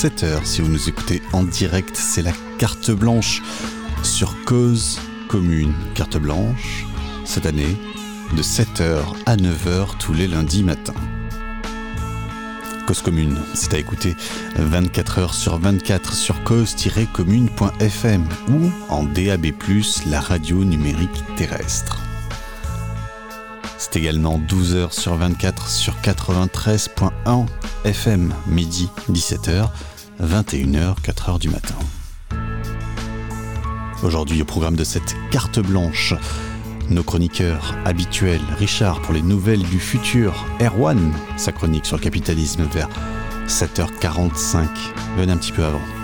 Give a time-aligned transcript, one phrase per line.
[0.00, 1.94] 7h si vous nous écoutez en direct.
[1.94, 3.42] C'est la carte blanche
[4.02, 5.74] sur Cause Commune.
[5.94, 6.86] Carte blanche,
[7.26, 7.76] cette année,
[8.34, 10.94] de 7h à 9h tous les lundis matins.
[12.86, 14.16] Cause Commune, c'est à écouter
[14.58, 19.48] 24h sur 24 sur cause-commune.fm ou en DAB+,
[20.06, 21.99] la radio numérique terrestre.
[23.92, 27.46] Également 12h sur 24 sur 93.1
[27.84, 29.68] FM, midi 17h,
[30.22, 31.74] 21h, 4h du matin.
[34.04, 36.14] Aujourd'hui au programme de cette carte blanche,
[36.88, 42.62] nos chroniqueurs habituels, Richard pour les nouvelles du futur, Erwan, sa chronique sur le capitalisme
[42.72, 42.88] vers
[43.48, 44.68] 7h45,
[45.16, 45.99] venez un petit peu avant.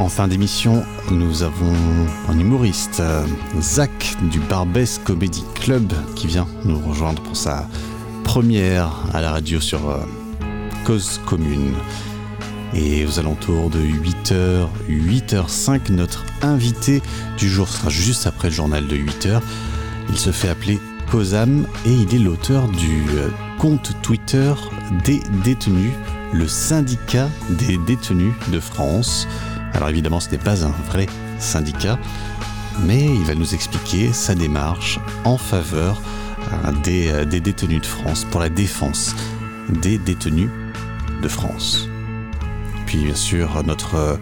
[0.00, 1.72] En fin d'émission, nous avons
[2.28, 3.00] un humoriste,
[3.60, 7.68] Zach du Barbès Comedy Club, qui vient nous rejoindre pour sa
[8.24, 9.98] première à la radio sur euh,
[10.84, 11.74] Cause Commune.
[12.74, 17.00] Et aux alentours de 8h, 8h05, notre invité
[17.38, 19.40] du jour sera juste après le journal de 8h.
[20.08, 24.52] Il se fait appeler Cosam et il est l'auteur du euh, compte Twitter
[25.04, 25.92] des détenus,
[26.32, 29.28] le syndicat des détenus de France.
[29.74, 31.06] Alors évidemment, ce n'est pas un vrai
[31.38, 31.98] syndicat,
[32.84, 36.00] mais il va nous expliquer sa démarche en faveur
[36.52, 39.14] euh, des, euh, des, détenus de France, pour la défense
[39.68, 40.50] des détenus
[41.22, 41.88] de France.
[42.86, 44.16] Puis bien sûr, notre euh,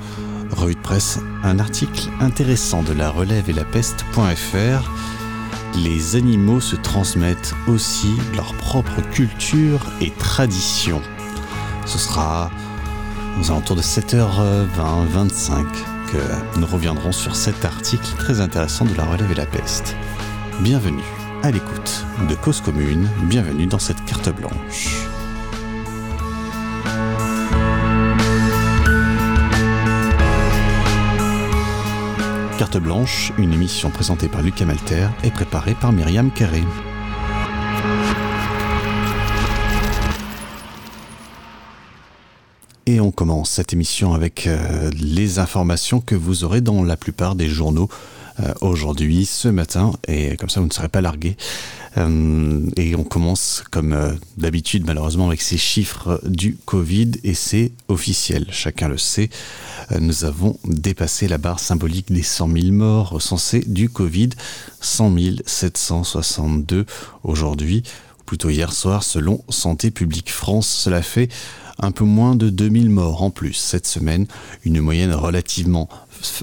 [0.50, 4.90] revue de presse, un article intéressant de la relève et la peste.fr.
[5.76, 11.00] Les animaux se transmettent aussi leur propre culture et tradition.
[11.86, 12.50] Ce sera
[13.40, 15.66] aux alentours de 7h20, 25
[16.12, 19.96] que nous reviendrons sur cet article très intéressant de la relève et la peste.
[20.60, 21.02] Bienvenue
[21.42, 25.06] à l'écoute de Cause Commune, bienvenue dans cette carte blanche.
[32.58, 36.62] Carte blanche, une émission présentée par Lucas Malter et préparée par Myriam Carré.
[42.86, 47.36] Et on commence cette émission avec euh, les informations que vous aurez dans la plupart
[47.36, 47.88] des journaux
[48.40, 51.36] euh, aujourd'hui, ce matin, et comme ça vous ne serez pas largué.
[51.96, 58.46] Euh, et on commence comme d'habitude malheureusement avec ces chiffres du Covid, et c'est officiel,
[58.50, 59.30] chacun le sait.
[60.00, 64.30] Nous avons dépassé la barre symbolique des 100 000 morts recensés du Covid,
[64.80, 65.14] 100
[65.46, 66.86] 762
[67.22, 67.84] aujourd'hui,
[68.18, 70.66] ou plutôt hier soir, selon Santé publique France.
[70.66, 71.28] Cela fait
[71.82, 74.26] un peu moins de 2000 morts en plus cette semaine,
[74.64, 75.88] une moyenne relativement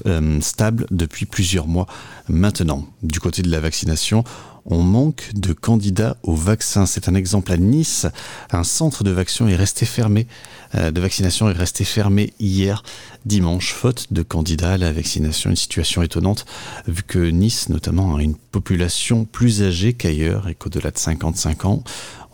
[0.06, 1.86] euh, stable depuis plusieurs mois
[2.28, 2.86] maintenant.
[3.02, 4.24] Du côté de la vaccination,
[4.66, 6.86] on manque de candidats au vaccin.
[6.86, 8.06] C'est un exemple à Nice.
[8.50, 10.26] Un centre de vaccination est resté fermé.
[10.74, 12.82] Euh, de vaccination est resté fermé hier
[13.24, 15.50] dimanche, faute de candidats à la vaccination.
[15.50, 16.46] Une situation étonnante,
[16.86, 21.82] vu que Nice, notamment, a une population plus âgée qu'ailleurs et qu'au-delà de 55 ans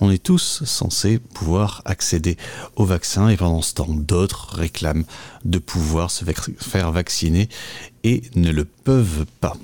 [0.01, 2.37] on est tous censés pouvoir accéder
[2.77, 5.05] au vaccin et pendant ce temps, d'autres réclament
[5.45, 6.25] de pouvoir se
[6.59, 7.36] faire vacciner
[8.05, 9.57] et ne le peuvent pas.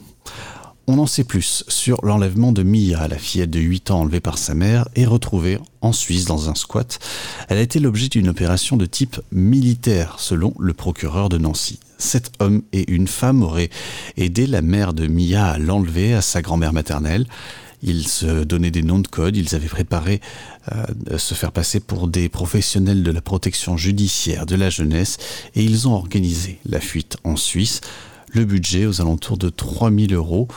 [0.88, 4.36] On en sait plus sur l'enlèvement de Mia, la fillette de 8 ans enlevée par
[4.36, 6.98] sa mère et retrouvée en Suisse dans un squat.
[7.48, 11.78] Elle a été l'objet d'une opération de type militaire, selon le procureur de Nancy.
[11.98, 13.70] Sept hommes et une femme auraient
[14.16, 17.26] aidé la mère de Mia à l'enlever à sa grand-mère maternelle.
[17.82, 20.20] Ils se donnaient des noms de code, ils avaient préparé
[20.72, 25.18] euh, se faire passer pour des professionnels de la protection judiciaire de la jeunesse
[25.54, 27.80] et ils ont organisé la fuite en Suisse.
[28.28, 30.48] Le budget aux alentours de 3000 euros.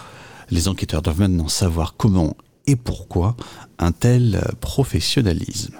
[0.51, 2.37] Les enquêteurs doivent maintenant savoir comment
[2.67, 3.35] et pourquoi
[3.79, 5.75] un tel professionnalisme.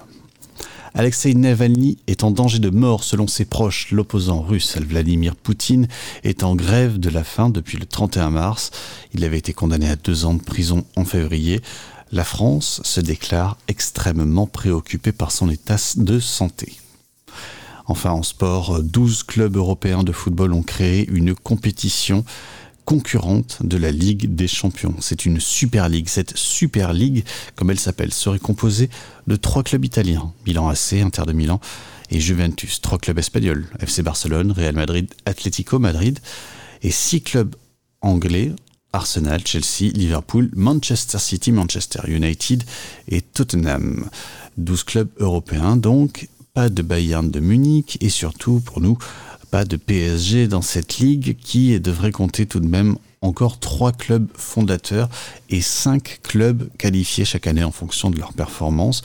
[0.98, 3.90] Alexei Navalny est en danger de mort selon ses proches.
[3.90, 5.88] L'opposant russe Vladimir Poutine
[6.24, 8.70] est en grève de la faim depuis le 31 mars.
[9.12, 11.60] Il avait été condamné à deux ans de prison en février.
[12.12, 16.72] La France se déclare extrêmement préoccupée par son état de santé.
[17.84, 22.24] Enfin, en sport, 12 clubs européens de football ont créé une compétition
[22.86, 24.94] concurrente de la Ligue des Champions.
[25.00, 26.08] C'est une Super Ligue.
[26.08, 27.24] Cette Super Ligue,
[27.56, 28.88] comme elle s'appelle, serait composée
[29.26, 31.60] de trois clubs italiens, Milan AC, Inter de Milan
[32.10, 36.20] et Juventus, trois clubs espagnols, FC Barcelone, Real Madrid, Atlético Madrid,
[36.82, 37.56] et six clubs
[38.00, 38.52] anglais,
[38.92, 42.62] Arsenal, Chelsea, Liverpool, Manchester City, Manchester United
[43.08, 44.08] et Tottenham.
[44.56, 48.96] 12 clubs européens donc, pas de Bayern de Munich et surtout pour nous,
[49.64, 55.08] De PSG dans cette ligue qui devrait compter tout de même encore trois clubs fondateurs
[55.48, 59.02] et cinq clubs qualifiés chaque année en fonction de leur performance.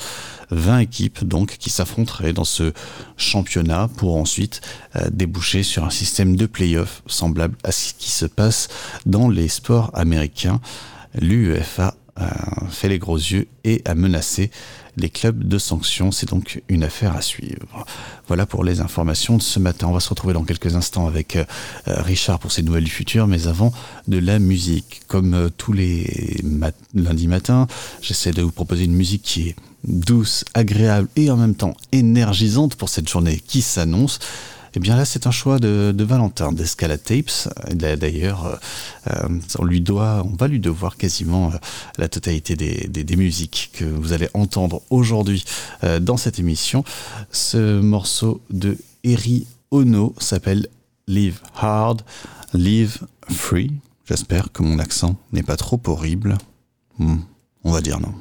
[0.49, 2.73] 20 équipes donc qui s'affronteraient dans ce
[3.15, 4.59] championnat pour ensuite
[4.97, 8.67] euh, déboucher sur un système de play-off semblable à ce qui se passe
[9.05, 10.59] dans les sports américains.
[11.15, 11.95] L'UEFA
[12.69, 14.51] fait les gros yeux et a menacé
[14.97, 16.11] les clubs de sanctions.
[16.11, 17.85] C'est donc une affaire à suivre.
[18.27, 19.87] Voilà pour les informations de ce matin.
[19.87, 21.45] On va se retrouver dans quelques instants avec euh,
[21.87, 23.73] Richard pour ses nouvelles du futur, mais avant
[24.07, 25.01] de la musique.
[25.07, 26.41] Comme euh, tous les
[26.93, 27.67] lundis matins,
[28.01, 32.75] j'essaie de vous proposer une musique qui est douce, agréable et en même temps énergisante
[32.75, 34.19] pour cette journée qui s'annonce.
[34.73, 37.49] Eh bien là, c'est un choix de, Valentin d'Escalade Tapes.
[37.73, 38.55] D'ailleurs, euh,
[39.11, 41.57] euh, on lui doit, on va lui devoir quasiment euh,
[41.97, 45.43] la totalité des, musiques que vous allez entendre aujourd'hui
[45.99, 46.85] dans cette émission.
[47.31, 50.67] Ce morceau de Eri Ono s'appelle
[51.07, 52.03] Live Hard,
[52.53, 53.73] Live Free.
[54.05, 56.37] J'espère que mon accent n'est pas trop horrible.
[56.97, 57.17] Hmm,
[57.65, 58.13] on va dire non.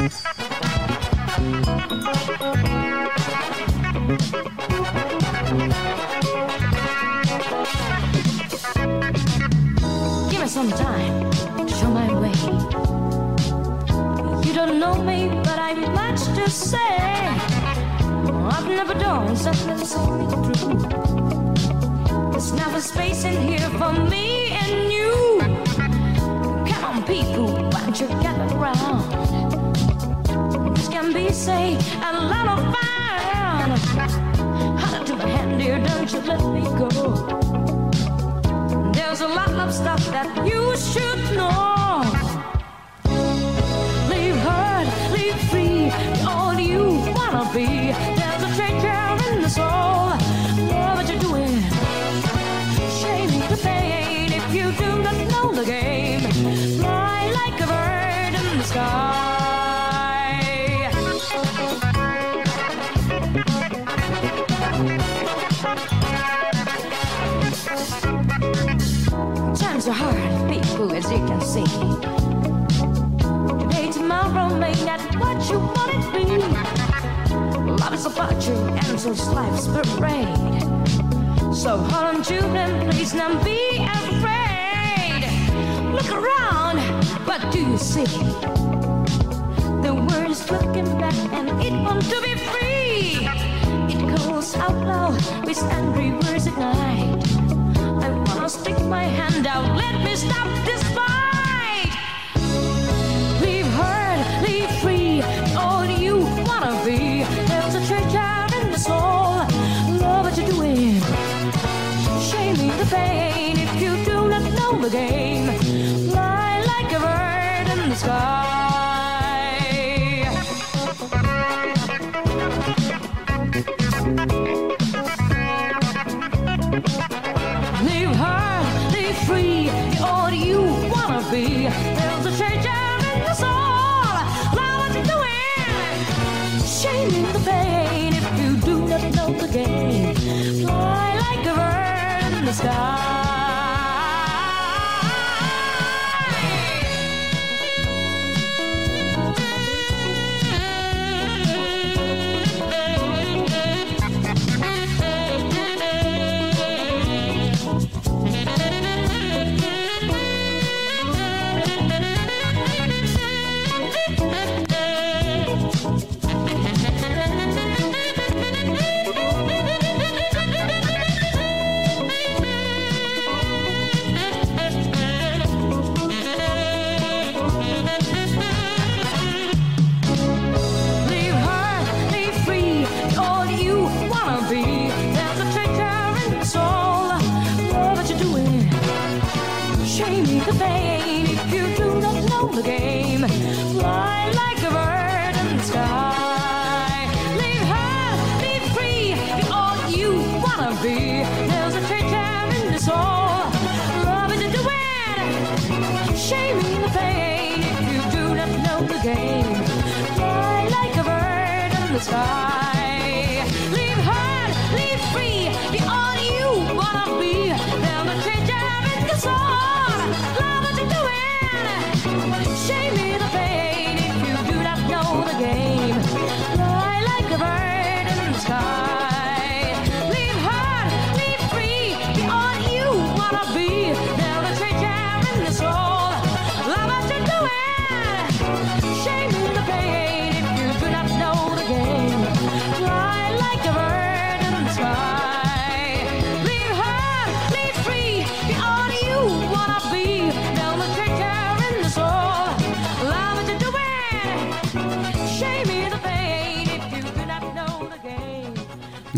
[0.00, 0.08] Give
[10.40, 11.30] me some time
[11.68, 12.32] show my way.
[14.46, 16.78] You don't know me, but I've much to say.
[18.54, 19.34] I've never done.
[22.30, 25.40] There's never space in here for me and you.
[26.70, 29.29] Come on, people, why don't you gather around?
[31.00, 33.70] Can be, say, a lot of fun.
[34.80, 36.89] Hold to my hand, dear, don't you let me go.
[71.00, 71.64] As you can see.
[73.60, 76.24] Today, tomorrow may not what you want it be.
[77.80, 80.62] Love is about you, and so's life's parade.
[81.54, 85.24] So hold on them, please, not be afraid.
[85.96, 86.78] Look around,
[87.26, 88.04] what do you see?
[89.84, 93.28] The world is looking back, and it wants to be free.
[93.92, 97.49] It calls out loud with angry words at night.
[98.50, 101.92] Stick my hand out, let me stop this fight.
[103.40, 105.22] Leave hurt, leave free,
[105.56, 107.22] all you wanna be.
[107.46, 109.46] There's a treasure in the soul,
[110.02, 111.00] love what you're doing.
[112.20, 115.39] Shame me the pain if you do not know the game.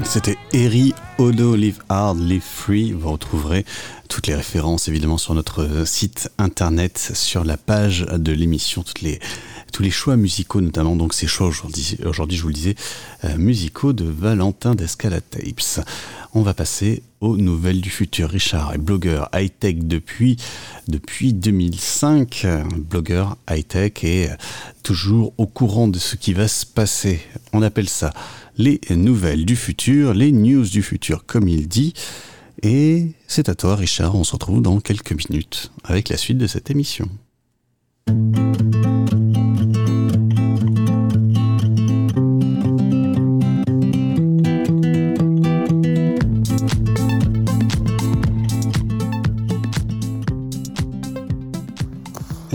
[0.05, 2.93] C'était Eri Odo Live Hard, Live Free.
[2.93, 3.67] Vous retrouverez
[4.09, 9.91] toutes les références évidemment sur notre site internet, sur la page de l'émission, tous les
[9.91, 12.75] choix musicaux notamment, donc ces choix aujourd'hui, aujourd'hui je vous le disais,
[13.25, 15.85] euh, musicaux de Valentin d'Escala Tapes.
[16.35, 18.31] On va passer aux nouvelles du futur.
[18.31, 20.37] Richard est blogueur high-tech depuis,
[20.89, 24.35] depuis 2005, euh, blogueur high-tech et euh,
[24.83, 27.21] toujours au courant de ce qui va se passer.
[27.53, 28.13] On appelle ça
[28.59, 31.95] les nouvelles du futur, les news du futur comme il dit.
[32.63, 36.47] Et c'est à toi Richard, on se retrouve dans quelques minutes avec la suite de
[36.47, 37.09] cette émission.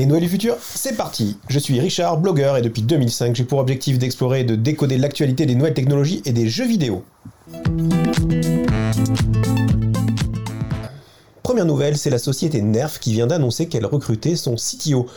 [0.08, 4.00] Nouvelles du futur, c'est parti Je suis Richard, blogueur, et depuis 2005, j'ai pour objectif
[4.00, 7.04] d'explorer et de décoder l'actualité des nouvelles technologies et des jeux vidéo.
[11.44, 15.08] Première nouvelle, c'est la société Nerf qui vient d'annoncer qu'elle recrutait son CTO.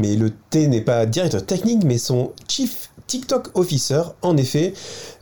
[0.00, 4.02] Mais le T n'est pas directeur technique, mais son Chief TikTok Officer.
[4.22, 4.72] En effet,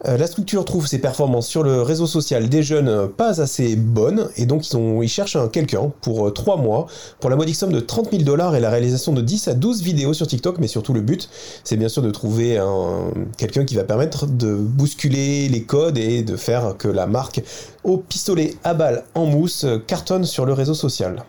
[0.07, 3.77] euh, la structure trouve ses performances sur le réseau social des jeunes euh, pas assez
[3.77, 6.87] bonnes, et donc ils, ont, ils cherchent un quelqu'un pour 3 mois,
[7.19, 9.83] pour la modique somme de 30 000 dollars et la réalisation de 10 à 12
[9.83, 11.31] vidéos sur TikTok, mais surtout le but,
[11.65, 16.23] c'est bien sûr de trouver un, quelqu'un qui va permettre de bousculer les codes et
[16.23, 17.43] de faire que la marque
[17.85, 21.25] au pistolet à balles en mousse cartonne sur le réseau social.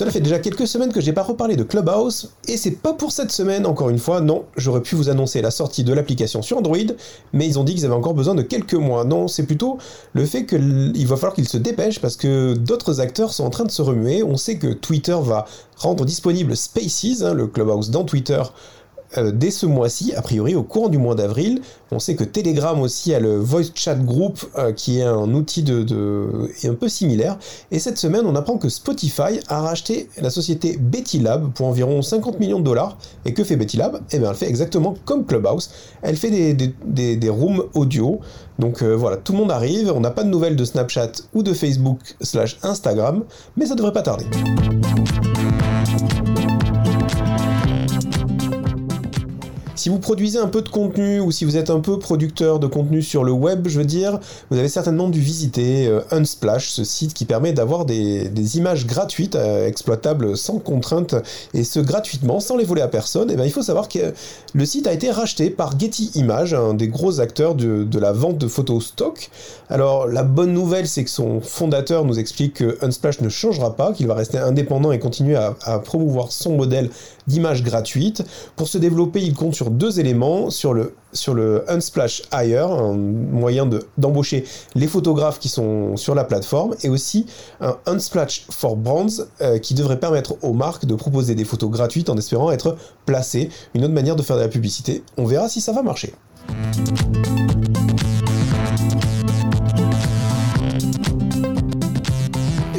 [0.00, 3.12] Cela fait déjà quelques semaines que j'ai pas reparlé de Clubhouse, et c'est pas pour
[3.12, 6.56] cette semaine, encore une fois, non, j'aurais pu vous annoncer la sortie de l'application sur
[6.56, 6.78] Android,
[7.34, 9.04] mais ils ont dit qu'ils avaient encore besoin de quelques mois.
[9.04, 9.76] Non, c'est plutôt
[10.14, 13.64] le fait qu'il va falloir qu'ils se dépêchent parce que d'autres acteurs sont en train
[13.64, 14.22] de se remuer.
[14.22, 15.44] On sait que Twitter va
[15.76, 18.40] rendre disponible Spaces, hein, le Clubhouse dans Twitter,
[19.16, 21.60] euh, dès ce mois-ci, a priori au courant du mois d'avril.
[21.90, 25.62] On sait que Telegram aussi a le Voice Chat Group euh, qui est un outil
[25.62, 27.38] de, un peu similaire.
[27.70, 32.02] Et cette semaine, on apprend que Spotify a racheté la société Betty Lab pour environ
[32.02, 32.96] 50 millions de dollars.
[33.24, 34.00] Et que fait Betty Lab?
[34.12, 35.70] Eh bien, elle fait exactement comme Clubhouse.
[36.02, 38.20] Elle fait des, des, des, des rooms audio.
[38.60, 39.92] Donc euh, voilà, tout le monde arrive.
[39.94, 43.24] On n'a pas de nouvelles de Snapchat ou de Facebook slash Instagram,
[43.56, 44.26] mais ça devrait pas tarder.
[49.80, 52.66] Si vous produisez un peu de contenu ou si vous êtes un peu producteur de
[52.66, 54.20] contenu sur le web, je veux dire,
[54.50, 59.36] vous avez certainement dû visiter euh, Unsplash, ce site qui permet d'avoir des, images gratuites
[59.36, 61.14] euh, exploitables sans contrainte
[61.54, 63.30] et ce gratuitement, sans les voler à personne.
[63.30, 64.12] Et bien il faut savoir que
[64.52, 68.36] le site a été racheté par Getty Images, un des gros acteurs de, la vente
[68.36, 69.30] de photos stock.
[69.70, 73.94] Alors la bonne nouvelle, c'est que son fondateur nous explique que Unsplash ne changera pas,
[73.94, 76.90] qu'il va rester indépendant et continuer à promouvoir son modèle
[77.26, 78.22] d'images gratuites.
[78.56, 82.94] Pour se développer, il compte sur deux éléments, sur le, sur le Unsplash Hire, un
[82.94, 87.26] moyen d'embaucher les photographes qui sont sur la plateforme, et aussi
[87.60, 92.10] un Unsplash for Brands euh, qui devrait permettre aux marques de proposer des photos gratuites
[92.10, 93.50] en espérant être placées.
[93.74, 95.02] Une autre manière de faire de la publicité.
[95.16, 96.14] On verra si ça va marcher.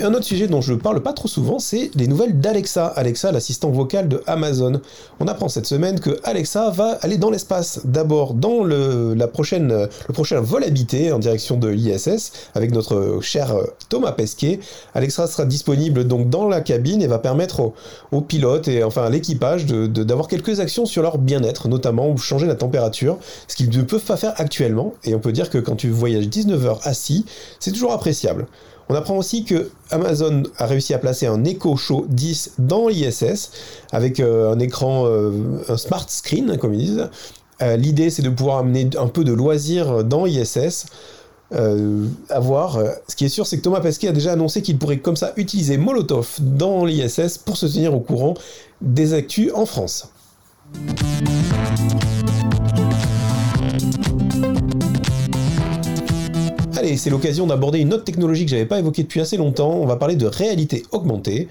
[0.04, 2.88] Un autre sujet dont je parle pas trop souvent, c'est les nouvelles d'Alexa.
[2.88, 4.82] Alexa, l'assistant vocal de Amazon.
[5.20, 7.82] On apprend cette semaine que Alexa va aller dans l'espace.
[7.86, 13.56] D'abord dans le, prochain vol habité en direction de l'ISS avec notre cher
[13.90, 14.60] Thomas Pesquet.
[14.94, 17.74] Alexa sera disponible donc dans la cabine et va permettre
[18.12, 22.56] aux, pilotes et enfin à l'équipage d'avoir quelques actions sur leur bien-être, notamment changer la
[22.56, 23.18] température,
[23.48, 24.94] ce qu'ils ne peuvent pas faire actuellement.
[25.04, 27.26] Et on peut dire que quand tu voyages 19 heures assis,
[27.60, 28.48] c'est toujours appréciable.
[28.92, 33.52] On apprend aussi que Amazon a réussi à placer un Echo Show 10 dans l'ISS
[33.94, 35.32] avec euh, un écran, euh,
[35.70, 37.10] un smart screen comme ils disent.
[37.62, 40.88] Euh, L'idée c'est de pouvoir amener un peu de loisir dans l'ISS.
[41.54, 42.06] Euh,
[42.38, 42.80] voir.
[43.08, 45.32] Ce qui est sûr, c'est que Thomas Pesquet a déjà annoncé qu'il pourrait comme ça
[45.38, 48.34] utiliser Molotov dans l'ISS pour se tenir au courant
[48.82, 50.10] des actus en France.
[56.92, 59.72] Allez, c'est l'occasion d'aborder une autre technologie que j'avais pas évoquée depuis assez longtemps.
[59.76, 61.48] On va parler de réalité augmentée.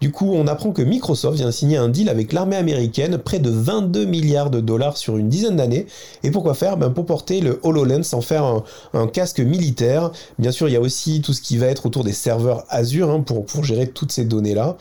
[0.00, 3.50] Du coup, on apprend que Microsoft vient signer un deal avec l'armée américaine, près de
[3.50, 5.86] 22 milliards de dollars sur une dizaine d'années.
[6.24, 6.76] Et pourquoi faire?
[6.76, 10.10] Ben Pour porter le HoloLens, en faire un, casque militaire.
[10.40, 13.10] Bien sûr, il y a aussi tout ce qui va être autour des serveurs Azure
[13.10, 14.76] hein, pour, pour gérer toutes ces données-là.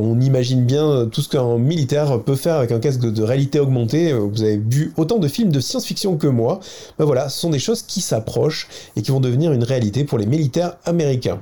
[0.00, 4.12] On imagine bien tout ce qu'un militaire peut faire avec un casque de, réalité augmentée.
[4.12, 6.60] Vous avez vu autant de films de science-fiction que moi.
[6.98, 10.18] Ben voilà, ce sont des choses qui s'approchent et qui vont devenir une réalité pour
[10.18, 11.40] les militaires américains.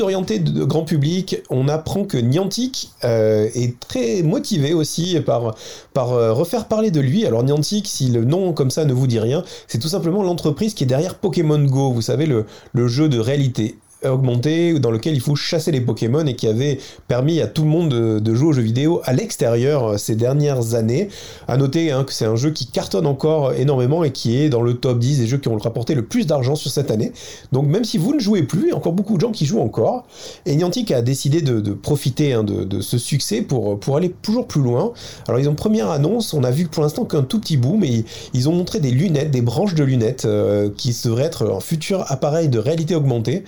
[0.00, 5.54] Orienté de, grand public, on apprend que Niantic euh, est très motivé aussi par,
[5.96, 7.26] euh, refaire parler de lui.
[7.26, 10.74] Alors Niantic, si le nom comme ça ne vous dit rien, c'est tout simplement l'entreprise
[10.74, 15.20] qui est derrière Pokémon Go, vous savez, le jeu de réalité augmenté dans lequel il
[15.20, 18.52] faut chasser les Pokémon et qui avait permis à tout le monde de, jouer aux
[18.52, 21.08] jeux vidéo à l'extérieur euh, ces dernières années.
[21.48, 24.60] À noter hein, que c'est un jeu qui cartonne encore énormément et qui est dans
[24.60, 27.12] le top 10 des jeux qui ont rapporté le plus d'argent sur cette année.
[27.52, 29.46] Donc même si vous ne jouez plus, il y a encore beaucoup de gens qui
[29.46, 30.06] jouent encore.
[30.44, 34.92] Et Niantic a décidé de, profiter hein, de, ce succès pour, aller toujours plus loin.
[35.28, 38.04] Alors ils ont première annonce, on a vu pour l'instant qu'un tout petit bout, mais
[38.34, 42.04] ils, ont montré des lunettes, des branches de lunettes euh, qui devraient être un futur
[42.08, 43.44] appareil de réalité augmentée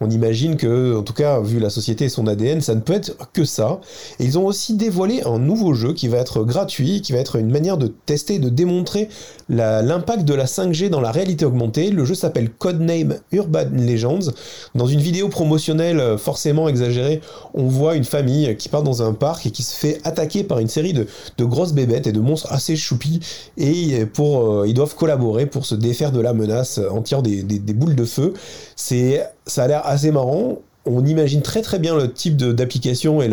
[0.00, 2.92] on imagine que, en tout cas, vu la société et son ADN, ça ne peut
[2.92, 3.80] être que ça.
[4.20, 7.36] Et ils ont aussi dévoilé un nouveau jeu qui va être gratuit, qui va être
[7.36, 9.08] une manière de tester, de démontrer
[9.48, 11.90] l'impact de la 5G dans la réalité augmentée.
[11.90, 14.30] Le jeu s'appelle Codename Urban Legends.
[14.74, 17.20] Dans une vidéo promotionnelle euh, forcément exagérée,
[17.54, 20.58] on voit une famille qui part dans un parc et qui se fait attaquer par
[20.58, 21.06] une série de,
[21.40, 23.20] grosses bébêtes et de monstres assez choupis.
[23.56, 27.42] Et pour, euh, ils doivent collaborer pour se défaire de la menace en tirant des,
[27.42, 28.34] des boules de feu.
[28.74, 30.58] C'est ça a l'air assez marrant.
[30.88, 33.28] On imagine très très bien le type d'application et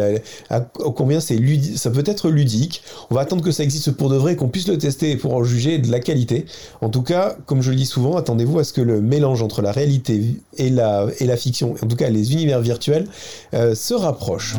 [0.95, 1.39] combien c'est
[1.75, 2.81] ça peut être ludique.
[3.11, 5.43] On va attendre que ça existe pour de vrai, qu'on puisse le tester pour en
[5.43, 6.47] juger de la qualité.
[6.81, 9.61] En tout cas, comme je le dis souvent, attendez-vous à ce que le mélange entre
[9.61, 13.05] la réalité et la, et la fiction, en tout cas les univers virtuels,
[13.53, 14.55] euh, se rapproche.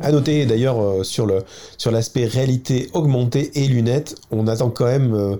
[0.00, 1.26] À noter d'ailleurs euh, sur
[1.90, 5.36] l'aspect réalité augmentée et lunettes, on attend quand même euh,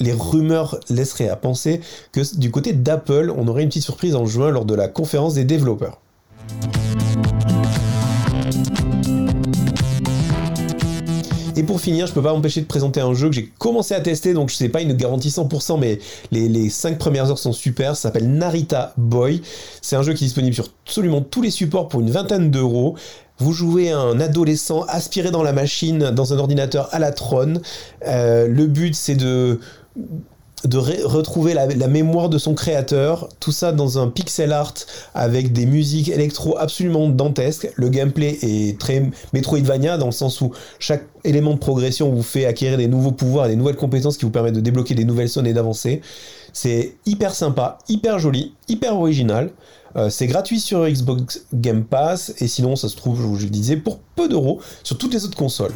[0.00, 1.80] les rumeurs laisseraient à penser
[2.12, 5.34] que du côté d'Apple, on aurait une petite surprise en juin lors de la conférence
[5.34, 6.00] des développeurs.
[11.58, 14.00] Et pour finir, je peux pas m'empêcher de présenter un jeu que j'ai commencé à
[14.00, 15.98] tester, donc je sais pas une garantie 100%, mais
[16.30, 17.96] les, les 5 premières heures sont super.
[17.96, 19.42] Ça s'appelle Narita Boy.
[19.82, 22.94] C'est un jeu qui est disponible sur absolument tous les supports pour une vingtaine d'euros.
[23.38, 27.60] Vous jouez un adolescent aspiré dans la machine, dans un ordinateur à la trône.
[28.06, 29.58] Euh, le but, c'est de
[30.64, 34.74] de retrouver la, mémoire de son créateur, tout ça dans un pixel art
[35.14, 37.70] avec des musiques électro absolument dantesques.
[37.76, 42.44] Le gameplay est très Metroidvania dans le sens où chaque élément de progression vous fait
[42.44, 45.46] acquérir des nouveaux pouvoirs des nouvelles compétences qui vous permettent de débloquer des nouvelles zones
[45.46, 46.00] et d'avancer.
[46.52, 49.50] C'est hyper sympa, hyper joli, hyper original.
[49.96, 53.46] Euh, c'est gratuit sur Xbox Game Pass et sinon ça se trouve, je vous le
[53.46, 55.72] disais, pour peu d'euros sur toutes les autres consoles.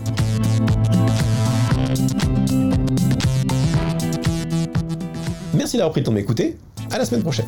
[5.63, 6.59] Merci d'avoir pris le temps de m'écouter.
[6.91, 7.47] À la semaine prochaine.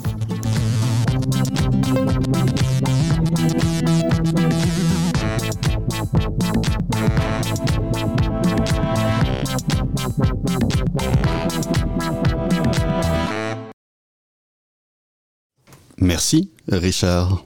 [15.99, 17.45] Merci, Richard.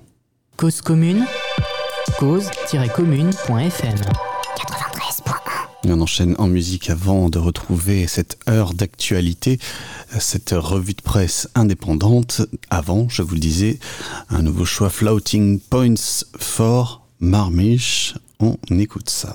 [0.59, 1.25] Cause commune,
[2.19, 4.28] cause-commune.fm
[5.93, 9.59] on enchaîne en musique avant de retrouver cette heure d'actualité,
[10.19, 12.43] cette revue de presse indépendante.
[12.71, 13.79] Avant, je vous le disais,
[14.31, 18.15] un nouveau choix Floating Points for Marmiche.
[18.41, 19.35] On écoute ça.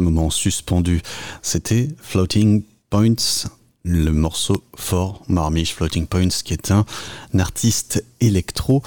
[0.00, 1.00] Moment suspendu.
[1.42, 3.48] C'était Floating Points,
[3.84, 6.84] le morceau fort Marmiche Floating Points, qui est un,
[7.38, 8.82] artiste électro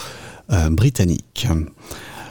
[0.52, 1.48] euh, britannique.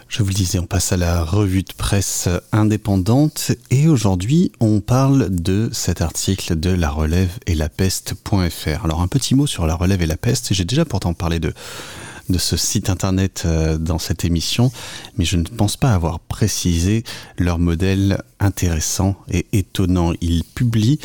[0.09, 4.81] Je vous le disais, on passe à la revue de presse indépendante et aujourd'hui on
[4.81, 8.85] parle de cet article de La Relève et la Peste.fr.
[8.85, 11.53] Alors un petit mot sur La Relève et la Peste, j'ai déjà pourtant parlé de
[12.29, 14.71] de ce site internet euh, dans cette émission,
[15.17, 17.05] mais je ne pense pas avoir précisé
[17.39, 20.13] leur modèle intéressant et étonnant.
[20.21, 20.99] Ils publient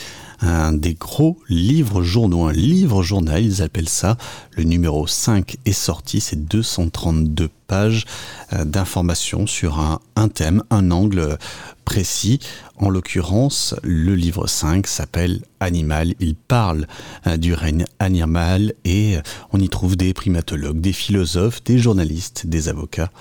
[0.43, 4.17] un des gros livres journaux, un livre journal, ils appellent ça.
[4.57, 8.05] Le numéro 5 est sorti, c'est 232 pages
[8.51, 11.37] euh, d'informations sur un, thème, un angle
[11.85, 12.39] précis.
[12.77, 16.13] En l'occurrence, le livre 5 s'appelle Animal.
[16.19, 16.87] Il parle
[17.25, 19.21] euh, du règne animal et euh,
[19.53, 23.11] on y trouve des primatologues, des philosophes, des journalistes, des avocats,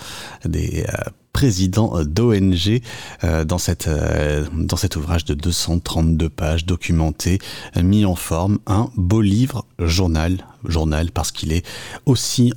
[0.45, 0.85] des
[1.33, 2.81] président d'ONG
[3.25, 7.39] euh, dans, cette, euh, dans cet ouvrage de 232 pages documenté,
[7.83, 11.67] mis en forme, un beau livre journal, journal parce qu'il est
[12.07, 12.53] aussi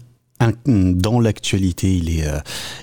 [0.65, 2.39] dans l'actualité, il est, euh,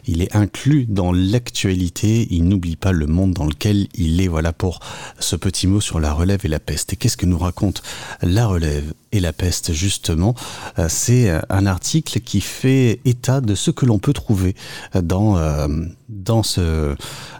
[0.06, 4.28] il est inclus dans l'actualité, il n'oublie pas le monde dans lequel il est.
[4.28, 4.80] Voilà pour
[5.18, 6.94] ce petit mot sur la relève et la peste.
[6.94, 7.82] Et qu'est-ce que nous raconte
[8.22, 10.34] la relève et la peste justement?
[10.78, 14.54] Euh, C'est un article qui fait état de ce que l'on peut trouver
[14.94, 15.68] dans, euh,
[16.08, 16.96] dans, ce,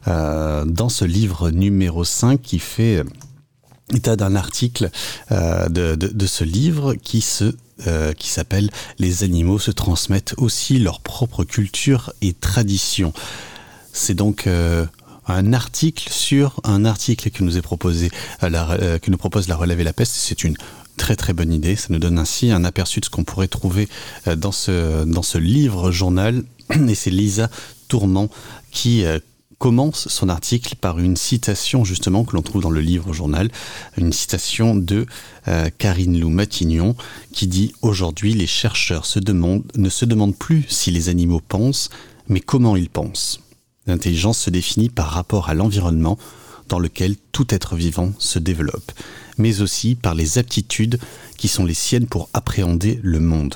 [0.07, 3.03] dans ce livre numéro 5 qui fait
[3.95, 4.91] état d'un article
[5.31, 7.55] de, de, ce livre qui se
[7.87, 13.13] euh, qui s'appelle Les animaux se transmettent aussi leur propre culture et tradition.
[13.93, 14.87] C'est donc euh,
[15.27, 18.11] un article sur un article que nous est proposé,
[18.43, 20.13] la, euh, que nous propose la relève et la peste.
[20.15, 20.57] C'est une
[20.97, 21.75] très très bonne idée.
[21.75, 23.89] Ça nous donne ainsi un aperçu de ce qu'on pourrait trouver
[24.37, 26.45] dans ce, dans ce livre journal.
[26.89, 27.51] Et c'est Lisa
[27.89, 28.29] Tourment
[28.71, 29.05] qui
[29.63, 33.49] commence son article par une citation justement que l'on trouve dans le livre journal,
[33.97, 35.07] une citation de
[35.47, 36.97] euh, Karine Lou Matignon
[37.31, 41.91] qui dit Aujourd'hui les chercheurs se demandent, ne se demandent plus si les animaux pensent,
[42.27, 43.39] mais comment ils pensent.
[43.87, 46.19] L'intelligence se définit par rapport à l'environnement
[46.69, 48.91] dans lequel tout être vivant se développe,
[49.39, 50.99] mais aussi par les aptitudes
[51.39, 53.55] qui sont les siennes pour appréhender le monde.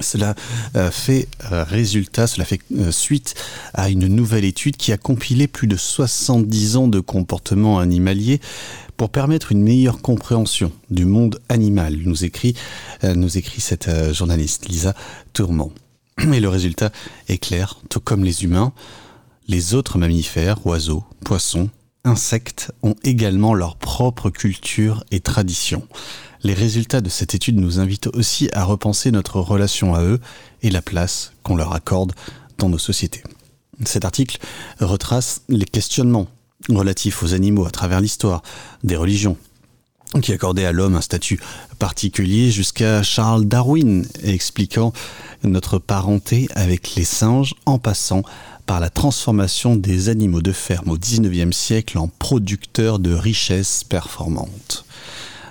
[0.00, 0.34] Cela
[0.76, 3.34] euh, fait euh, résultat, cela fait euh, suite
[3.74, 8.40] à une nouvelle étude qui a compilé plus de 70 ans de comportement animalier
[8.96, 12.54] pour permettre une meilleure compréhension du monde animal, nous écrit,
[13.02, 14.94] nous écrit cette journaliste Lisa
[15.34, 15.70] Tourment.
[16.32, 16.90] Et le résultat
[17.28, 18.72] est clair, tout comme les humains,
[19.48, 21.68] les autres mammifères, oiseaux, poissons,
[22.06, 25.86] insectes ont également leur propre culture et tradition.
[26.46, 30.20] Les résultats de cette étude nous invitent aussi à repenser notre relation à eux
[30.62, 32.12] et la place qu'on leur accorde
[32.58, 33.24] dans nos sociétés.
[33.84, 34.38] Cet article
[34.78, 36.28] retrace les questionnements
[36.68, 38.44] relatifs aux animaux à travers l'histoire,
[38.84, 39.36] des religions,
[40.22, 41.40] qui accordaient à l'homme un statut
[41.80, 44.92] particulier jusqu'à Charles Darwin, expliquant
[45.42, 48.22] notre parenté avec les singes en passant
[48.66, 54.85] par la transformation des animaux de ferme au XIXe siècle en producteurs de richesses performantes.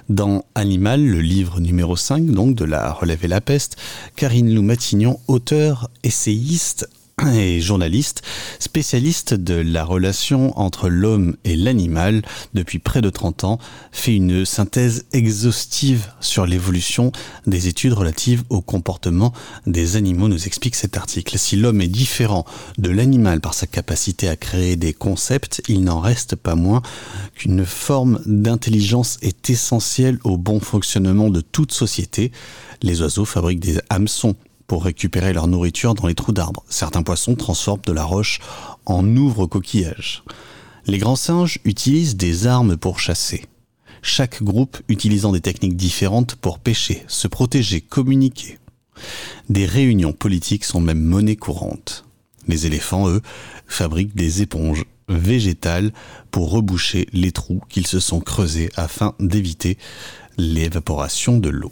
[0.10, 3.78] Dans Animal, le livre numéro 5, donc de la Relève et la Peste,
[4.16, 6.88] Karine Lou Matignon, auteur, essayiste,
[7.34, 8.24] et journaliste,
[8.60, 12.24] spécialiste de la relation entre l'homme et l'animal
[12.54, 13.60] depuis près de 30 ans,
[13.92, 17.12] fait une synthèse exhaustive sur l'évolution
[17.48, 19.32] des études relatives au comportement
[19.66, 21.38] des animaux, nous explique cet article.
[21.38, 22.46] Si l'homme est différent
[22.78, 26.82] de l'animal par sa capacité à créer des concepts, il n'en reste pas moins
[27.36, 32.32] qu'une forme d'intelligence est essentielle au bon fonctionnement de toute société.
[32.82, 34.36] Les oiseaux fabriquent des hameçons
[34.68, 36.64] pour récupérer leur nourriture dans les trous d'arbres.
[36.70, 38.40] Certains poissons transforment de la roche
[38.86, 40.24] en ouvre-coquillage.
[40.88, 43.46] Les grands singes utilisent des armes pour chasser.
[44.02, 48.60] Chaque groupe utilisant des techniques différentes pour pêcher, se protéger, communiquer.
[49.50, 52.06] Des réunions politiques sont même monnaie courante.
[52.48, 53.22] Les éléphants, eux,
[53.68, 55.92] fabriquent des éponges végétales
[56.32, 59.78] pour reboucher les trous qu'ils se sont creusés afin d'éviter
[60.38, 61.72] l'évaporation de l'eau.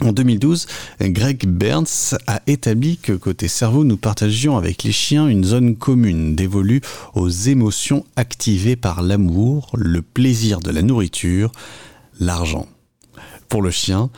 [0.00, 0.66] En 2012,
[1.00, 6.34] Greg Burns a établi que côté cerveau, nous partagions avec les chiens une zone commune
[6.34, 6.80] dévolue
[7.14, 11.52] aux émotions activées par l'amour, le plaisir de la nourriture,
[12.18, 12.66] l'argent.
[13.48, 14.08] Pour le chien,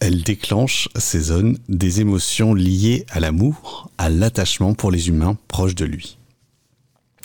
[0.00, 5.76] elle déclenche ces zones des émotions liées à l'amour, à l'attachement pour les humains proches
[5.76, 6.18] de lui.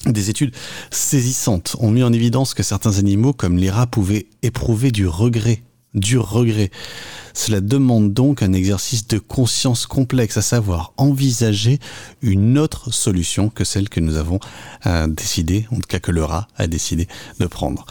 [0.06, 0.54] Des études
[0.92, 5.64] saisissantes ont mis en évidence que certains animaux, comme les rats, pouvaient éprouver du regret
[5.96, 6.70] du regret.
[7.34, 11.80] Cela demande donc un exercice de conscience complexe, à savoir envisager
[12.22, 14.40] une autre solution que celle que nous avons
[14.86, 17.08] euh, décidé, en tout cas que le rat a décidé
[17.40, 17.86] de prendre.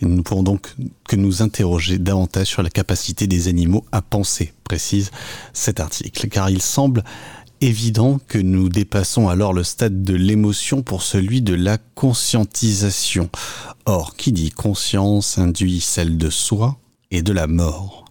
[0.00, 0.74] nous ne pourrons donc
[1.08, 5.10] que nous interroger davantage sur la capacité des animaux à penser, précise
[5.52, 7.04] cet article, car il semble
[7.60, 13.28] évident que nous dépassons alors le stade de l'émotion pour celui de la conscientisation.
[13.84, 16.79] Or, qui dit conscience induit celle de soi
[17.10, 18.04] et de la mort.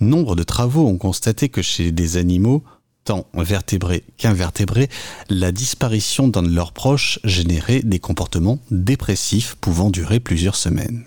[0.00, 2.62] Nombre de travaux ont constaté que chez des animaux,
[3.04, 4.88] tant vertébrés qu'invertébrés,
[5.28, 11.04] la disparition d'un de leurs proches générait des comportements dépressifs pouvant durer plusieurs semaines.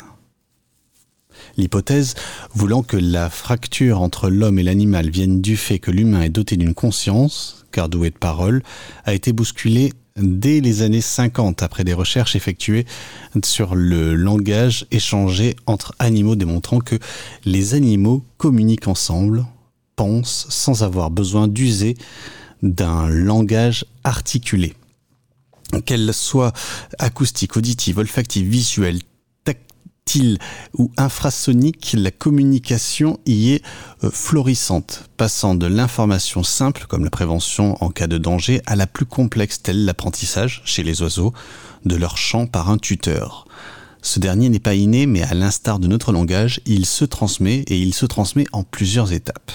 [1.57, 2.15] L'hypothèse
[2.53, 6.57] voulant que la fracture entre l'homme et l'animal vienne du fait que l'humain est doté
[6.57, 8.63] d'une conscience, car doué de parole,
[9.05, 12.85] a été bousculée dès les années 50 après des recherches effectuées
[13.43, 16.97] sur le langage échangé entre animaux démontrant que
[17.45, 19.45] les animaux communiquent ensemble,
[19.95, 21.97] pensent sans avoir besoin d'user
[22.63, 24.73] d'un langage articulé.
[25.85, 26.53] Qu'elle soit
[26.97, 28.99] acoustique, auditive, olfactive, visuelle,
[30.77, 33.63] ou infrasonique, la communication y est
[34.03, 38.87] euh, florissante, passant de l'information simple, comme la prévention en cas de danger, à la
[38.87, 41.33] plus complexe, telle l'apprentissage, chez les oiseaux,
[41.85, 43.45] de leur chant par un tuteur.
[44.01, 47.77] Ce dernier n'est pas inné, mais à l'instar de notre langage, il se transmet et
[47.77, 49.51] il se transmet en plusieurs étapes.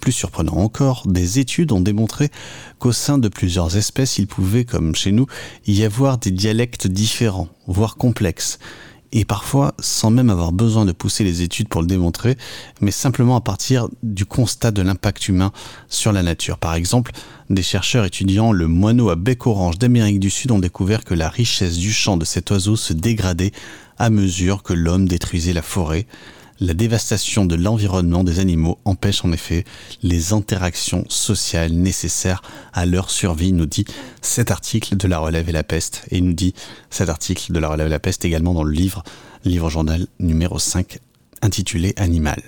[0.00, 2.30] Plus surprenant encore, des études ont démontré
[2.78, 5.26] qu'au sein de plusieurs espèces, il pouvait, comme chez nous,
[5.66, 8.58] y avoir des dialectes différents, voire complexes,
[9.12, 12.36] et parfois sans même avoir besoin de pousser les études pour le démontrer,
[12.80, 15.52] mais simplement à partir du constat de l'impact humain
[15.88, 16.58] sur la nature.
[16.58, 17.12] Par exemple,
[17.50, 21.28] des chercheurs étudiant le moineau à bec orange d'Amérique du Sud ont découvert que la
[21.28, 23.52] richesse du chant de cet oiseau se dégradait
[23.98, 26.06] à mesure que l'homme détruisait la forêt,
[26.60, 29.64] la dévastation de l'environnement des animaux empêche en effet
[30.02, 32.42] les interactions sociales nécessaires
[32.72, 33.84] à leur survie, nous dit
[34.22, 36.04] cet article de La Relève et la Peste.
[36.10, 36.54] Et nous dit
[36.90, 39.02] cet article de La Relève et la Peste également dans le livre,
[39.44, 40.98] livre journal numéro 5
[41.42, 42.42] intitulé Animal.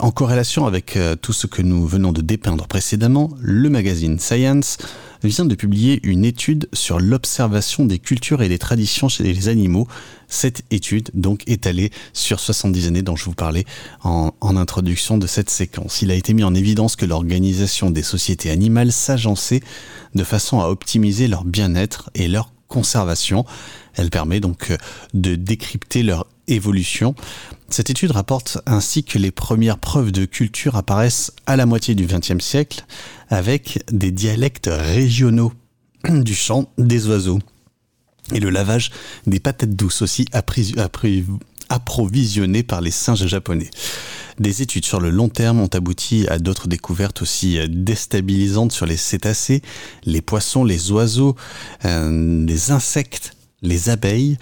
[0.00, 4.78] En corrélation avec euh, tout ce que nous venons de dépeindre précédemment, le magazine Science
[5.22, 9.86] vient de publier une étude sur l'observation des cultures et des traditions chez les animaux.
[10.28, 13.64] Cette étude, donc étalée sur 70 années dont je vous parlais
[14.02, 16.00] en, en introduction de cette séquence.
[16.00, 19.60] Il a été mis en évidence que l'organisation des sociétés animales s'agençait
[20.14, 23.44] de façon à optimiser leur bien-être et leur conservation.
[23.94, 24.76] Elle permet donc euh,
[25.12, 27.14] de décrypter leur évolution.
[27.72, 32.04] Cette étude rapporte ainsi que les premières preuves de culture apparaissent à la moitié du
[32.04, 32.84] XXe siècle
[33.30, 35.54] avec des dialectes régionaux
[36.10, 37.38] du chant des oiseaux
[38.34, 38.90] et le lavage
[39.26, 40.26] des patates douces aussi
[41.70, 43.70] approvisionnées par les singes japonais.
[44.38, 48.98] Des études sur le long terme ont abouti à d'autres découvertes aussi déstabilisantes sur les
[48.98, 49.62] cétacés,
[50.04, 51.36] les poissons, les oiseaux,
[51.86, 53.32] euh, les insectes,
[53.62, 54.36] les abeilles,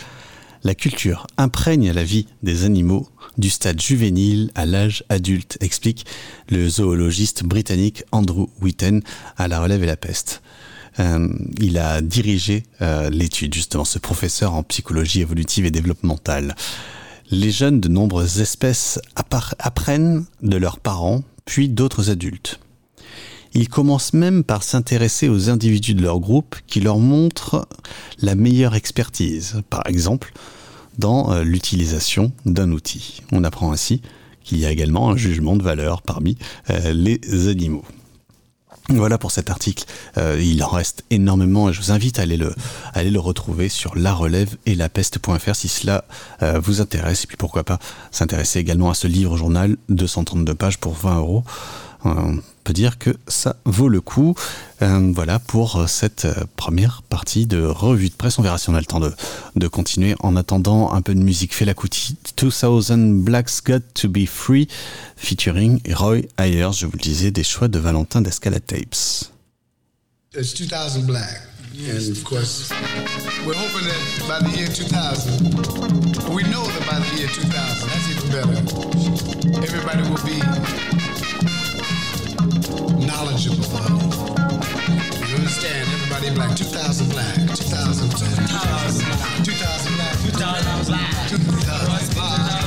[0.62, 3.08] la culture imprègne la vie des animaux
[3.40, 6.06] du stade juvénile à l'âge adulte, explique
[6.50, 9.02] le zoologiste britannique Andrew Witten
[9.36, 10.42] à La Relève et la Peste.
[10.98, 16.54] Euh, il a dirigé euh, l'étude, justement, ce professeur en psychologie évolutive et développementale.
[17.30, 19.00] Les jeunes de nombreuses espèces
[19.58, 22.60] apprennent de leurs parents, puis d'autres adultes.
[23.54, 27.66] Ils commencent même par s'intéresser aux individus de leur groupe qui leur montrent
[28.20, 30.32] la meilleure expertise, par exemple
[31.00, 33.22] dans euh, l'utilisation d'un outil.
[33.32, 34.02] On apprend ainsi
[34.44, 36.36] qu'il y a également un jugement de valeur parmi
[36.68, 37.84] euh, les animaux.
[38.90, 39.84] Voilà pour cet article.
[40.18, 42.52] Euh, il en reste énormément et je vous invite à aller le,
[42.92, 46.04] aller le retrouver sur la relève et la peste.fr si cela
[46.56, 47.22] vous intéresse.
[47.24, 47.78] Et puis pourquoi pas
[48.10, 51.44] s'intéresser également à ce livre journal, 232 pages pour 20 euros
[52.04, 54.34] on peut dire que ça vaut le coup.
[54.82, 56.26] Euh, voilà pour cette
[56.56, 58.38] première partie de revue de presse.
[58.38, 59.12] On verra si on a le temps de,
[59.56, 60.14] de continuer.
[60.20, 64.68] En attendant, un peu de musique Fela Kuti, 2000 Blacks Got to Be Free,
[65.16, 69.30] featuring Roy Ayers, je vous le disais, des choix de Valentin d'Escala Tapes.
[70.34, 71.50] It's 2000 Black.
[71.72, 72.70] And of course,
[73.46, 78.10] we're hoping that by the year 2000, we know that by the year 2000, that's
[78.10, 78.58] even better,
[79.62, 81.09] everybody will be
[83.06, 83.64] knowledgeable
[85.28, 85.88] You understand?
[85.92, 86.56] Everybody black.
[86.56, 87.34] 2,000 black.
[87.36, 88.46] 2,000 black.
[88.48, 89.44] 2,000 black.
[89.44, 90.16] 2,000 black.
[90.20, 91.28] 2,000 black.
[91.28, 92.50] 2,000 black.
[92.50, 92.59] voice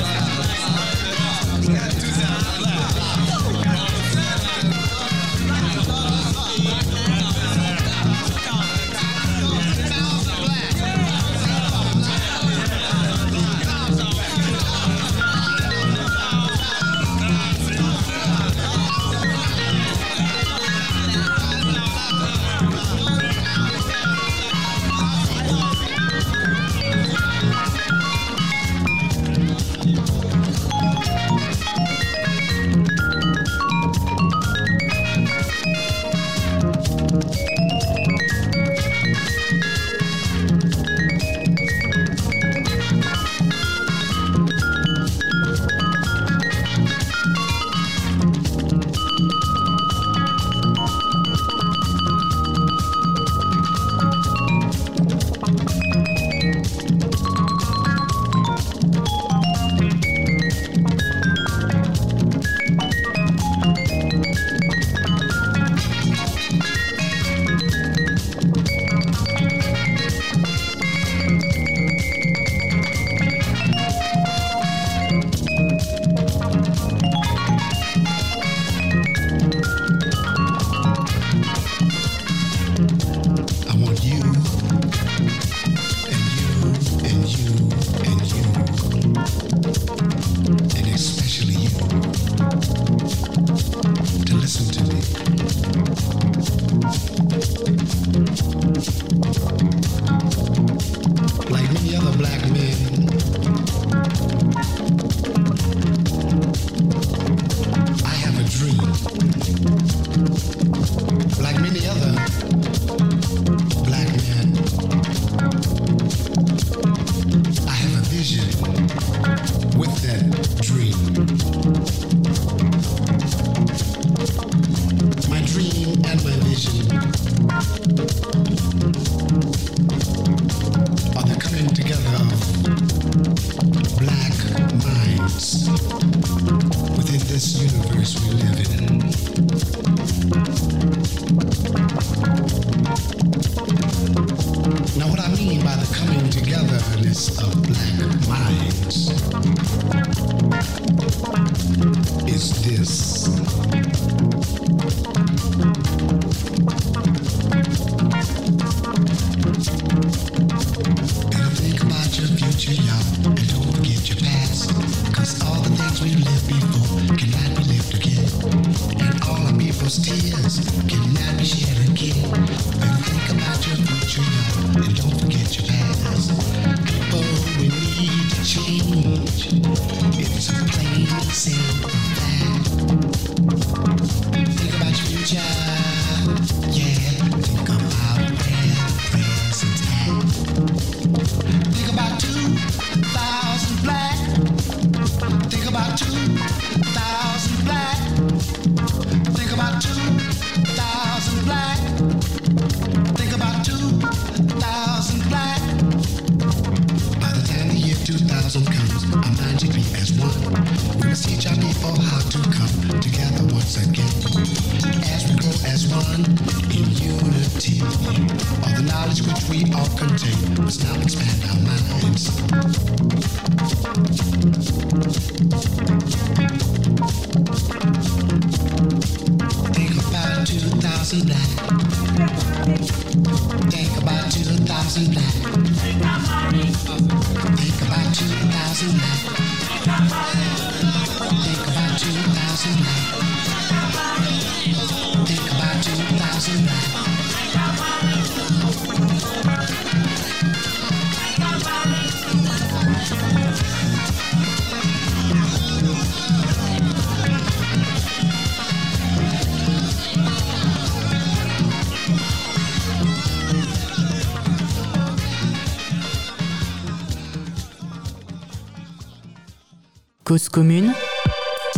[270.34, 270.92] Cause commune,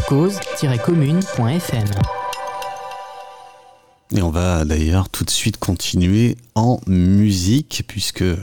[0.09, 1.89] cause-commune.fm.
[4.13, 8.35] Et on va d'ailleurs tout de suite continuer en musique, puisque je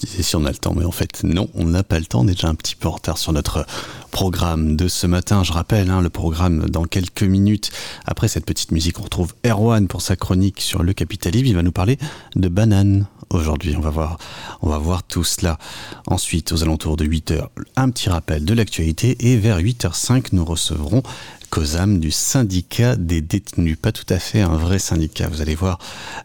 [0.00, 2.22] disais si on a le temps, mais en fait non, on n'a pas le temps,
[2.22, 3.64] on est déjà un petit peu en retard sur notre
[4.10, 5.44] programme de ce matin.
[5.44, 7.70] Je rappelle hein, le programme dans quelques minutes.
[8.06, 11.46] Après cette petite musique, on retrouve Erwan pour sa chronique sur le capitalisme.
[11.46, 11.96] Il va nous parler
[12.34, 13.74] de bananes aujourd'hui.
[13.76, 14.18] On va voir,
[14.62, 15.58] on va voir tout cela.
[16.06, 21.02] Ensuite, aux alentours de 8h, un petit rappel de l'actualité et vers 8h05, nous recevrons
[21.50, 23.76] COSAM du syndicat des détenus.
[23.80, 25.28] Pas tout à fait un vrai syndicat.
[25.28, 25.78] Vous allez voir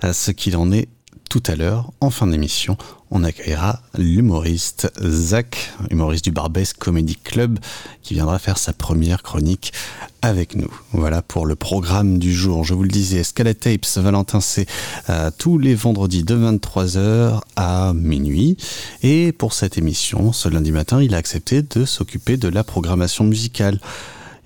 [0.03, 0.87] euh, ce qu'il en est
[1.29, 1.91] tout à l'heure.
[1.99, 2.77] En fin d'émission,
[3.11, 7.59] on accueillera l'humoriste Zach, humoriste du Barbès Comedy Club,
[8.01, 9.73] qui viendra faire sa première chronique
[10.21, 10.73] avec nous.
[10.91, 12.63] Voilà pour le programme du jour.
[12.63, 14.67] Je vous le disais, Scala Tapes, Valentin, c'est
[15.09, 18.57] euh, tous les vendredis de 23h à minuit.
[19.03, 23.23] Et pour cette émission, ce lundi matin, il a accepté de s'occuper de la programmation
[23.23, 23.79] musicale.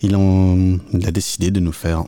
[0.01, 2.05] Il a décidé de nous faire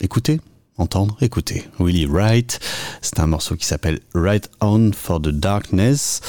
[0.00, 0.40] écouter
[0.76, 1.64] entendre, écouter.
[1.78, 2.60] Willie Wright,
[3.00, 6.20] c'est un morceau qui s'appelle Right On for the Darkness.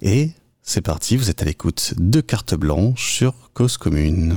[0.00, 0.30] Et
[0.62, 4.36] c'est parti, vous êtes à l'écoute de Carte Blanche sur Cause Commune.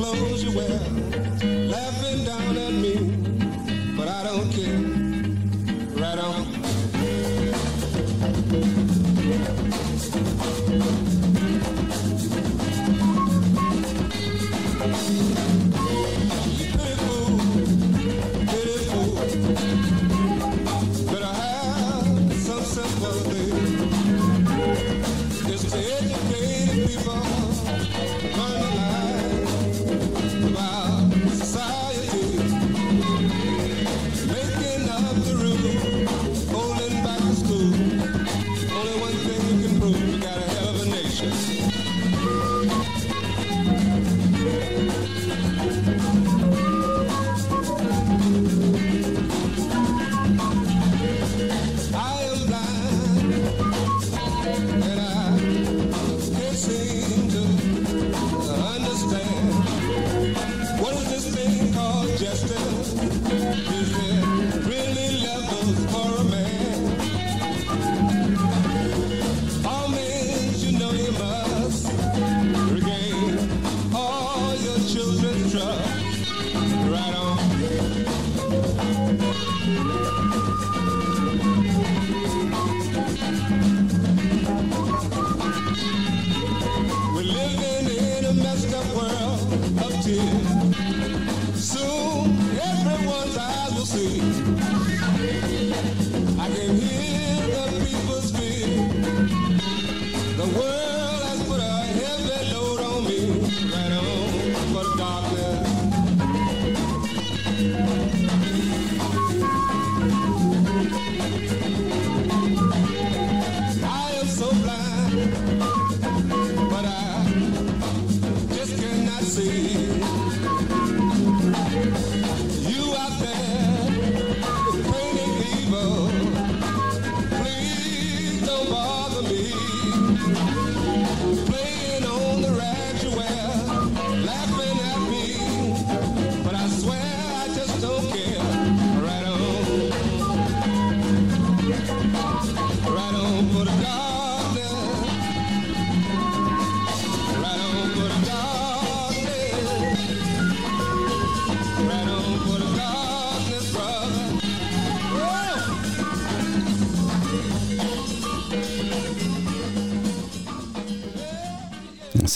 [0.00, 1.19] Clothes you wear,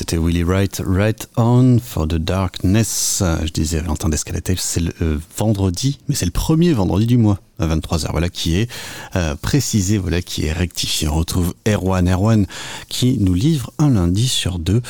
[0.04, 3.22] C'était Willie Wright, Right On for the Darkness.
[3.42, 7.38] Je disais Valentin Descalatev, c'est le euh, vendredi, mais c'est le premier vendredi du mois
[7.58, 8.10] à 23h.
[8.10, 8.70] Voilà qui est
[9.16, 11.08] euh, précisé, voilà qui est rectifié.
[11.08, 12.46] On retrouve Erwan Erwan
[12.90, 14.82] qui nous livre un lundi sur deux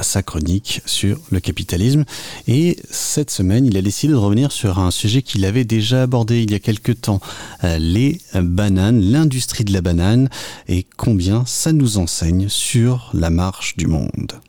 [0.00, 2.06] sa chronique sur le capitalisme.
[2.48, 6.42] Et cette semaine, il a décidé de revenir sur un sujet qu'il avait déjà abordé
[6.42, 7.20] il y a quelques temps,
[7.62, 10.30] euh, les bananes, l'industrie de la banane
[10.66, 14.40] et combien ça nous enseigne sur la marche du monde.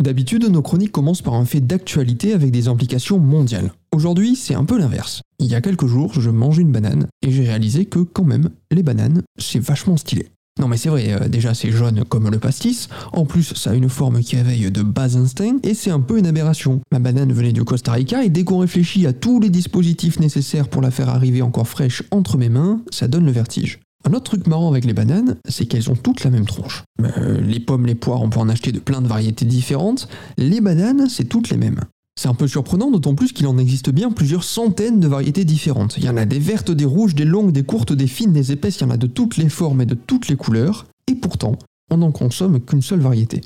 [0.00, 3.70] D'habitude, nos chroniques commencent par un fait d'actualité avec des implications mondiales.
[3.94, 5.20] Aujourd'hui, c'est un peu l'inverse.
[5.38, 8.48] Il y a quelques jours, je mangeais une banane et j'ai réalisé que quand même,
[8.70, 10.28] les bananes, c'est vachement stylé.
[10.58, 13.74] Non mais c'est vrai, euh, déjà c'est jaune comme le pastis, en plus ça a
[13.74, 16.80] une forme qui éveille de bas instincts, et c'est un peu une aberration.
[16.92, 20.68] Ma banane venait du Costa Rica, et dès qu'on réfléchit à tous les dispositifs nécessaires
[20.68, 23.80] pour la faire arriver encore fraîche entre mes mains, ça donne le vertige.
[24.06, 26.84] Un autre truc marrant avec les bananes, c'est qu'elles ont toutes la même tronche.
[27.02, 30.08] Euh, les pommes, les poires, on peut en acheter de plein de variétés différentes.
[30.38, 31.80] Les bananes, c'est toutes les mêmes.
[32.18, 35.96] C'est un peu surprenant, d'autant plus qu'il en existe bien plusieurs centaines de variétés différentes.
[35.96, 38.52] Il y en a des vertes, des rouges, des longues, des courtes, des fines, des
[38.52, 41.14] épaisses, il y en a de toutes les formes et de toutes les couleurs, et
[41.14, 41.56] pourtant,
[41.90, 43.40] on n'en consomme qu'une seule variété.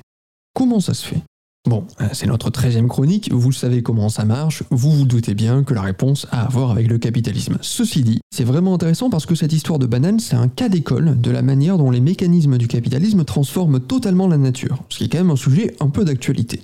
[0.55, 1.23] Comment ça se fait?
[1.67, 5.65] Bon, euh, c'est notre 13e chronique, vous savez comment ça marche, vous vous doutez bien
[5.65, 7.57] que la réponse a à voir avec le capitalisme.
[7.63, 11.19] Ceci dit, c'est vraiment intéressant parce que cette histoire de banane, c'est un cas d'école
[11.19, 15.09] de la manière dont les mécanismes du capitalisme transforment totalement la nature, ce qui est
[15.09, 16.61] quand même un sujet un peu d'actualité.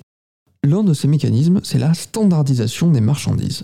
[0.63, 3.63] L'un de ces mécanismes, c'est la standardisation des marchandises.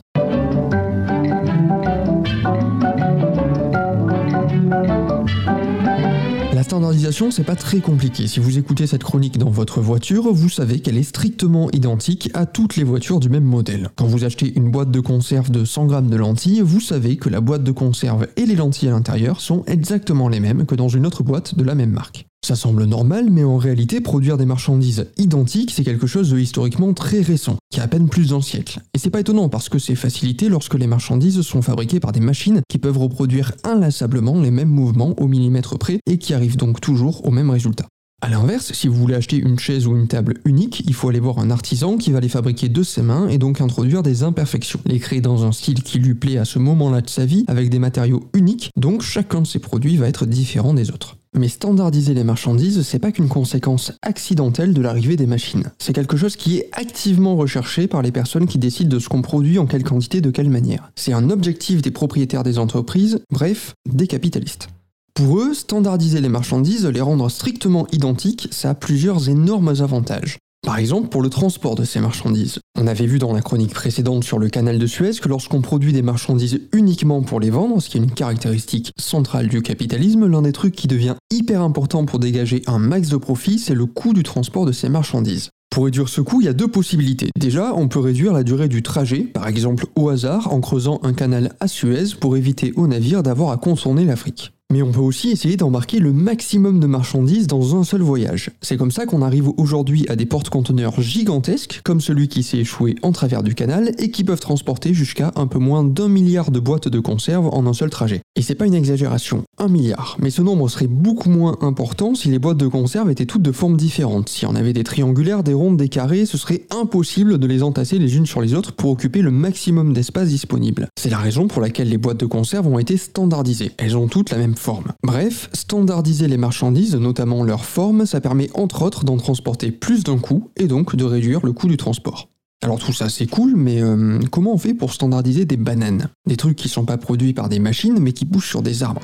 [6.67, 8.27] Standardisation, c'est pas très compliqué.
[8.27, 12.45] Si vous écoutez cette chronique dans votre voiture, vous savez qu'elle est strictement identique à
[12.45, 13.89] toutes les voitures du même modèle.
[13.95, 17.29] Quand vous achetez une boîte de conserve de 100 grammes de lentilles, vous savez que
[17.29, 20.89] la boîte de conserve et les lentilles à l'intérieur sont exactement les mêmes que dans
[20.89, 22.26] une autre boîte de la même marque.
[22.45, 26.93] Ça semble normal, mais en réalité, produire des marchandises identiques, c'est quelque chose de historiquement
[26.93, 28.79] très récent, qui a à peine plus d'un siècle.
[28.93, 32.19] Et c'est pas étonnant parce que c'est facilité lorsque les marchandises sont fabriquées par des
[32.19, 36.79] machines qui peuvent reproduire inlassablement les mêmes mouvements au millimètre près et qui arrivent donc
[36.79, 37.87] toujours au même résultat.
[38.19, 41.19] A l'inverse, si vous voulez acheter une chaise ou une table unique, il faut aller
[41.19, 44.79] voir un artisan qui va les fabriquer de ses mains et donc introduire des imperfections,
[44.85, 47.69] les créer dans un style qui lui plaît à ce moment-là de sa vie avec
[47.69, 51.16] des matériaux uniques, donc chacun de ses produits va être différent des autres.
[51.33, 55.71] Mais standardiser les marchandises, c'est pas qu'une conséquence accidentelle de l'arrivée des machines.
[55.79, 59.21] C'est quelque chose qui est activement recherché par les personnes qui décident de ce qu'on
[59.21, 60.91] produit en quelle quantité, de quelle manière.
[60.95, 64.69] C'est un objectif des propriétaires des entreprises, bref, des capitalistes.
[65.13, 70.37] Pour eux, standardiser les marchandises, les rendre strictement identiques, ça a plusieurs énormes avantages.
[70.63, 72.59] Par exemple, pour le transport de ces marchandises.
[72.77, 75.93] On avait vu dans la chronique précédente sur le canal de Suez que lorsqu'on produit
[75.93, 80.41] des marchandises uniquement pour les vendre, ce qui est une caractéristique centrale du capitalisme, l'un
[80.41, 84.13] des trucs qui devient hyper important pour dégager un max de profit, c'est le coût
[84.13, 85.49] du transport de ces marchandises.
[85.69, 87.29] Pour réduire ce coût, il y a deux possibilités.
[87.37, 91.13] Déjà, on peut réduire la durée du trajet, par exemple au hasard, en creusant un
[91.13, 94.53] canal à Suez pour éviter aux navires d'avoir à contourner l'Afrique.
[94.73, 98.51] Mais on peut aussi essayer d'embarquer le maximum de marchandises dans un seul voyage.
[98.61, 102.95] C'est comme ça qu'on arrive aujourd'hui à des porte-conteneurs gigantesques, comme celui qui s'est échoué
[103.01, 106.59] en travers du canal, et qui peuvent transporter jusqu'à un peu moins d'un milliard de
[106.59, 108.19] boîtes de conserve en un seul trajet.
[108.35, 110.17] Et c'est pas une exagération, un milliard.
[110.19, 113.53] Mais ce nombre serait beaucoup moins important si les boîtes de conserve étaient toutes de
[113.53, 114.27] formes différentes.
[114.27, 117.99] Si on avait des triangulaires, des rondes, des carrés, ce serait impossible de les entasser
[117.99, 120.89] les unes sur les autres pour occuper le maximum d'espace disponible.
[120.99, 123.71] C'est la raison pour laquelle les boîtes de conserve ont été standardisées.
[123.77, 124.56] Elles ont toutes la même
[125.03, 130.17] Bref, standardiser les marchandises, notamment leur forme, ça permet entre autres d'en transporter plus d'un
[130.17, 132.29] coup et donc de réduire le coût du transport.
[132.63, 136.09] Alors tout ça c'est cool, mais euh, comment on fait pour standardiser des bananes?
[136.25, 139.01] Des trucs qui sont pas produits par des machines mais qui poussent sur des arbres.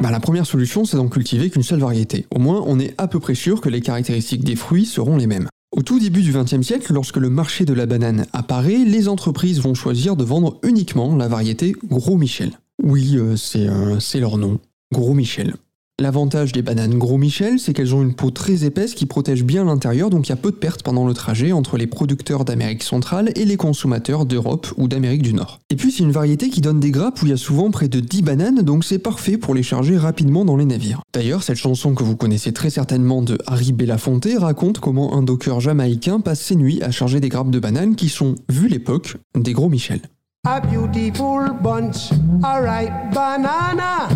[0.00, 2.26] Bah, la première solution, c'est d'en cultiver qu'une seule variété.
[2.34, 5.28] Au moins, on est à peu près sûr que les caractéristiques des fruits seront les
[5.28, 5.48] mêmes.
[5.74, 9.58] Au tout début du XXe siècle, lorsque le marché de la banane apparaît, les entreprises
[9.60, 12.58] vont choisir de vendre uniquement la variété Gros Michel.
[12.82, 14.58] Oui, euh, c'est euh, c'est leur nom,
[14.92, 15.54] Gros Michel.
[16.02, 19.64] L'avantage des bananes Gros Michel, c'est qu'elles ont une peau très épaisse qui protège bien
[19.64, 22.82] l'intérieur, donc il y a peu de pertes pendant le trajet entre les producteurs d'Amérique
[22.82, 25.60] centrale et les consommateurs d'Europe ou d'Amérique du Nord.
[25.70, 27.86] Et puis c'est une variété qui donne des grappes où il y a souvent près
[27.86, 31.02] de 10 bananes, donc c'est parfait pour les charger rapidement dans les navires.
[31.14, 35.60] D'ailleurs, cette chanson que vous connaissez très certainement de Harry Belafonte raconte comment un docker
[35.60, 39.52] jamaïcain passe ses nuits à charger des grappes de bananes qui sont, vu l'époque, des
[39.52, 40.00] Gros Michel.
[40.44, 44.08] A beautiful bunch, banana.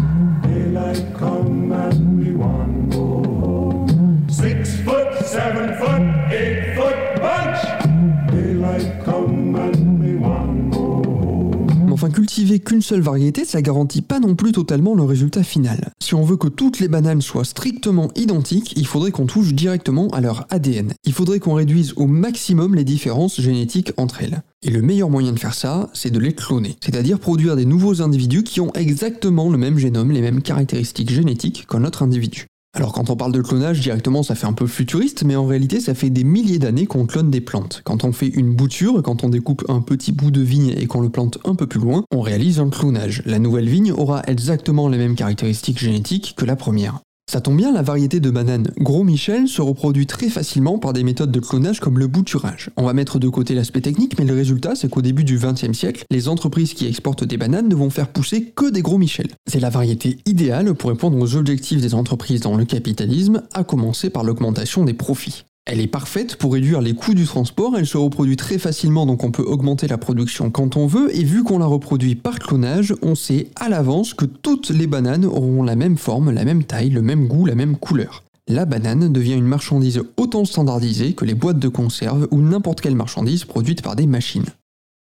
[11.97, 15.93] Enfin, cultiver qu'une seule variété, ça garantit pas non plus totalement le résultat final.
[15.99, 20.09] Si on veut que toutes les bananes soient strictement identiques, il faudrait qu'on touche directement
[20.09, 20.93] à leur ADN.
[21.05, 24.43] Il faudrait qu'on réduise au maximum les différences génétiques entre elles.
[24.63, 26.77] Et le meilleur moyen de faire ça, c'est de les cloner.
[26.85, 31.67] C'est-à-dire produire des nouveaux individus qui ont exactement le même génome, les mêmes caractéristiques génétiques
[31.67, 32.47] qu'un autre individu.
[32.77, 35.81] Alors quand on parle de clonage directement ça fait un peu futuriste mais en réalité
[35.81, 37.81] ça fait des milliers d'années qu'on clone des plantes.
[37.85, 41.01] Quand on fait une bouture, quand on découpe un petit bout de vigne et qu'on
[41.01, 43.23] le plante un peu plus loin, on réalise un clonage.
[43.25, 47.01] La nouvelle vigne aura exactement les mêmes caractéristiques génétiques que la première.
[47.29, 51.03] Ça tombe bien, la variété de banane Gros Michel se reproduit très facilement par des
[51.03, 52.71] méthodes de clonage comme le bouturage.
[52.77, 55.77] On va mettre de côté l'aspect technique, mais le résultat, c'est qu'au début du XXe
[55.77, 59.27] siècle, les entreprises qui exportent des bananes ne vont faire pousser que des Gros Michel.
[59.49, 64.09] C'est la variété idéale pour répondre aux objectifs des entreprises dans le capitalisme, à commencer
[64.09, 65.46] par l'augmentation des profits.
[65.69, 69.25] Elle est parfaite pour réduire les coûts du transport, elle se reproduit très facilement donc
[69.25, 72.95] on peut augmenter la production quand on veut et vu qu'on la reproduit par clonage,
[73.03, 76.91] on sait à l'avance que toutes les bananes auront la même forme, la même taille,
[76.91, 78.23] le même goût, la même couleur.
[78.47, 82.95] La banane devient une marchandise autant standardisée que les boîtes de conserve ou n'importe quelle
[82.95, 84.47] marchandise produite par des machines.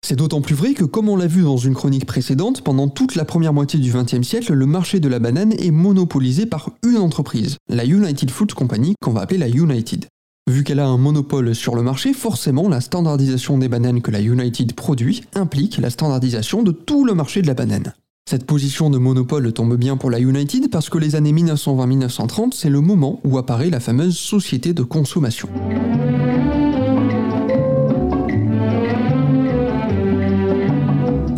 [0.06, 3.16] C'est d'autant plus vrai que, comme on l'a vu dans une chronique précédente, pendant toute
[3.16, 6.98] la première moitié du XXe siècle, le marché de la banane est monopolisé par une
[6.98, 10.06] entreprise, la United Fruit Company, qu'on va appeler la United.
[10.50, 14.22] Vu qu'elle a un monopole sur le marché, forcément la standardisation des bananes que la
[14.22, 17.94] United produit implique la standardisation de tout le marché de la banane.
[18.28, 22.70] Cette position de monopole tombe bien pour la United parce que les années 1920-1930, c'est
[22.70, 25.48] le moment où apparaît la fameuse société de consommation.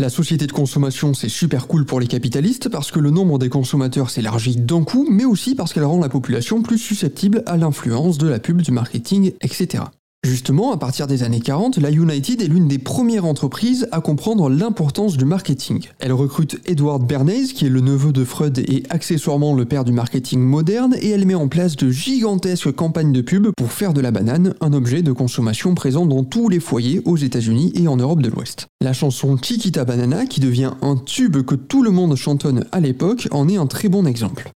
[0.03, 3.47] La société de consommation, c'est super cool pour les capitalistes parce que le nombre des
[3.47, 8.17] consommateurs s'élargit d'un coup, mais aussi parce qu'elle rend la population plus susceptible à l'influence
[8.17, 9.83] de la pub, du marketing, etc.
[10.25, 14.49] Justement, à partir des années 40, la United est l'une des premières entreprises à comprendre
[14.49, 15.89] l'importance du marketing.
[15.99, 19.91] Elle recrute Edward Bernays, qui est le neveu de Freud et accessoirement le père du
[19.91, 23.99] marketing moderne, et elle met en place de gigantesques campagnes de pub pour faire de
[23.99, 27.97] la banane un objet de consommation présent dans tous les foyers aux États-Unis et en
[27.97, 28.67] Europe de l'Ouest.
[28.81, 33.27] La chanson Chiquita Banana, qui devient un tube que tout le monde chantonne à l'époque,
[33.31, 34.49] en est un très bon exemple.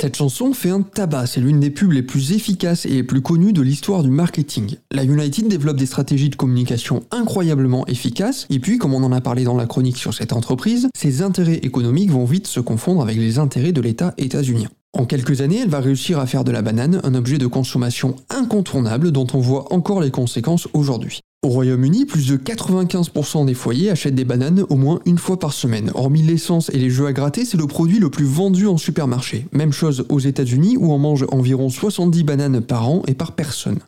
[0.00, 3.20] Cette chanson fait un tabac, c'est l'une des pubs les plus efficaces et les plus
[3.20, 4.76] connues de l'histoire du marketing.
[4.92, 9.20] La United développe des stratégies de communication incroyablement efficaces, et puis, comme on en a
[9.20, 13.16] parlé dans la chronique sur cette entreprise, ses intérêts économiques vont vite se confondre avec
[13.16, 14.68] les intérêts de l'État états-unien.
[14.92, 18.16] En quelques années, elle va réussir à faire de la banane un objet de consommation
[18.30, 21.20] incontournable dont on voit encore les conséquences aujourd'hui.
[21.44, 25.52] Au Royaume-Uni, plus de 95% des foyers achètent des bananes au moins une fois par
[25.52, 25.92] semaine.
[25.94, 29.46] Hormis l'essence et les jeux à gratter, c'est le produit le plus vendu en supermarché.
[29.52, 33.78] Même chose aux États-Unis où on mange environ 70 bananes par an et par personne.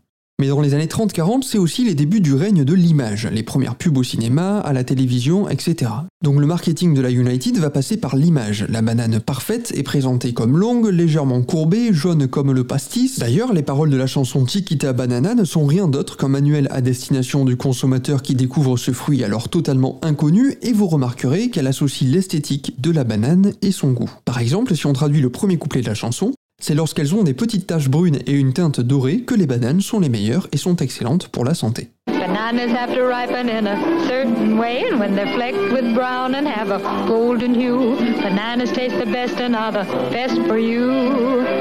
[0.41, 3.75] Mais dans les années 30-40, c'est aussi les débuts du règne de l'image, les premières
[3.75, 5.91] pubs au cinéma, à la télévision, etc.
[6.23, 8.65] Donc le marketing de la United va passer par l'image.
[8.71, 13.19] La banane parfaite est présentée comme longue, légèrement courbée, jaune comme le pastis.
[13.19, 16.81] D'ailleurs, les paroles de la chanson Chiquita Banana ne sont rien d'autre qu'un manuel à
[16.81, 22.11] destination du consommateur qui découvre ce fruit alors totalement inconnu, et vous remarquerez qu'elle associe
[22.11, 24.11] l'esthétique de la banane et son goût.
[24.25, 27.35] Par exemple, si on traduit le premier couplet de la chanson, c'est lorsqu'elles ont des
[27.35, 30.77] petites taches brunes et une teinte dorée que les bananes sont les meilleures et sont
[30.77, 31.91] excellentes pour la santé.
[32.31, 33.77] Bananas have to ripen in a
[34.07, 36.79] certain way, and when they're flecked with brown and have a
[37.09, 40.93] golden hue, bananas taste the best and are the best for you.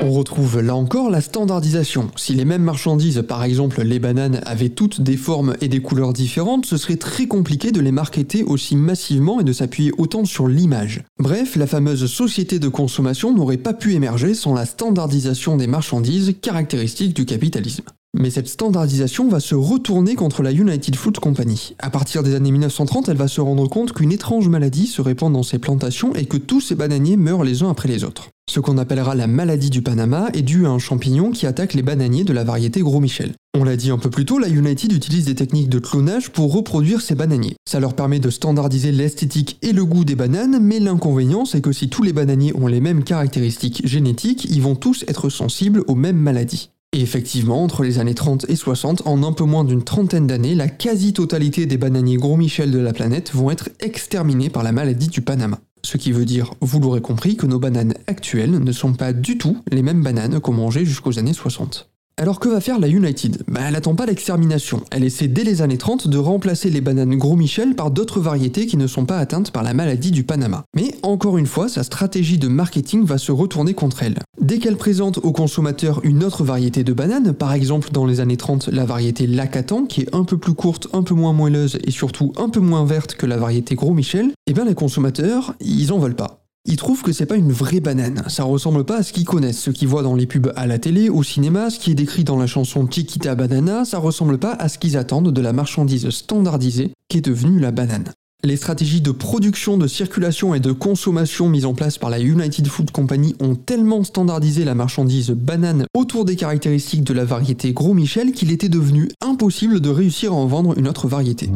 [0.04, 2.12] On retrouve là encore la standardisation.
[2.16, 6.14] Si les mêmes marchandises, par exemple les bananes, avaient toutes des formes et des couleurs
[6.14, 10.48] différentes, ce serait très compliqué de les marketer aussi massivement et de s'appuyer autant sur
[10.48, 11.04] l'image.
[11.18, 16.36] Bref, la fameuse société de consommation n'aurait pas pu émerger sans la standardisation des marchandises
[16.40, 17.86] caractéristiques du capitalisme.
[18.18, 21.76] Mais cette standardisation va se retourner contre la United Fruit Company.
[21.78, 25.32] À partir des années 1930, elle va se rendre compte qu'une étrange maladie se répand
[25.32, 28.30] dans ses plantations et que tous ces bananiers meurent les uns après les autres.
[28.50, 31.84] Ce qu'on appellera la maladie du Panama est due à un champignon qui attaque les
[31.84, 33.34] bananiers de la variété Gros Michel.
[33.56, 36.52] On l'a dit un peu plus tôt, la United utilise des techniques de clonage pour
[36.52, 37.58] reproduire ces bananiers.
[37.70, 41.72] Ça leur permet de standardiser l'esthétique et le goût des bananes, mais l'inconvénient c'est que
[41.72, 45.96] si tous les bananiers ont les mêmes caractéristiques génétiques, ils vont tous être sensibles aux
[45.96, 46.72] mêmes maladies.
[46.92, 50.56] Et effectivement, entre les années 30 et 60, en un peu moins d'une trentaine d'années,
[50.56, 55.08] la quasi-totalité des bananiers Gros Michel de la planète vont être exterminés par la maladie
[55.08, 55.60] du Panama.
[55.84, 59.38] Ce qui veut dire, vous l'aurez compris, que nos bananes actuelles ne sont pas du
[59.38, 61.92] tout les mêmes bananes qu'on mangeait jusqu'aux années 60.
[62.22, 63.44] Alors que va faire la United?
[63.48, 64.84] Bah, Elle attend pas l'extermination.
[64.92, 68.66] Elle essaie dès les années 30 de remplacer les bananes Gros Michel par d'autres variétés
[68.66, 70.66] qui ne sont pas atteintes par la maladie du Panama.
[70.76, 74.20] Mais encore une fois, sa stratégie de marketing va se retourner contre elle.
[74.42, 78.36] Dès qu'elle présente aux consommateurs une autre variété de banane, par exemple dans les années
[78.36, 81.92] 30 la variété Lacatan, qui est un peu plus courte, un peu moins moelleuse et
[81.92, 85.94] surtout un peu moins verte que la variété Gros Michel, eh bien les consommateurs, ils
[85.94, 86.39] en veulent pas.
[86.66, 89.60] Ils trouvent que c'est pas une vraie banane, ça ressemble pas à ce qu'ils connaissent,
[89.60, 92.24] ce qu'ils voient dans les pubs à la télé, au cinéma, ce qui est décrit
[92.24, 96.10] dans la chanson Chiquita Banana, ça ressemble pas à ce qu'ils attendent de la marchandise
[96.10, 98.12] standardisée qui est devenue la banane.
[98.42, 102.68] Les stratégies de production, de circulation et de consommation mises en place par la United
[102.68, 107.94] Food Company ont tellement standardisé la marchandise banane autour des caractéristiques de la variété Gros
[107.94, 111.50] Michel qu'il était devenu impossible de réussir à en vendre une autre variété.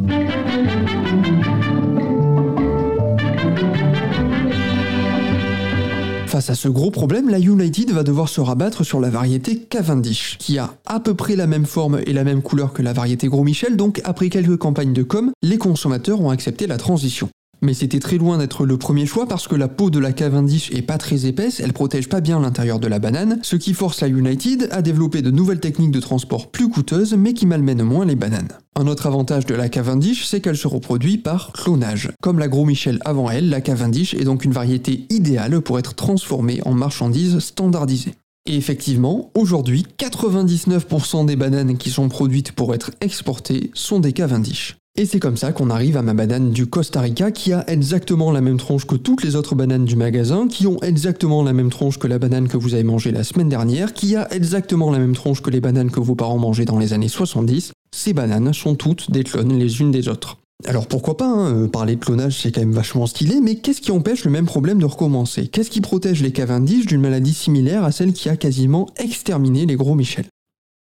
[6.34, 10.40] Face à ce gros problème, la United va devoir se rabattre sur la variété Cavendish,
[10.40, 13.28] qui a à peu près la même forme et la même couleur que la variété
[13.28, 17.30] Gros Michel, donc après quelques campagnes de com, les consommateurs ont accepté la transition.
[17.64, 20.70] Mais c'était très loin d'être le premier choix parce que la peau de la Cavendish
[20.72, 24.02] est pas très épaisse, elle protège pas bien l'intérieur de la banane, ce qui force
[24.02, 28.06] la United à développer de nouvelles techniques de transport plus coûteuses mais qui malmènent moins
[28.06, 28.50] les bananes.
[28.76, 32.12] Un autre avantage de la Cavendish, c'est qu'elle se reproduit par clonage.
[32.22, 35.96] Comme la Gros Michel avant elle, la Cavendish est donc une variété idéale pour être
[35.96, 38.14] transformée en marchandise standardisée.
[38.46, 44.76] Et effectivement, aujourd'hui, 99% des bananes qui sont produites pour être exportées sont des Cavendish.
[44.96, 48.32] Et c'est comme ça qu'on arrive à ma banane du Costa Rica qui a exactement
[48.32, 51.72] la même tronche que toutes les autres bananes du magasin, qui ont exactement la même
[51.72, 55.00] tronche que la banane que vous avez mangée la semaine dernière, qui a exactement la
[55.00, 57.72] même tronche que les bananes que vos parents mangeaient dans les années 70.
[57.92, 60.38] Ces bananes sont toutes des clones les unes des autres.
[60.68, 63.82] Alors pourquoi pas, hein, euh, parler de clonage c'est quand même vachement stylé, mais qu'est-ce
[63.82, 65.48] qui empêche le même problème de recommencer?
[65.48, 69.76] Qu'est-ce qui protège les Cavendish d'une maladie similaire à celle qui a quasiment exterminé les
[69.76, 70.26] gros Michel?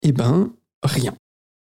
[0.03, 0.51] Eh ben,
[0.83, 1.15] rien.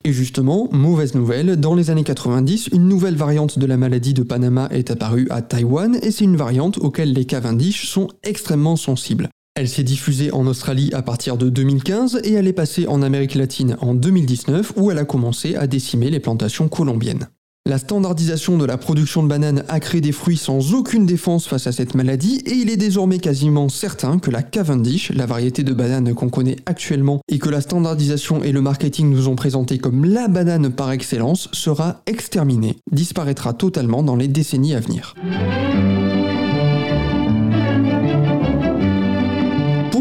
[0.06, 4.24] Et justement, mauvaise nouvelle, dans les années 90, une nouvelle variante de la maladie de
[4.24, 9.30] Panama est apparue à Taïwan et c'est une variante auquel les Cavendish sont extrêmement sensibles.
[9.56, 13.36] Elle s'est diffusée en Australie à partir de 2015 et elle est passée en Amérique
[13.36, 17.30] latine en 2019 où elle a commencé à décimer les plantations colombiennes.
[17.66, 21.66] La standardisation de la production de bananes a créé des fruits sans aucune défense face
[21.66, 25.74] à cette maladie et il est désormais quasiment certain que la Cavendish, la variété de
[25.74, 30.03] banane qu'on connaît actuellement et que la standardisation et le marketing nous ont présenté comme
[30.03, 35.16] la banane par excellence, sera exterminée, disparaîtra totalement dans les décennies à venir.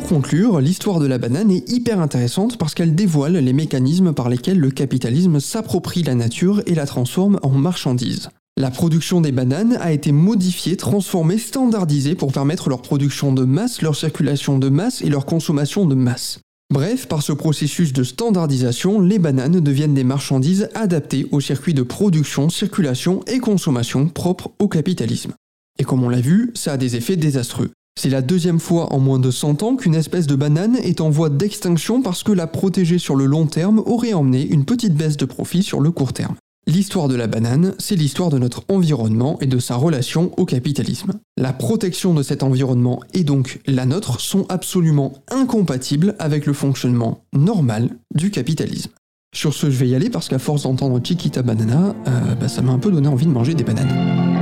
[0.03, 4.28] Pour conclure, l'histoire de la banane est hyper intéressante parce qu'elle dévoile les mécanismes par
[4.28, 8.28] lesquels le capitalisme s'approprie la nature et la transforme en marchandise.
[8.57, 13.80] La production des bananes a été modifiée, transformée, standardisée pour permettre leur production de masse,
[13.80, 16.40] leur circulation de masse et leur consommation de masse.
[16.72, 21.84] Bref, par ce processus de standardisation, les bananes deviennent des marchandises adaptées au circuit de
[21.84, 25.32] production, circulation et consommation propres au capitalisme.
[25.78, 27.70] Et comme on l'a vu, ça a des effets désastreux.
[27.95, 31.11] C'est la deuxième fois en moins de 100 ans qu'une espèce de banane est en
[31.11, 35.16] voie d'extinction parce que la protéger sur le long terme aurait emmené une petite baisse
[35.16, 36.34] de profit sur le court terme.
[36.68, 41.12] L'histoire de la banane, c'est l'histoire de notre environnement et de sa relation au capitalisme.
[41.36, 47.24] La protection de cet environnement et donc la nôtre sont absolument incompatibles avec le fonctionnement
[47.32, 48.93] normal du capitalisme.
[49.34, 52.62] Sur ce, je vais y aller parce qu'à force d'entendre Chiquita Banana, euh, bah, ça
[52.62, 54.41] m'a un peu donné envie de manger des bananes.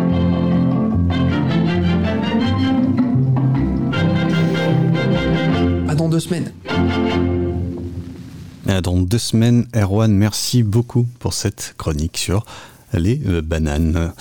[6.01, 6.51] Dans deux semaines.
[8.69, 12.47] Euh, Dans deux semaines, Erwan, merci beaucoup pour cette chronique sur
[12.93, 14.13] les euh, bananes.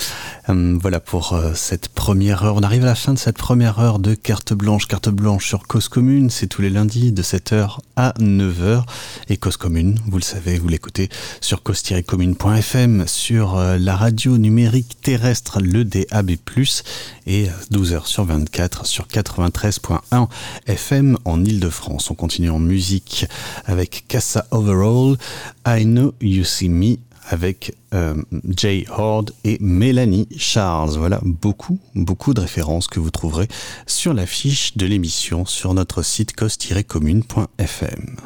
[0.49, 2.55] Euh, voilà pour euh, cette première heure.
[2.55, 4.87] On arrive à la fin de cette première heure de carte blanche.
[4.87, 8.83] Carte blanche sur Cause Commune, c'est tous les lundis de 7h à 9h.
[9.29, 11.09] Et Cause Commune, vous le savez, vous l'écoutez
[11.41, 16.31] sur cause-commune.fm, sur euh, la radio numérique terrestre, le DAB+,
[17.27, 20.27] et 12h sur 24 sur 93.1
[20.65, 22.09] FM en Ile-de-France.
[22.09, 23.27] On continue en musique
[23.65, 25.15] avec Casa Overall,
[25.67, 26.97] I Know You See Me,
[27.29, 28.15] avec euh,
[28.49, 30.97] Jay Horde et Mélanie Charles.
[30.97, 33.47] Voilà, beaucoup, beaucoup de références que vous trouverez
[33.87, 38.17] sur la fiche de l'émission sur notre site cause-commune.fm.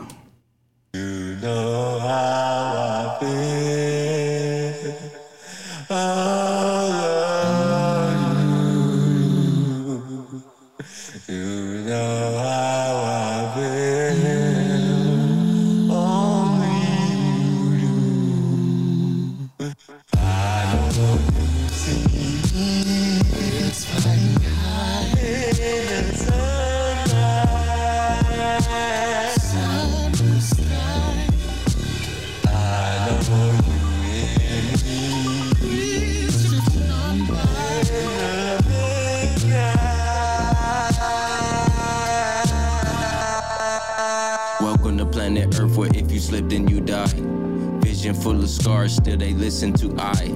[48.24, 50.28] full of scars, still they listen to I.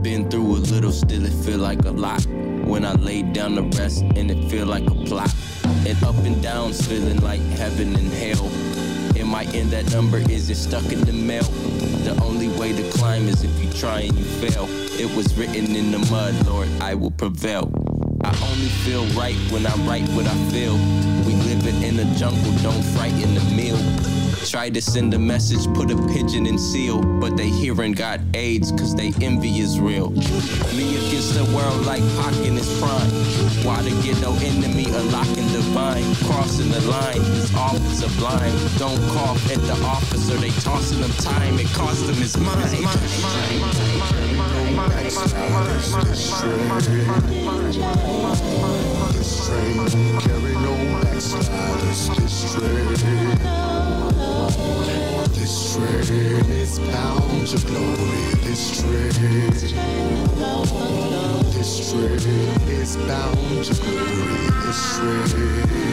[0.00, 2.24] Been through a little, still it feel like a lot.
[2.64, 5.30] When I lay down to rest, and it feel like a plot.
[5.86, 8.46] And up and downs, feeling like heaven and hell.
[9.20, 10.16] Am I in that number?
[10.16, 11.42] Is it stuck in the mail?
[12.04, 14.66] The only way to climb is if you try and you fail.
[14.98, 17.70] It was written in the mud, Lord, I will prevail.
[18.24, 20.74] I only feel right when I write what I feel.
[21.26, 24.19] We living in a jungle, don't frighten the meal.
[24.44, 28.72] Try to send a message, put a pigeon in seal, but they hearing got AIDS
[28.72, 30.10] cause they envy is real.
[30.10, 33.10] Me against the world like Pac in his prime.
[33.64, 38.56] Why to get no enemy, unlocking divine, crossing the line, his officer blind.
[38.78, 42.60] Don't cough at the officer, they tossing them time, it cost them his mind.
[49.12, 52.08] This train won't carry no backsliders.
[52.18, 53.69] This train,
[55.50, 58.34] this train is bound to glory.
[58.44, 59.50] This train,
[61.50, 62.30] this train
[62.70, 64.50] is bound to glory.
[64.64, 65.89] This train.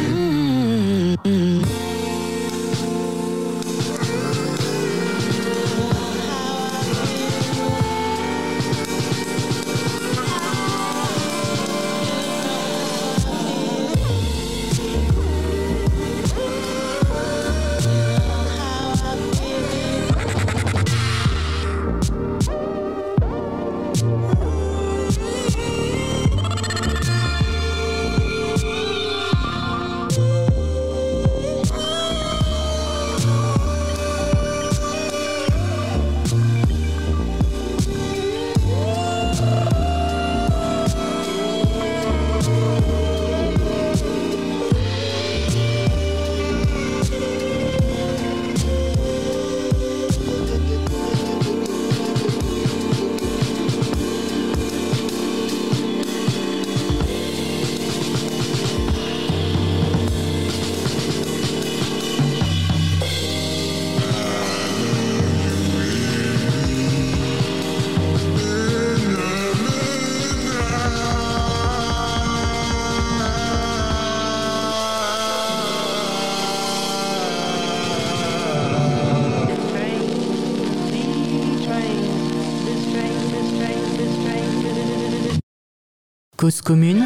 [86.48, 87.06] Cause commune,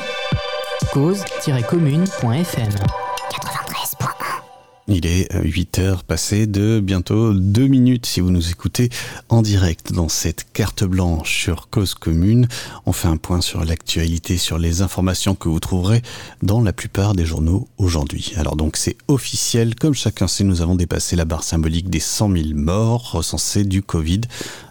[0.93, 2.69] cause-commune.fm.
[4.87, 8.89] Il est 8 heures passées de bientôt 2 minutes si vous nous écoutez
[9.31, 12.49] en direct dans cette carte blanche sur Cause Commune.
[12.85, 16.01] On fait un point sur l'actualité, sur les informations que vous trouverez
[16.43, 18.33] dans la plupart des journaux aujourd'hui.
[18.35, 22.31] Alors donc c'est officiel, comme chacun sait, nous avons dépassé la barre symbolique des 100
[22.31, 24.21] 000 morts recensés du Covid.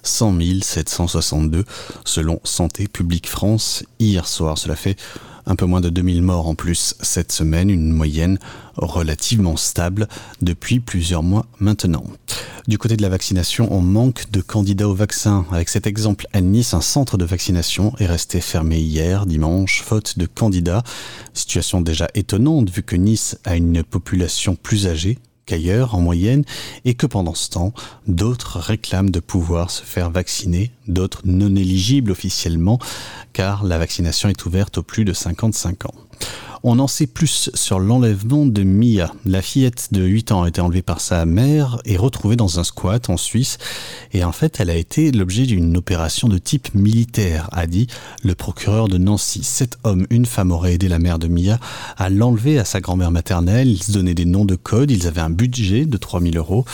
[0.02, 1.64] 100 762
[2.04, 4.58] selon Santé publique France hier soir.
[4.58, 4.96] Cela fait
[5.46, 8.38] un peu moins de 2000 morts en plus cette semaine, une moyenne
[8.76, 10.08] relativement stable
[10.42, 12.04] depuis plusieurs mois maintenant.
[12.68, 15.44] Du côté de la vaccination, on manque de candidats au vaccin.
[15.50, 20.18] Avec cet exemple à Nice, un centre de vaccination est resté fermé hier, dimanche, faute
[20.18, 20.82] de candidats.
[21.34, 25.18] Situation déjà étonnante vu que Nice a une population plus âgée
[25.50, 26.44] qu'ailleurs en moyenne
[26.84, 27.72] et que pendant ce temps,
[28.06, 32.78] d'autres réclament de pouvoir se faire vacciner, d'autres non éligibles officiellement
[33.32, 35.94] car la vaccination est ouverte aux plus de 55 ans.
[36.62, 39.14] On en sait plus sur l'enlèvement de Mia.
[39.24, 42.64] La fillette de 8 ans a été enlevée par sa mère et retrouvée dans un
[42.64, 43.56] squat en Suisse.
[44.12, 47.86] Et en fait, elle a été l'objet d'une opération de type militaire, a dit
[48.22, 49.42] le procureur de Nancy.
[49.42, 51.58] Sept hommes, une femme auraient aidé la mère de Mia
[51.96, 53.68] à l'enlever à sa grand-mère maternelle.
[53.68, 54.90] Ils se donnaient des noms de code.
[54.90, 56.66] Ils avaient un budget de 3000 euros.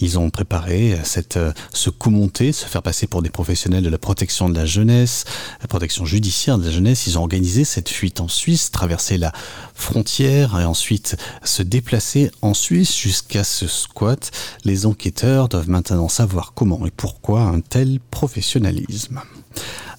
[0.00, 3.88] Ils ont préparé cette, euh, ce coup monté, se faire passer pour des professionnels de
[3.88, 5.24] la protection de la jeunesse,
[5.62, 7.06] la protection judiciaire de la jeunesse.
[7.06, 9.29] Ils ont organisé cette fuite en Suisse, traversé la
[9.74, 14.30] frontière et ensuite se déplacer en Suisse jusqu'à ce squat.
[14.64, 19.20] Les enquêteurs doivent maintenant savoir comment et pourquoi un tel professionnalisme.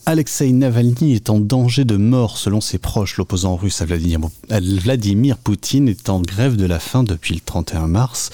[0.07, 3.17] Alexei Navalny est en danger de mort selon ses proches.
[3.17, 4.19] L'opposant russe à Vladimir,
[4.49, 8.31] à Vladimir Poutine est en grève de la faim depuis le 31 mars.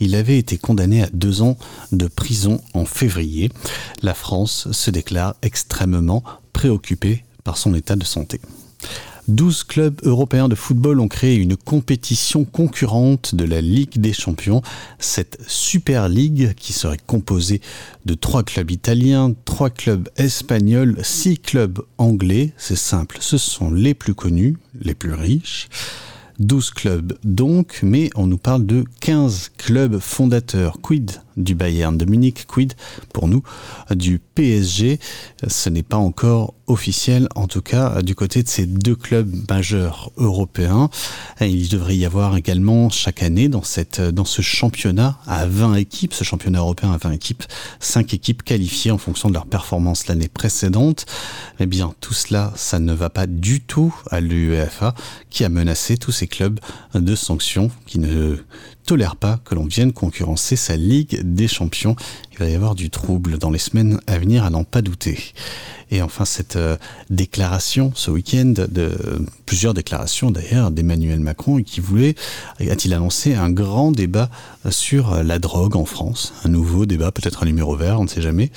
[0.00, 1.56] Il avait été condamné à deux ans
[1.92, 3.50] de prison en février.
[4.02, 8.40] La France se déclare extrêmement préoccupée par son état de santé.
[9.28, 14.62] 12 clubs européens de football ont créé une compétition concurrente de la Ligue des Champions.
[14.98, 17.60] Cette Super League, qui serait composée
[18.04, 23.94] de 3 clubs italiens, 3 clubs espagnols, 6 clubs anglais, c'est simple, ce sont les
[23.94, 25.68] plus connus, les plus riches.
[26.38, 30.80] 12 clubs donc, mais on nous parle de 15 clubs fondateurs.
[30.80, 32.74] Quid du Bayern de Munich, quid
[33.12, 33.42] pour nous
[33.90, 35.00] du PSG
[35.46, 40.10] Ce n'est pas encore officiel, en tout cas du côté de ces deux clubs majeurs
[40.16, 40.88] européens.
[41.40, 46.60] il devrait y avoir également chaque année dans, ce championnat à 20 équipes, ce championnat
[46.60, 47.44] européen à 20 équipes,
[47.80, 51.06] 5 équipes qualifiées en fonction de leur performance l'année précédente.
[51.60, 54.94] Eh bien, tout cela, ça ne va pas du tout à l'UEFA
[55.30, 56.60] qui a menacé tous ces clubs
[56.94, 58.36] de sanctions qui ne
[58.84, 61.96] tolère pas que l'on vienne concurrencer sa Ligue des Champions.
[62.32, 65.18] Il va y avoir du trouble dans les semaines à venir, à n'en pas douter.
[65.90, 66.76] Et enfin, cette euh,
[67.10, 68.96] déclaration ce week-end, de
[69.46, 72.14] plusieurs déclarations d'ailleurs d'Emmanuel Macron, qui voulait,
[72.58, 74.28] a-t-il annoncé un grand débat
[74.70, 78.22] sur la drogue en France, un nouveau débat, peut-être un numéro vert, on ne sait
[78.22, 78.50] jamais.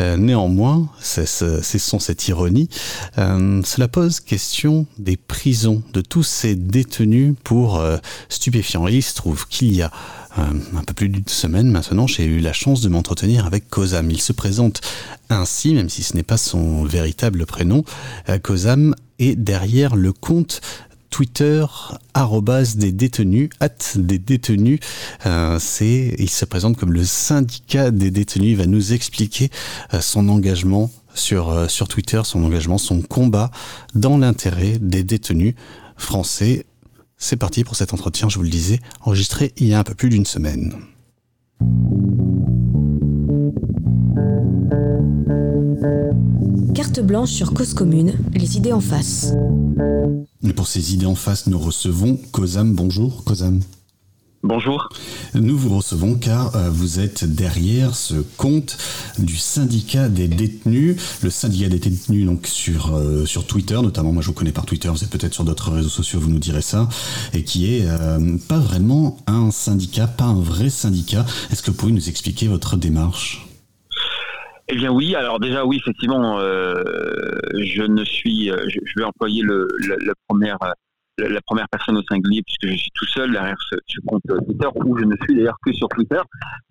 [0.00, 2.68] Euh, néanmoins, c'est sans cette ironie,
[3.16, 7.82] euh, cela pose question des prisons, de tous ces détenus pour
[8.28, 8.86] stupéfiants.
[8.88, 9.90] il se trouve qu'il y a
[10.38, 10.42] euh,
[10.76, 14.10] un peu plus d'une semaine maintenant, j'ai eu la chance de m'entretenir avec Kozam.
[14.10, 14.80] Il se présente
[15.28, 17.84] ainsi, même si ce n'est pas son véritable prénom.
[18.28, 20.60] Euh, Kozam est derrière le compte
[21.10, 21.66] Twitter
[22.76, 24.80] des détenus, at des détenus.
[25.26, 28.52] Euh, c'est, il se présente comme le syndicat des détenus.
[28.52, 29.50] Il va nous expliquer
[30.00, 33.50] son engagement sur, sur Twitter, son engagement, son combat
[33.94, 35.54] dans l'intérêt des détenus
[35.98, 36.64] français
[37.22, 39.94] c'est parti pour cet entretien, je vous le disais, enregistré il y a un peu
[39.94, 40.74] plus d'une semaine.
[46.74, 49.34] Carte blanche sur Cause Commune, les idées en face.
[50.42, 52.74] Et pour ces idées en face, nous recevons Kozam.
[52.74, 53.60] Bonjour, Kozam.
[54.44, 54.88] Bonjour.
[55.34, 58.76] Nous vous recevons car euh, vous êtes derrière ce compte
[59.20, 60.96] du syndicat des détenus.
[61.22, 64.10] Le syndicat des détenus donc sur euh, sur Twitter notamment.
[64.10, 64.88] Moi je vous connais par Twitter.
[64.88, 66.18] Vous êtes peut-être sur d'autres réseaux sociaux.
[66.18, 66.88] Vous nous direz ça.
[67.34, 71.24] Et qui est euh, pas vraiment un syndicat, pas un vrai syndicat.
[71.52, 73.46] Est-ce que vous pouvez nous expliquer votre démarche?
[74.66, 79.68] Eh bien oui, alors déjà oui, effectivement, je ne suis, je, vais employer le,
[80.04, 80.56] la première
[81.18, 84.98] la première personne au singulier puisque je suis tout seul derrière ce, compte Twitter où
[84.98, 86.20] je ne suis d'ailleurs que sur Twitter.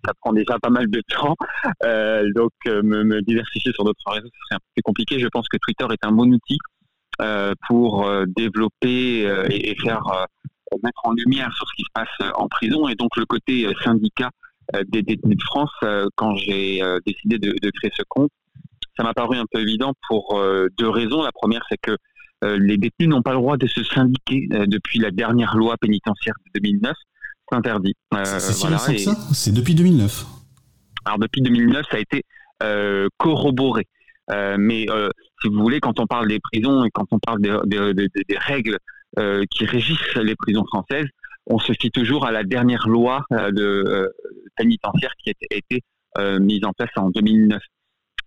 [0.04, 1.36] Ça prend déjà pas mal de temps.
[1.84, 5.18] Euh, donc euh, me, diversifier sur d'autres réseaux, c'est un peu compliqué.
[5.18, 6.58] Je pense que Twitter est un bon outil
[7.20, 10.02] euh, pour développer et, faire
[10.82, 12.88] mettre en lumière sur ce qui se passe en prison.
[12.88, 14.30] Et donc le côté syndicat
[14.88, 15.72] des détenus de France,
[16.16, 18.30] quand j'ai décidé de, créer ce compte,
[18.96, 20.40] ça m'a paru un peu évident pour
[20.78, 21.22] deux raisons.
[21.22, 21.96] La première, c'est que euh,
[22.42, 26.34] les détenus n'ont pas le droit de se syndiquer euh, depuis la dernière loi pénitentiaire
[26.46, 26.92] de 2009.
[27.48, 27.94] C'est interdit.
[28.14, 30.26] Euh, c'est si récent que ça C'est depuis 2009
[31.04, 32.22] Alors depuis 2009, ça a été
[33.16, 33.86] corroboré.
[34.30, 34.86] mais
[35.40, 38.78] si vous voulez, quand on parle des prisons et quand on parle des règles
[39.50, 41.08] qui régissent les prisons françaises,
[41.46, 44.12] on se fie toujours à la dernière loi de,
[44.56, 45.82] pénitentiaire qui a été
[46.38, 47.60] mise en place en 2009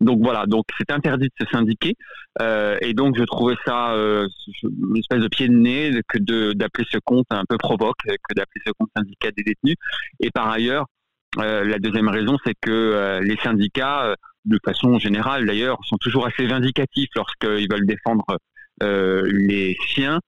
[0.01, 1.95] donc voilà, donc c'est interdit de se syndiquer,
[2.41, 4.27] euh, et donc je trouvais ça euh,
[4.63, 6.17] une espèce de pied de nez que
[6.53, 9.75] d'appeler ce compte un peu provoque, que d'appeler ce compte syndicat des détenus.
[10.19, 10.85] Et par ailleurs,
[11.39, 14.15] euh, la deuxième raison, c'est que les syndicats,
[14.45, 18.25] de façon générale d'ailleurs, sont toujours assez vindicatifs lorsqu'ils veulent défendre
[18.81, 20.19] les siens.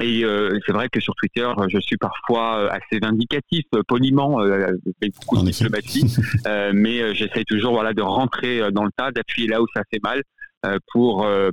[0.00, 4.40] Et euh, c'est vrai que sur Twitter, je suis parfois euh, assez vindicatif, euh, poliment,
[4.40, 4.68] euh,
[5.02, 8.90] avec beaucoup de diplomatie, euh, mais euh, j'essaye toujours voilà, de rentrer euh, dans le
[8.96, 10.22] tas, d'appuyer là où ça fait mal,
[10.66, 11.50] euh, pour, euh,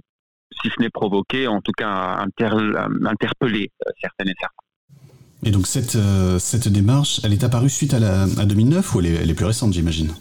[0.61, 4.65] si ce n'est provoquer, en tout cas inter- interpeller euh, certaines et certains.
[5.43, 8.99] Et donc cette, euh, cette démarche, elle est apparue suite à, la, à 2009 ou
[8.99, 10.13] elle est, elle est plus récente, j'imagine?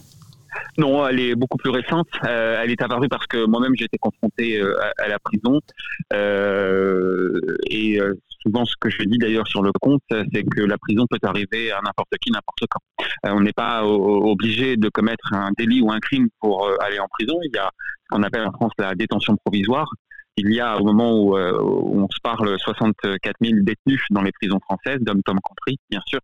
[0.79, 2.09] Non, elle est beaucoup plus récente.
[2.25, 5.61] Euh, elle est apparue parce que moi-même été confronté euh, à, la prison.
[6.13, 8.15] Euh, et euh,
[8.45, 11.73] souvent ce que je dis d'ailleurs sur le compte, c'est que la prison peut arriver
[11.73, 12.81] à n'importe qui, n'importe quand.
[13.27, 16.99] Euh, on n'est pas obligé de commettre un délit ou un crime pour euh, aller
[16.99, 17.39] en prison.
[17.45, 19.89] Il y a ce qu'on appelle en France la détention provisoire.
[20.37, 24.33] Il y a au moment où, euh, on se parle 64 000 détenus dans les
[24.33, 26.19] prisons françaises, d'hommes-tom compris, bien sûr.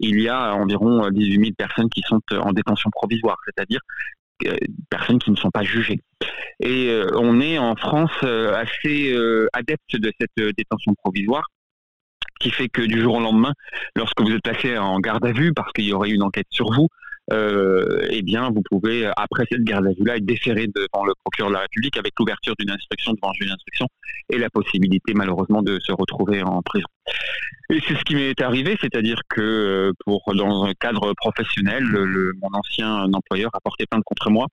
[0.00, 3.80] Il y a environ 18 000 personnes qui sont euh, en détention provisoire, c'est-à-dire
[4.46, 4.56] euh,
[4.90, 6.00] personnes qui ne sont pas jugées.
[6.60, 11.46] Et euh, on est en France euh, assez euh, adepte de cette euh, détention provisoire
[12.40, 13.52] qui fait que du jour au lendemain,
[13.94, 16.72] lorsque vous êtes placé en garde à vue parce qu'il y aurait une enquête sur
[16.72, 16.88] vous,
[17.32, 21.50] euh, eh bien, vous pouvez, après cette garde à vue-là, être déféré devant le procureur
[21.50, 23.86] de la République avec l'ouverture d'une instruction devant un juge d'instruction
[24.30, 26.86] et la possibilité, malheureusement, de se retrouver en prison.
[27.70, 32.48] Et c'est ce qui m'est arrivé, c'est-à-dire que euh, pour dans un cadre professionnel, mon
[32.52, 34.46] ancien employeur a porté plainte contre moi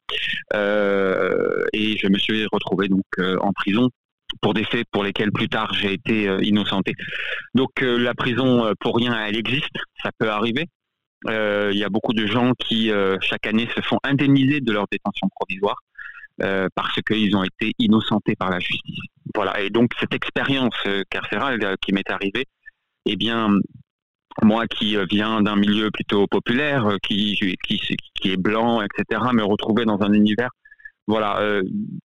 [0.53, 3.89] euh, et je me suis retrouvé donc euh, en prison
[4.41, 6.93] pour des faits pour lesquels plus tard j'ai été euh, innocenté.
[7.55, 10.67] Donc la prison pour rien, elle existe, ça peut arriver.
[11.27, 14.71] Euh, Il y a beaucoup de gens qui euh, chaque année se font indemniser de
[14.71, 15.77] leur détention provisoire
[16.41, 18.99] euh, parce qu'ils ont été innocentés par la justice.
[19.35, 19.59] Voilà.
[19.61, 20.75] Et donc cette expérience
[21.09, 22.45] carcérale qui m'est arrivée,
[23.05, 23.49] eh bien
[24.41, 29.83] moi qui viens d'un milieu plutôt populaire, qui, qui, qui est blanc, etc., me retrouver
[29.83, 30.49] dans un univers
[31.07, 31.63] voilà, euh,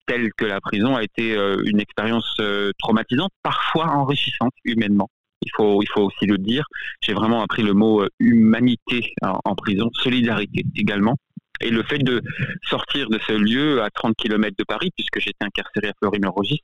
[0.05, 1.33] tel que la prison a été
[1.65, 2.39] une expérience
[2.77, 5.09] traumatisante, parfois enrichissante humainement.
[5.43, 6.65] Il faut, il faut aussi le dire.
[7.01, 11.15] J'ai vraiment appris le mot euh, humanité en, en prison, solidarité également.
[11.61, 12.21] Et le fait de
[12.63, 16.61] sortir de ce lieu à 30 km de Paris, puisque j'étais incarcéré à Fleury-Mérogis,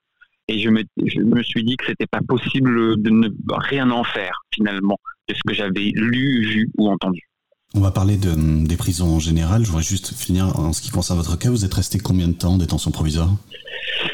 [0.47, 4.03] et je me, je me suis dit que c'était pas possible de ne rien en
[4.03, 4.97] faire finalement
[5.27, 7.21] de ce que j'avais lu, vu ou entendu.
[7.73, 9.63] On va parler de- des prisons en général.
[9.63, 11.49] Je voudrais juste finir en ce qui concerne votre cas.
[11.49, 13.29] Vous êtes resté combien de temps en détention provisoire?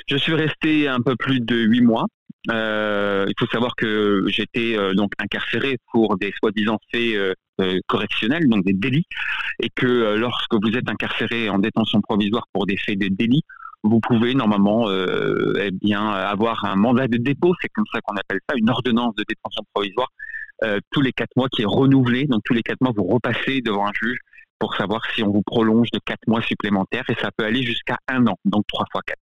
[0.08, 2.08] Je suis resté un peu plus de huit mois.
[2.52, 7.80] Euh, il faut savoir que j'étais euh, donc incarcéré pour des soi-disant faits euh, euh,
[7.88, 9.06] correctionnels, donc des délits,
[9.62, 13.44] et que euh, lorsque vous êtes incarcéré en détention provisoire pour des faits de délits,
[13.84, 18.16] vous pouvez normalement euh, eh bien avoir un mandat de dépôt, c'est comme ça qu'on
[18.16, 20.10] appelle ça, une ordonnance de détention provisoire,
[20.92, 22.26] tous les quatre mois qui est renouvelée.
[22.26, 24.20] Donc tous les quatre mois, vous repassez devant un juge
[24.58, 27.98] pour savoir si on vous prolonge de quatre mois supplémentaires, et ça peut aller jusqu'à
[28.08, 29.23] un an, donc trois fois quatre.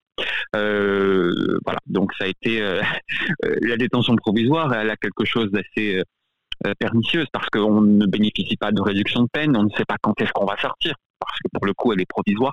[0.57, 2.83] Euh, voilà, donc ça a été euh,
[3.45, 6.03] euh, la détention provisoire, elle a quelque chose d'assez
[6.79, 10.21] pernicieuse parce qu'on ne bénéficie pas de réduction de peine, on ne sait pas quand
[10.21, 12.53] est-ce qu'on va sortir parce que pour le coup elle est provisoire.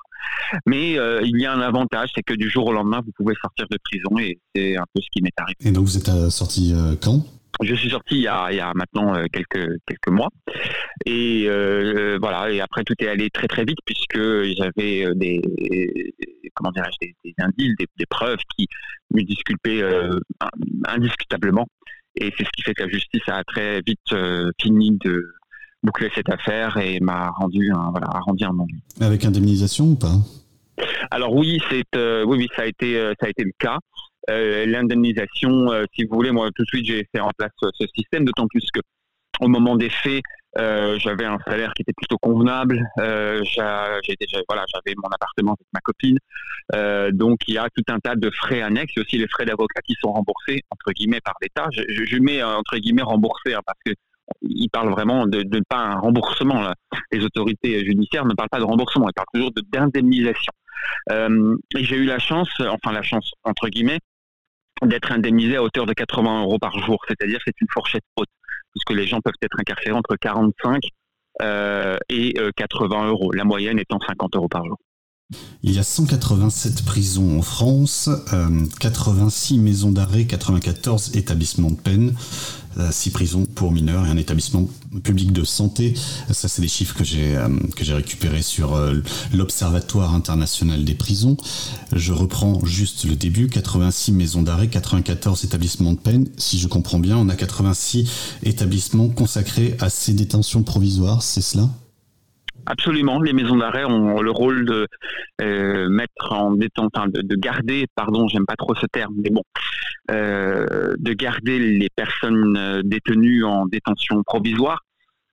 [0.65, 3.65] Mais il y a un avantage, c'est que du jour au lendemain vous pouvez sortir
[3.69, 5.57] de prison et c'est un peu ce qui m'est arrivé.
[5.60, 7.26] Et donc vous êtes sorti quand?
[7.64, 10.30] Je suis sorti il y a, il y a maintenant euh, quelques quelques mois
[11.06, 14.20] et euh, voilà et après tout est allé très très vite puisque
[14.56, 15.42] j'avais euh, des
[16.54, 18.68] comment dirais-je des, des indices, des, des preuves qui
[19.14, 20.20] me disculpaient euh,
[20.88, 21.68] indiscutablement
[22.16, 25.26] et c'est ce qui fait que la justice a très vite euh, fini de
[25.82, 28.56] boucler cette affaire et m'a rendu un voilà a rendu un.
[29.04, 30.18] Avec indemnisation ou pas?
[31.10, 33.80] Alors oui, c'est oui, oui, ça a été ça a été le cas.
[34.30, 37.70] Euh, L'indemnisation, euh, si vous voulez, moi tout de suite j'ai fait en place euh,
[37.80, 38.82] ce système, d'autant plus que
[39.40, 40.24] au moment des faits,
[40.58, 42.84] euh, j'avais un salaire qui était plutôt convenable.
[42.99, 46.18] Euh, j'a- j'ai déjà voilà, j'avais mon appartement avec ma copine.
[46.76, 49.45] Euh, donc il y a tout un tas de frais annexes, et aussi les frais
[49.45, 51.68] d'avocat qui sont remboursés entre guillemets par l'État.
[51.72, 53.94] Je, je, mets entre guillemets remboursés hein, parce que
[54.41, 56.62] ils parlent vraiment de, de pas un remboursement.
[56.62, 56.74] là.
[57.12, 60.52] Les autorités judiciaires ne parlent pas de remboursement, ils parlent toujours de- d'indemnisation.
[61.12, 63.99] Et j'ai eu la chance, enfin la chance entre guillemets,
[64.86, 66.99] d'être indemnisé à hauteur de 80 euros par jour.
[67.08, 68.30] C'est-à-dire c'est une fourchette haute,
[68.74, 70.82] puisque les gens peuvent être incarcérés entre 45
[71.41, 74.78] euh, et euh, 80 euros, la moyenne étant 50 euros par jour.
[75.62, 82.16] Il y a 187 prisons en France, euh, 86 maisons d'arrêt, 94 établissements de peine,
[82.91, 84.68] 6 prisons pour mineurs et un établissement
[85.04, 85.94] public de santé.
[86.32, 89.02] Ça, c'est des chiffres que j'ai euh, que j'ai récupérés sur euh,
[89.34, 91.38] l'Observatoire international des prisons.
[91.94, 96.28] Je reprends juste le début 86 maisons d'arrêt, 94 établissements de peine.
[96.38, 98.10] Si je comprends bien, on a 86
[98.44, 101.70] établissements consacrés à ces détentions provisoires, c'est cela?
[102.69, 104.88] Absolument, les maisons d'arrêt ont le rôle de
[105.41, 109.30] euh, mettre en détente, enfin, de, de garder, pardon, j'aime pas trop ce terme, mais
[109.30, 109.41] bon,
[110.11, 114.81] euh, de garder les personnes euh, détenues en détention provisoire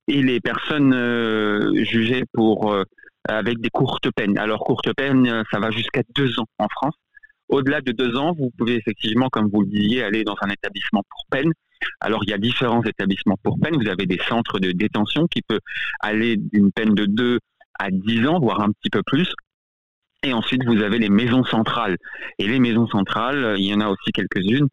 [0.07, 0.93] et les personnes
[1.83, 2.73] jugées pour
[3.27, 4.37] avec des courtes peines.
[4.37, 6.93] Alors courte peine, ça va jusqu'à deux ans en France.
[7.49, 11.01] Au-delà de deux ans, vous pouvez effectivement, comme vous le disiez, aller dans un établissement
[11.09, 11.51] pour peine.
[11.99, 13.75] Alors il y a différents établissements pour peine.
[13.75, 15.59] Vous avez des centres de détention qui peuvent
[15.99, 17.39] aller d'une peine de deux
[17.79, 19.33] à dix ans, voire un petit peu plus.
[20.25, 21.97] Et ensuite, vous avez les maisons centrales.
[22.39, 24.67] Et les maisons centrales, euh, il y en a aussi quelques-unes,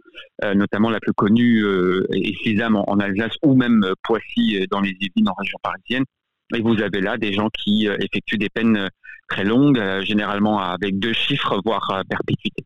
[0.45, 4.97] euh, notamment la plus connue euh, est en, Alsace ou même euh, Poissy dans les
[4.99, 6.05] Yvelines en région parisienne.
[6.55, 8.89] Et vous avez là des gens qui effectuent des peines
[9.29, 12.65] très longues, généralement avec deux chiffres, voire perpétuité.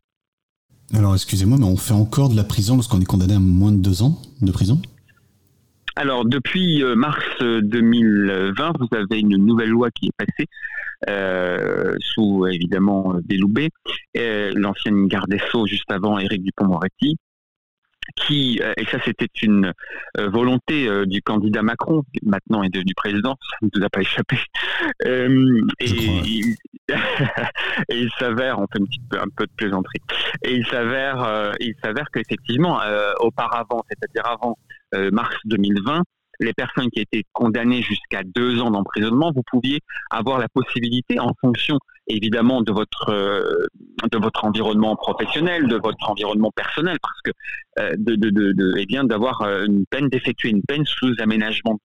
[0.93, 3.77] Alors excusez-moi, mais on fait encore de la prison lorsqu'on est condamné à moins de
[3.77, 4.81] deux ans de prison?
[5.95, 10.47] Alors, depuis euh, mars euh, 2020, vous avez une nouvelle loi qui est passée,
[11.09, 13.69] euh, sous évidemment euh, Belloubet,
[14.15, 17.17] euh, l'ancienne garde des Sceaux juste avant Éric Dupont-Moretti,
[18.17, 19.71] qui, euh, et ça c'était une
[20.19, 23.89] euh, volonté euh, du candidat Macron, qui maintenant est devenu président, ça ne nous a
[23.89, 24.37] pas échappé,
[25.05, 26.55] Euh, et, il,
[27.89, 30.01] et il s'avère, on fait un, petit peu, un peu de plaisanterie,
[30.43, 34.57] et il s'avère, euh, il s'avère qu'effectivement, euh, auparavant, c'est-à-dire avant
[35.11, 36.03] mars 2020,
[36.39, 41.33] les personnes qui étaient condamnées jusqu'à deux ans d'emprisonnement, vous pouviez avoir la possibilité, en
[41.41, 43.65] fonction évidemment de votre euh,
[44.11, 47.31] de votre environnement professionnel, de votre environnement personnel, parce que
[47.79, 51.13] euh, de, de, de, de- eh bien d'avoir euh, une peine, d'effectuer une peine sous
[51.19, 51.79] aménagement.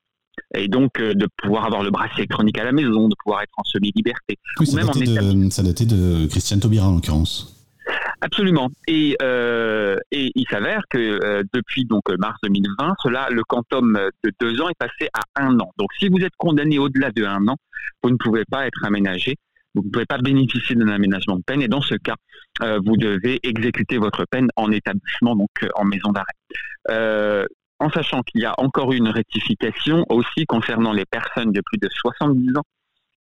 [0.55, 3.53] Et donc euh, de pouvoir avoir le bracelet électronique à la maison, de pouvoir être
[3.57, 7.62] en semi-liberté, Oui, ou ça même datait, de, ça datait de Christiane Taubira en l'occurrence.
[8.25, 8.71] Absolument.
[8.87, 13.99] Et, euh, et il s'avère que euh, depuis donc euh, mars 2020, cela, le quantum
[14.23, 15.73] de deux ans est passé à un an.
[15.77, 17.57] Donc si vous êtes condamné au-delà de un an,
[18.01, 19.37] vous ne pouvez pas être aménagé.
[19.75, 22.15] Vous ne pouvez pas bénéficier d'un aménagement de peine et dans ce cas,
[22.63, 26.37] euh, vous devez exécuter votre peine en établissement, donc euh, en maison d'arrêt.
[26.91, 27.45] Euh,
[27.81, 31.89] en sachant qu'il y a encore une rectification aussi concernant les personnes de plus de
[31.91, 32.65] 70 ans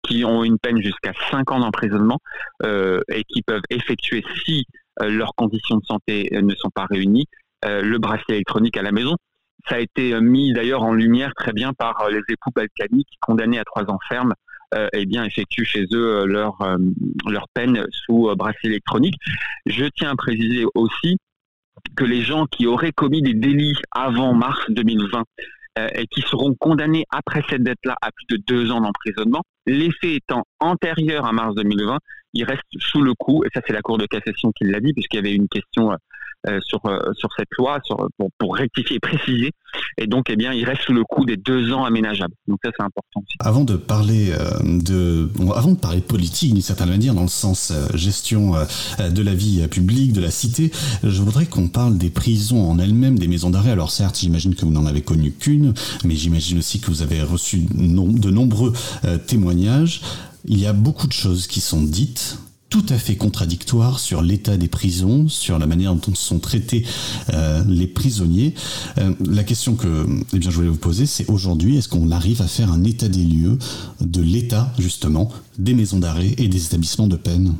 [0.02, 2.18] qui ont une peine jusqu'à 5 ans d'emprisonnement
[2.64, 4.66] euh, et qui peuvent effectuer, si
[5.00, 7.26] leurs conditions de santé euh, ne sont pas réunies,
[7.64, 9.16] euh, le bracelet électronique à la maison.
[9.68, 13.18] Ça a été euh, mis d'ailleurs en lumière très bien par euh, les époux balkaniques
[13.20, 14.34] condamnés à trois ans ferme,
[14.74, 16.76] euh, eh bien, effectuent chez eux euh, leur, euh,
[17.28, 19.16] leur peine sous euh, bracelet électronique.
[19.66, 21.18] Je tiens à préciser aussi
[21.96, 25.22] que les gens qui auraient commis des délits avant mars 2020 euh,
[25.76, 30.22] et qui seront condamnés après cette date-là à plus de deux ans d'emprisonnement, les faits
[30.22, 31.98] étant antérieurs à mars 2020,
[32.34, 34.92] ils restent sous le coup, et ça c'est la Cour de cassation qui l'a dit,
[34.92, 35.96] puisqu'il y avait une question euh, euh,
[36.66, 39.52] sur, euh, sur cette loi sur, pour, pour rectifier et préciser,
[39.98, 42.34] et donc eh bien, ils restent sous le coup des deux ans aménageables.
[42.48, 43.36] Donc ça c'est important aussi.
[43.40, 47.28] Avant de parler euh, de, bon, avant de parler politique d'une certaine manière, dans le
[47.28, 50.70] sens euh, gestion euh, de la vie euh, publique, de la cité,
[51.02, 53.70] je voudrais qu'on parle des prisons en elles-mêmes, des maisons d'arrêt.
[53.70, 55.74] Alors certes, j'imagine que vous n'en avez connu qu'une,
[56.04, 58.72] mais j'imagine aussi que vous avez reçu de nombreux
[59.04, 60.00] euh, témoignages.
[60.44, 62.38] Il y a beaucoup de choses qui sont dites
[62.72, 66.86] tout à fait contradictoires sur l'état des prisons, sur la manière dont sont traités
[67.34, 68.54] euh, les prisonniers.
[68.96, 72.40] Euh, la question que eh bien, je voulais vous poser, c'est aujourd'hui, est-ce qu'on arrive
[72.40, 73.58] à faire un état des lieux
[74.00, 77.54] de l'état, justement, des maisons d'arrêt et des établissements de peine?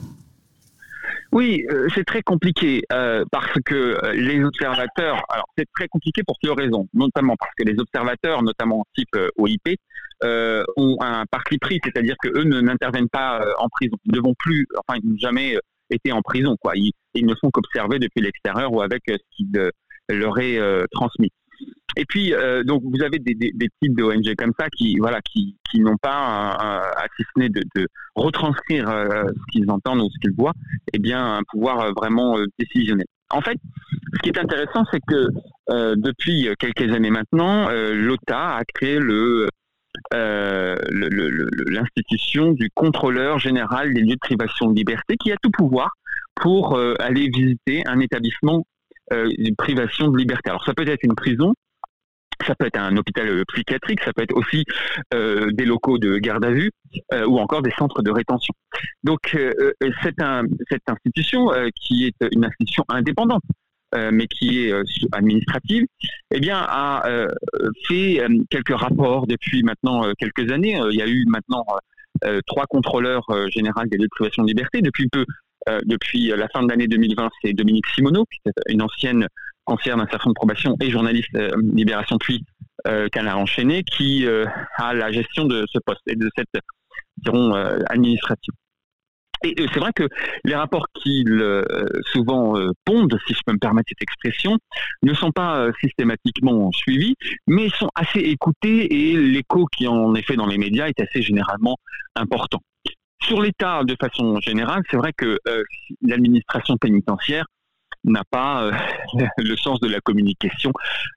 [1.30, 6.56] Oui, euh, c'est très compliqué parce que les observateurs, alors c'est très compliqué pour plusieurs
[6.56, 9.78] raisons, notamment parce que les observateurs, notamment type OIP,
[10.24, 14.14] euh, ont un parti pris, c'est-à-dire que eux ne n'interviennent pas euh, en prison, ils
[14.14, 16.72] ne vont plus, enfin ils n'ont jamais euh, été en prison, quoi.
[16.74, 16.92] Ils,
[17.26, 19.70] ne font qu'observer depuis l'extérieur ou avec euh, ce qui euh,
[20.08, 20.58] leur est
[20.90, 21.30] transmis.
[21.96, 22.32] Et puis,
[22.64, 23.34] donc, vous avez des,
[23.82, 27.86] types d'ONG comme ça qui, voilà, qui, n'ont pas, à si ce n'est de,
[28.16, 30.54] retranscrire ce qu'ils entendent ou ce qu'ils voient,
[30.92, 33.06] eh bien, un pouvoir vraiment décisionnel.
[33.30, 33.58] En fait,
[34.14, 35.28] ce qui est intéressant, c'est que
[35.94, 39.48] depuis quelques années maintenant, l'OTA a créé le
[40.14, 40.76] euh,
[41.66, 45.90] l'institution du contrôleur général des lieux de privation de liberté qui a tout pouvoir
[46.34, 48.64] pour euh, aller visiter un établissement
[49.12, 50.50] euh, de privation de liberté.
[50.50, 51.54] Alors ça peut être une prison,
[52.46, 54.64] ça peut être un hôpital psychiatrique, ça peut être aussi
[55.12, 56.72] des locaux de garde à vue
[57.26, 58.52] ou encore des centres de rétention.
[59.04, 61.50] Donc c'est un, cette institution
[61.80, 63.44] qui est une institution indépendante,
[64.10, 64.82] mais qui est euh,
[65.12, 65.84] administrative,
[66.30, 67.28] eh bien a euh,
[67.86, 70.80] fait euh, quelques rapports depuis maintenant euh, quelques années.
[70.80, 71.64] Euh, il y a eu maintenant
[72.24, 75.24] euh, trois contrôleurs euh, généraux des lieux de liberté depuis peu.
[75.68, 78.24] euh, depuis la fin de l'année 2020, c'est Dominique Simoneau,
[78.68, 79.26] une ancienne
[79.64, 82.44] conseillère d'insertion de probation et journaliste euh, Libération puis
[82.88, 84.44] euh, Canard enchaîné, qui euh,
[84.76, 86.62] a la gestion de ce poste et de cette
[87.18, 87.52] diront
[87.86, 88.54] administratifs.
[89.44, 90.08] Et c'est vrai que
[90.44, 91.62] les rapports qu'ils
[92.12, 92.54] souvent
[92.84, 94.58] pondent, si je peux me permettre cette expression,
[95.02, 97.14] ne sont pas systématiquement suivis,
[97.46, 101.22] mais sont assez écoutés et l'écho qui en est fait dans les médias est assez
[101.22, 101.76] généralement
[102.14, 102.60] important.
[103.22, 105.38] Sur l'État, de façon générale, c'est vrai que
[106.02, 107.46] l'administration pénitentiaire
[108.04, 108.72] n'a pas euh,
[109.38, 110.72] le sens de la communication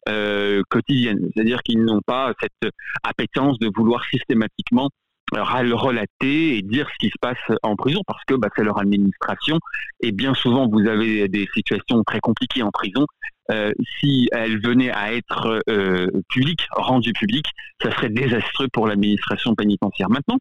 [0.10, 1.30] euh, quotidienne.
[1.34, 2.72] C'est-à-dire qu'ils n'ont pas cette
[3.04, 4.90] appétence de vouloir systématiquement
[5.34, 9.58] relater et dire ce qui se passe en prison parce que bah, c'est leur administration
[10.02, 13.06] et bien souvent vous avez des situations très compliquées en prison.
[13.52, 17.46] Euh, si elle venait à être euh, publique, rendue publique,
[17.82, 20.10] ça serait désastreux pour l'administration pénitentiaire.
[20.10, 20.38] Maintenant,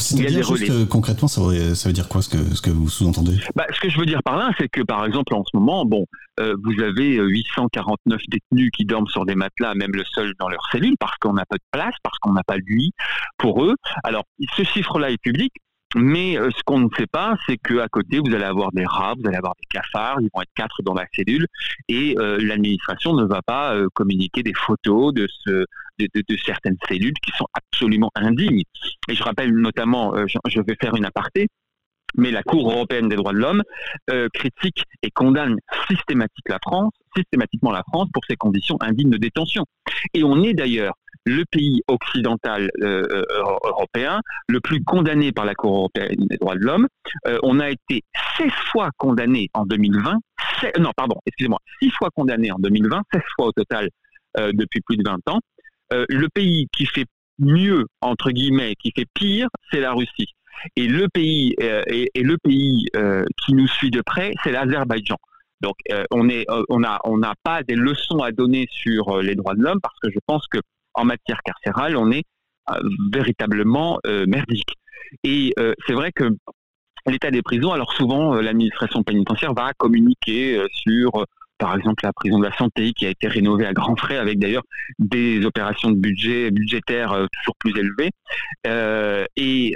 [0.00, 3.36] c'est-à-dire juste concrètement, ça veut, ça veut, dire quoi ce que, ce que vous sous-entendez?
[3.54, 5.84] Bah, Ce que je veux dire par là, c'est que par exemple en ce moment,
[5.84, 6.06] bon,
[6.40, 10.62] euh, vous avez 849 détenus qui dorment sur des matelas, même le sol dans leur
[10.70, 12.92] cellule, parce qu'on n'a pas de place, parce qu'on n'a pas de lit
[13.38, 13.74] pour eux.
[14.04, 14.24] Alors,
[14.56, 15.52] ce chiffre-là est public,
[15.96, 19.14] mais euh, ce qu'on ne sait pas, c'est qu'à côté, vous allez avoir des rats,
[19.18, 21.46] vous allez avoir des cafards, ils vont être quatre dans la cellule,
[21.88, 25.64] et euh, l'administration ne va pas euh, communiquer des photos de, ce,
[25.98, 28.62] de, certaines cellules qui sont absolument indignes.
[29.08, 31.48] Et je rappelle notamment, je, vais faire une aparté,
[32.16, 33.62] mais la Cour européenne des droits de l'homme
[34.32, 35.56] critique et condamne
[35.88, 39.64] systématiquement la France, systématiquement la France pour ses conditions indignes de détention.
[40.14, 40.94] Et on est d'ailleurs
[41.28, 43.22] le pays occidental euh, euh,
[43.64, 46.88] européen le plus condamné par la Cour européenne des droits de l'homme.
[47.26, 48.02] Euh, on a été
[48.38, 50.14] 16 fois condamné en 2020,
[50.78, 53.88] non pardon, excusez-moi, 6 fois condamné en 2020, 16 fois au total
[54.52, 55.40] depuis plus de 20 ans.
[55.90, 57.06] Le pays qui fait
[57.38, 60.34] mieux, entre guillemets, qui fait pire, c'est la Russie.
[60.76, 62.86] Et le pays, et, le pays
[63.44, 65.16] qui nous suit de près, c'est l'Azerbaïdjan.
[65.60, 65.76] Donc,
[66.10, 69.80] on est, on n'a on pas des leçons à donner sur les droits de l'homme
[69.80, 70.58] parce que je pense que
[70.94, 72.24] en matière carcérale, on est
[72.70, 72.80] euh,
[73.12, 74.74] véritablement euh, merdique.
[75.24, 76.24] Et euh, c'est vrai que
[77.06, 81.24] l'état des prisons, alors souvent l'administration pénitentiaire va communiquer sur
[81.58, 84.38] par exemple la prison de la santé qui a été rénovée à grands frais avec
[84.38, 84.62] d'ailleurs
[84.98, 88.10] des opérations de budget budgétaires toujours plus élevées.
[89.36, 89.74] et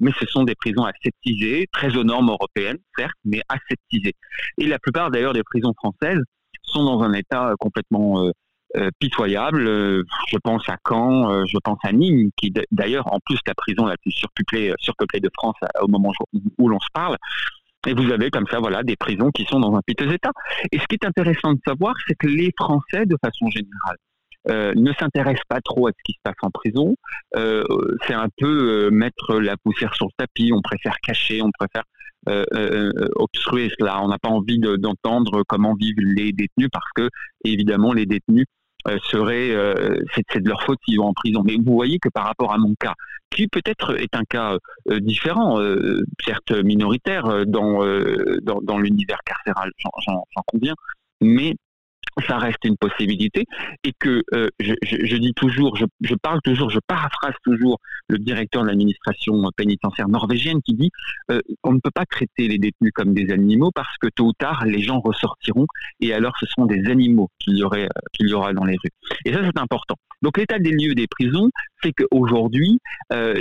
[0.00, 4.14] mais ce sont des prisons aseptisées, très aux normes européennes certes, mais aseptisées.
[4.58, 6.22] Et la plupart d'ailleurs des prisons françaises
[6.62, 8.30] sont dans un état complètement
[8.76, 9.66] euh, pitoyable.
[9.66, 13.54] Euh, je pense à Caen, euh, je pense à Nîmes, qui d'ailleurs en plus la
[13.54, 14.74] prison la plus surpeuplée
[15.20, 16.12] de France au moment
[16.58, 17.16] où l'on se parle.
[17.86, 20.32] Et vous avez comme ça, voilà, des prisons qui sont dans un piteux état.
[20.72, 23.96] Et ce qui est intéressant de savoir, c'est que les Français, de façon générale,
[24.76, 26.96] ne s'intéressent pas trop à ce qui se passe en prison.
[27.34, 30.50] c'est un peu mettre la poussière sur le tapis.
[30.52, 31.84] On préfère cacher, on préfère
[33.16, 34.02] obstruer cela.
[34.02, 37.08] On n'a pas envie d'entendre comment vivent les détenus parce que,
[37.44, 38.57] évidemment, les détenus euh,
[39.10, 41.42] serait euh, c'est de leur faute s'ils vont en prison.
[41.44, 42.94] Mais vous voyez que par rapport à mon cas,
[43.30, 44.56] qui peut-être est un cas
[44.90, 45.60] euh, différent,
[46.24, 47.84] certes minoritaire dans,
[48.42, 50.74] dans, dans l'univers carcéral, j'en conviens,
[51.20, 51.54] mais
[52.26, 53.44] ça reste une possibilité
[53.84, 58.18] et que euh, je, je, je, dis toujours, je, parle toujours, je paraphrase toujours le
[58.18, 60.90] directeur de l'administration pénitentiaire norvégienne qui dit
[61.30, 64.32] euh, on ne peut pas traiter les détenus comme des animaux parce que tôt ou
[64.32, 65.66] tard les gens ressortiront
[66.00, 68.76] et alors ce seront des animaux qu'il y, aurait, euh, qu'il y aura dans les
[68.76, 68.90] rues.
[69.24, 69.96] Et ça c'est important.
[70.22, 71.50] Donc l'état des lieux des prisons,
[71.82, 72.80] c'est qu'aujourd'hui,
[73.12, 73.34] euh,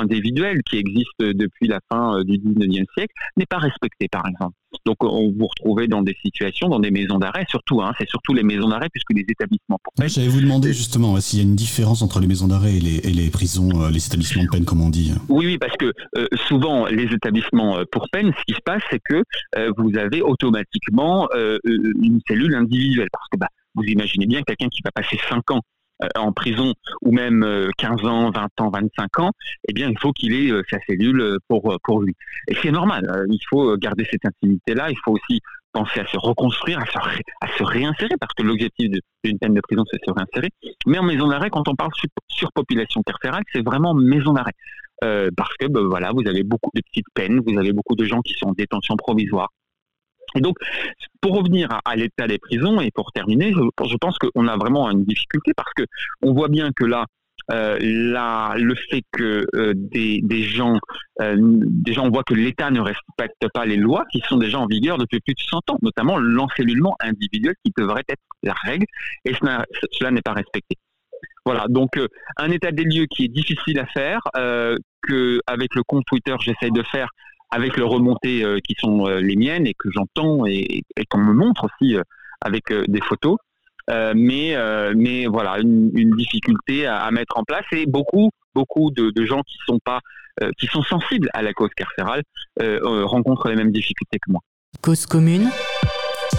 [0.00, 4.54] individuel qui existe depuis la fin du 19e siècle n'est pas respecté par exemple.
[4.84, 8.34] Donc on vous retrouvez dans des situations, dans des maisons d'arrêt, surtout, hein, c'est surtout
[8.34, 10.08] les maisons d'arrêt puisque les établissements pour peine.
[10.08, 13.30] J'allais vous demander justement s'il y a une différence entre les maisons d'arrêt et les,
[13.30, 15.12] prisons, euh, les établissements de peine, comme on dit.
[15.28, 18.82] Oui, oui, parce que euh, souvent les établissements euh, pour peine, ce qui se passe,
[18.90, 19.22] c'est que
[19.78, 21.28] vous avez automatiquement
[21.64, 25.60] une cellule individuelle, parce que bah, vous imaginez bien quelqu'un qui va passer 5 ans
[25.60, 25.75] euh,
[26.14, 27.44] en prison ou même
[27.78, 29.30] 15 euh, ans, 20 ans, 25 ans,
[29.68, 32.14] eh bien, il faut qu'il ait euh, sa cellule pour, pour lui.
[32.48, 35.40] Et c'est normal, il faut garder cette intimité-là, il faut aussi
[35.72, 38.90] penser à se reconstruire, à se, à se réinsérer, parce que l'objectif
[39.24, 40.48] d'une peine de prison, c'est se réinsérer.
[40.86, 44.54] Mais en maison d'arrêt, quand on parle sur surpopulation carcérale, c'est vraiment maison d'arrêt.
[45.36, 48.20] parce que ben, voilà, vous avez beaucoup de petites peines, vous avez beaucoup de gens
[48.20, 49.48] qui sont en détention provisoire,
[50.34, 50.56] et donc,
[51.20, 55.04] pour revenir à, l'état des prisons et pour terminer, je, pense qu'on a vraiment une
[55.04, 55.84] difficulté parce que
[56.22, 57.06] on voit bien que là,
[57.52, 60.78] euh, le fait que euh, des, gens,
[61.20, 64.66] euh, des gens voient que l'État ne respecte pas les lois qui sont déjà en
[64.66, 68.86] vigueur depuis plus de 100 ans, notamment l'encellulement individuel qui devrait être la règle,
[69.24, 70.76] et cela, cela n'est pas respecté.
[71.44, 72.00] Voilà, donc
[72.38, 76.72] un état des lieux qui est difficile à faire, que avec le compte Twitter j'essaye
[76.72, 77.08] de faire
[77.50, 81.32] avec les remontées euh, qui sont euh, les miennes et que j'entends et, qu'on me
[81.32, 82.02] montre aussi euh,
[82.40, 83.38] avec des photos.
[83.88, 84.54] mais,
[84.94, 89.78] mais voilà, une, difficulté à, mettre en place et beaucoup, beaucoup de, gens qui sont
[89.82, 90.00] pas,
[90.58, 92.22] qui sont sensibles à la cause carcérale,
[92.60, 94.42] rencontrent les mêmes difficultés que moi.
[94.82, 95.48] Cause commune,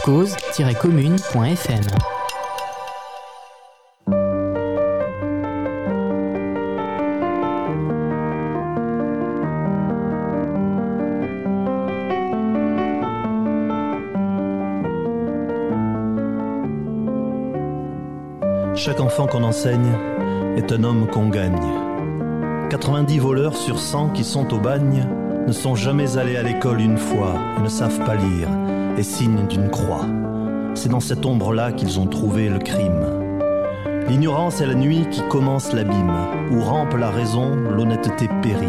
[0.06, 2.17] cause-commune.fm.
[18.78, 19.92] Chaque enfant qu'on enseigne
[20.56, 21.60] est un homme qu'on gagne.
[22.70, 25.08] 90 voleurs sur 100 qui sont au bagne
[25.48, 28.48] ne sont jamais allés à l'école une fois et ne savent pas lire
[28.96, 30.06] et signent d'une croix.
[30.76, 33.04] C'est dans cette ombre-là qu'ils ont trouvé le crime.
[34.08, 36.14] L'ignorance est la nuit qui commence l'abîme,
[36.52, 38.68] où rampe la raison, l'honnêteté périt.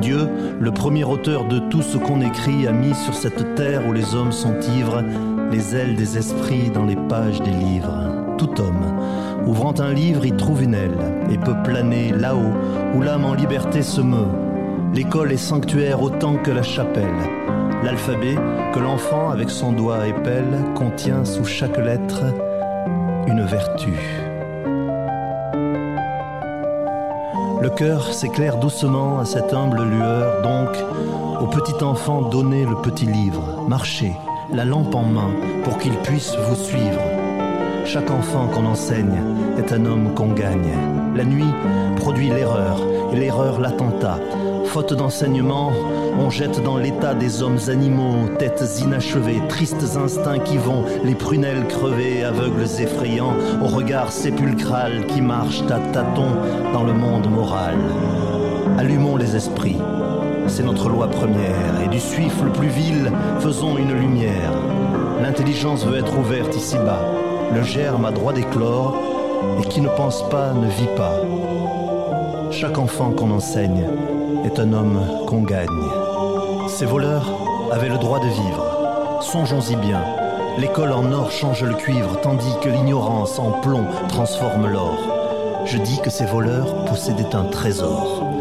[0.00, 0.28] Dieu,
[0.60, 4.14] le premier auteur de tout ce qu'on écrit, a mis sur cette terre où les
[4.14, 5.02] hommes sont ivres
[5.50, 8.13] les ailes des esprits dans les pages des livres.
[8.36, 8.84] Tout homme,
[9.46, 10.98] ouvrant un livre, y trouve une aile
[11.30, 12.52] et peut planer là-haut
[12.94, 14.28] où l'âme en liberté se meut.
[14.92, 17.14] L'école est sanctuaire autant que la chapelle.
[17.82, 18.36] L'alphabet
[18.72, 22.22] que l'enfant avec son doigt épelle contient sous chaque lettre
[23.26, 23.92] une vertu.
[27.62, 30.76] Le cœur s'éclaire doucement à cette humble lueur, donc
[31.40, 34.12] au petit enfant donnez le petit livre, marchez,
[34.52, 35.30] la lampe en main,
[35.64, 37.13] pour qu'il puisse vous suivre.
[37.84, 39.20] Chaque enfant qu'on enseigne
[39.58, 40.72] est un homme qu'on gagne.
[41.14, 41.52] La nuit
[41.96, 42.80] produit l'erreur,
[43.12, 44.18] et l'erreur l'attentat.
[44.64, 45.70] Faute d'enseignement,
[46.18, 51.68] on jette dans l'état des hommes animaux, têtes inachevées, tristes instincts qui vont, les prunelles
[51.68, 56.34] crevées, aveugles effrayants, au regard sépulcral qui marchent à tâtons
[56.72, 57.76] dans le monde moral.
[58.78, 59.78] Allumons les esprits,
[60.48, 64.52] c'est notre loi première, et du suif le plus vil, faisons une lumière.
[65.22, 67.00] L'intelligence veut être ouverte ici-bas,
[67.54, 68.96] le germe a droit d'éclore,
[69.60, 71.14] et qui ne pense pas ne vit pas.
[72.50, 73.84] Chaque enfant qu'on enseigne
[74.44, 75.68] est un homme qu'on gagne.
[76.68, 77.30] Ces voleurs
[77.70, 79.20] avaient le droit de vivre.
[79.20, 80.02] Songeons-y bien.
[80.58, 84.98] L'école en or change le cuivre, tandis que l'ignorance en plomb transforme l'or.
[85.64, 88.33] Je dis que ces voleurs possédaient un trésor.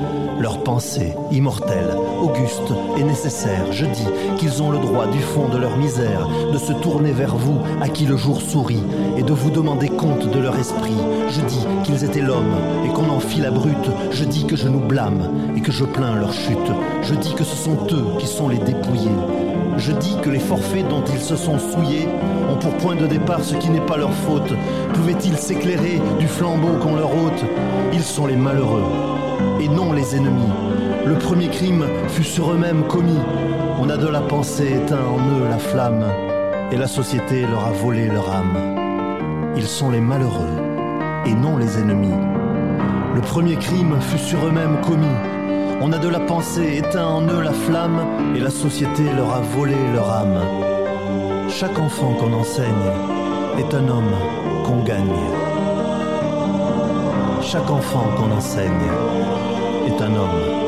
[0.44, 4.08] Leur pensée, immortelle, auguste et nécessaire, je dis
[4.38, 7.88] qu'ils ont le droit du fond de leur misère de se tourner vers vous à
[7.88, 8.84] qui le jour sourit
[9.18, 10.98] et de vous demander compte de leur esprit.
[11.30, 12.54] Je dis qu'ils étaient l'homme
[12.86, 13.90] et qu'on en fit la brute.
[14.12, 16.58] Je dis que je nous blâme et que je plains leur chute.
[17.04, 19.16] Je dis que ce sont eux qui sont les dépouillés.
[19.78, 22.10] Je dis que les forfaits dont ils se sont souillés
[22.52, 24.54] ont pour point de départ ce qui n'est pas leur faute.
[24.94, 27.46] Pouvaient-ils s'éclairer du flambeau qu'on leur ôte?
[27.94, 29.13] Ils sont les malheureux
[29.60, 30.52] et non les ennemis.
[31.06, 33.20] Le premier crime fut sur eux-mêmes commis.
[33.80, 36.06] On a de la pensée éteint en eux la flamme,
[36.72, 39.54] et la société leur a volé leur âme.
[39.56, 40.56] Ils sont les malheureux,
[41.26, 42.20] et non les ennemis.
[43.16, 45.18] Le premier crime fut sur eux-mêmes commis.
[45.82, 48.02] On a de la pensée éteint en eux la flamme,
[48.36, 50.40] et la société leur a volé leur âme.
[51.50, 52.90] Chaque enfant qu'on enseigne
[53.60, 54.16] est un homme
[54.66, 55.20] qu'on gagne.
[57.42, 58.90] Chaque enfant qu'on enseigne
[59.86, 60.63] est un homme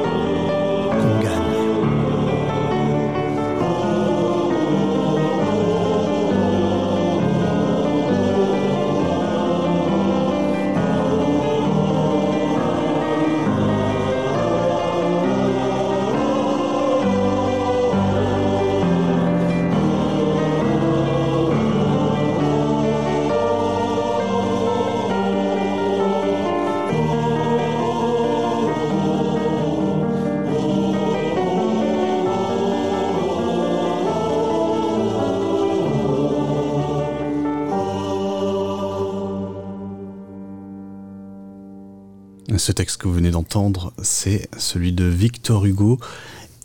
[42.65, 45.99] Ce texte que vous venez d'entendre, c'est celui de Victor Hugo,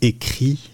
[0.01, 0.71] écrit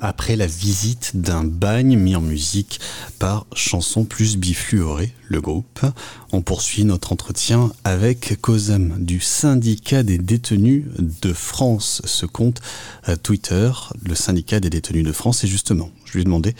[0.00, 2.80] après la visite d'un bagne mis en musique
[3.18, 5.84] par Chanson Plus Bifluoré, le groupe.
[6.32, 12.62] On poursuit notre entretien avec COSAM du syndicat des détenus de France, ce compte
[13.10, 13.70] euh, Twitter,
[14.02, 15.44] le syndicat des détenus de France.
[15.44, 16.56] Et justement, je lui ai demandé,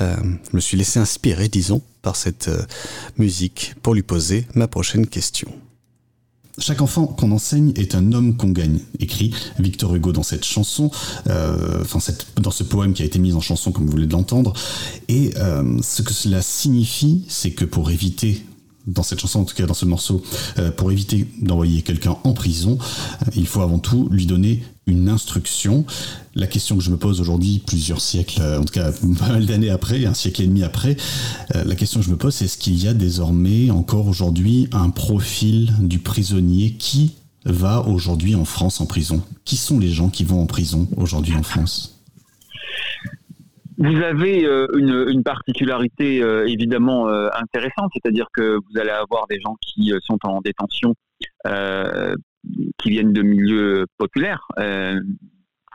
[0.00, 0.14] euh,
[0.52, 2.62] je me suis laissé inspirer, disons, par cette euh,
[3.18, 5.52] musique pour lui poser ma prochaine question.
[6.58, 10.90] Chaque enfant qu'on enseigne est un homme qu'on gagne, écrit Victor Hugo dans cette chanson,
[11.28, 11.98] euh, enfin
[12.42, 14.52] dans ce poème qui a été mis en chanson comme vous de l'entendre.
[15.08, 18.44] Et euh, ce que cela signifie, c'est que pour éviter
[18.86, 20.22] dans cette chanson, en tout cas dans ce morceau,
[20.58, 25.08] euh, pour éviter d'envoyer quelqu'un en prison, euh, il faut avant tout lui donner une
[25.08, 25.84] instruction.
[26.34, 29.46] La question que je me pose aujourd'hui, plusieurs siècles, euh, en tout cas pas mal
[29.46, 30.96] d'années après, un siècle et demi après,
[31.54, 34.90] la question que je me pose, c'est est-ce qu'il y a désormais, encore aujourd'hui, un
[34.90, 37.12] profil du prisonnier qui
[37.44, 39.22] va aujourd'hui en France en prison?
[39.44, 42.00] Qui sont les gens qui vont en prison aujourd'hui en France?
[43.78, 49.40] Vous avez euh, une, particularité euh, évidemment euh, intéressante, c'est-à-dire que vous allez avoir des
[49.40, 50.94] gens qui sont en détention,
[52.78, 54.46] qui viennent de milieux populaires,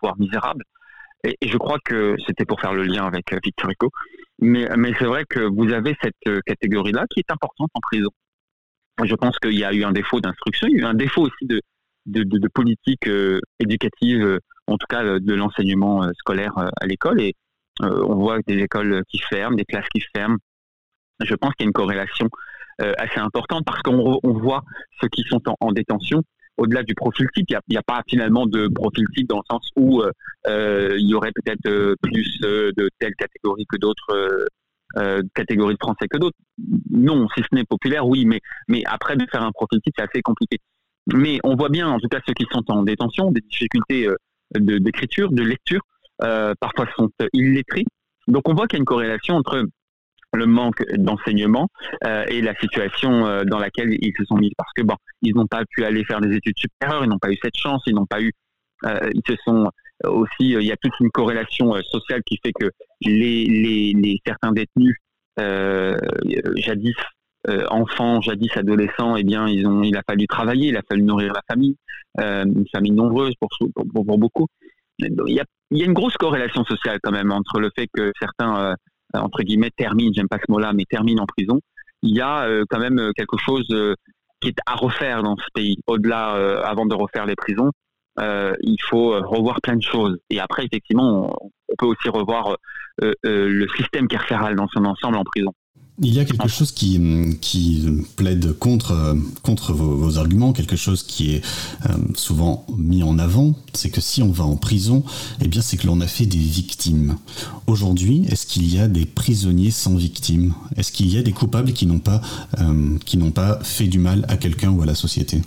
[0.01, 0.63] voire misérables.
[1.23, 3.89] Et, je crois que c'était pour faire le lien avec Victor Hugo.
[4.39, 8.09] Mais, mais c'est vrai que vous avez cette catégorie-là qui est importante en prison.
[9.03, 11.23] Je pense qu'il y a eu un défaut d'instruction, il y a eu un défaut
[11.23, 11.61] aussi de,
[12.05, 13.09] de, politique
[13.59, 17.21] éducative, en tout cas de l'enseignement scolaire à l'école.
[17.21, 17.33] Et,
[17.81, 20.37] on voit des écoles qui ferment, des classes qui ferment.
[21.23, 22.29] Je pense qu'il y a une corrélation
[22.81, 24.63] euh, assez importante parce qu'on voit
[25.01, 26.21] ceux qui sont en, détention
[26.57, 29.69] au-delà du profil type, il n'y a, pas finalement de profil type dans le sens
[29.75, 34.47] où euh, il y aurait peut-être plus de telle catégorie que d'autres
[35.35, 36.37] catégories de Français que d'autres.
[36.89, 40.03] Non, si ce n'est populaire, oui, mais, mais après de faire un profil type, c'est
[40.03, 40.57] assez compliqué.
[41.13, 44.09] Mais on voit bien, en tout cas ceux qui sont en détention, des difficultés
[44.55, 47.85] d'écriture, de lecture, euh, parfois sont illettrés.
[48.27, 49.67] Donc on voit qu'il y a une corrélation entre
[50.33, 51.67] le manque d'enseignement
[52.05, 55.33] euh, et la situation euh, dans laquelle ils se sont mis parce que bon ils
[55.35, 57.95] n'ont pas pu aller faire des études supérieures ils n'ont pas eu cette chance ils
[57.95, 58.31] n'ont pas eu
[58.85, 59.69] euh, ils se sont
[60.03, 62.69] aussi il y a toute une corrélation sociale qui fait que
[63.01, 64.97] les certains détenus
[66.57, 66.95] jadis
[67.69, 71.33] enfants jadis adolescents eh bien ils ont il a fallu travailler il a fallu nourrir
[71.33, 71.75] la famille
[72.19, 74.47] une famille nombreuse pour, pour, pour beaucoup
[74.99, 77.87] il y, a, il y, a, une grosse corrélation sociale quand même entre le fait
[77.93, 78.73] que certains, euh,
[79.13, 81.59] entre guillemets, terminent, j'aime pas ce mot-là, mais terminent en prison.
[82.03, 83.95] Il y a euh, quand même quelque chose euh,
[84.39, 85.77] qui est à refaire dans ce pays.
[85.87, 86.33] Au-delà,
[86.63, 87.71] avant de refaire les prisons,
[88.19, 90.17] il faut revoir plein de choses.
[90.29, 92.55] Et après, effectivement, on, on peut aussi revoir
[93.01, 95.51] le système carcéral dans son ensemble en prison.
[95.99, 96.99] Il y a quelque chose qui,
[98.17, 98.93] plaide contre,
[99.73, 101.45] vos, arguments, quelque chose qui est
[101.87, 105.03] euh, souvent mis en avant, c'est que si on va en prison,
[105.43, 107.17] eh bien c'est que l'on a fait des victimes.
[107.65, 110.53] Aujourd'hui, est-ce qu'il y a des prisonniers sans victimes?
[110.75, 112.21] Est-ce qu'il y a des coupables qui n'ont pas,
[112.59, 115.41] euh, qui n'ont pas fait du mal à quelqu'un ou à la société?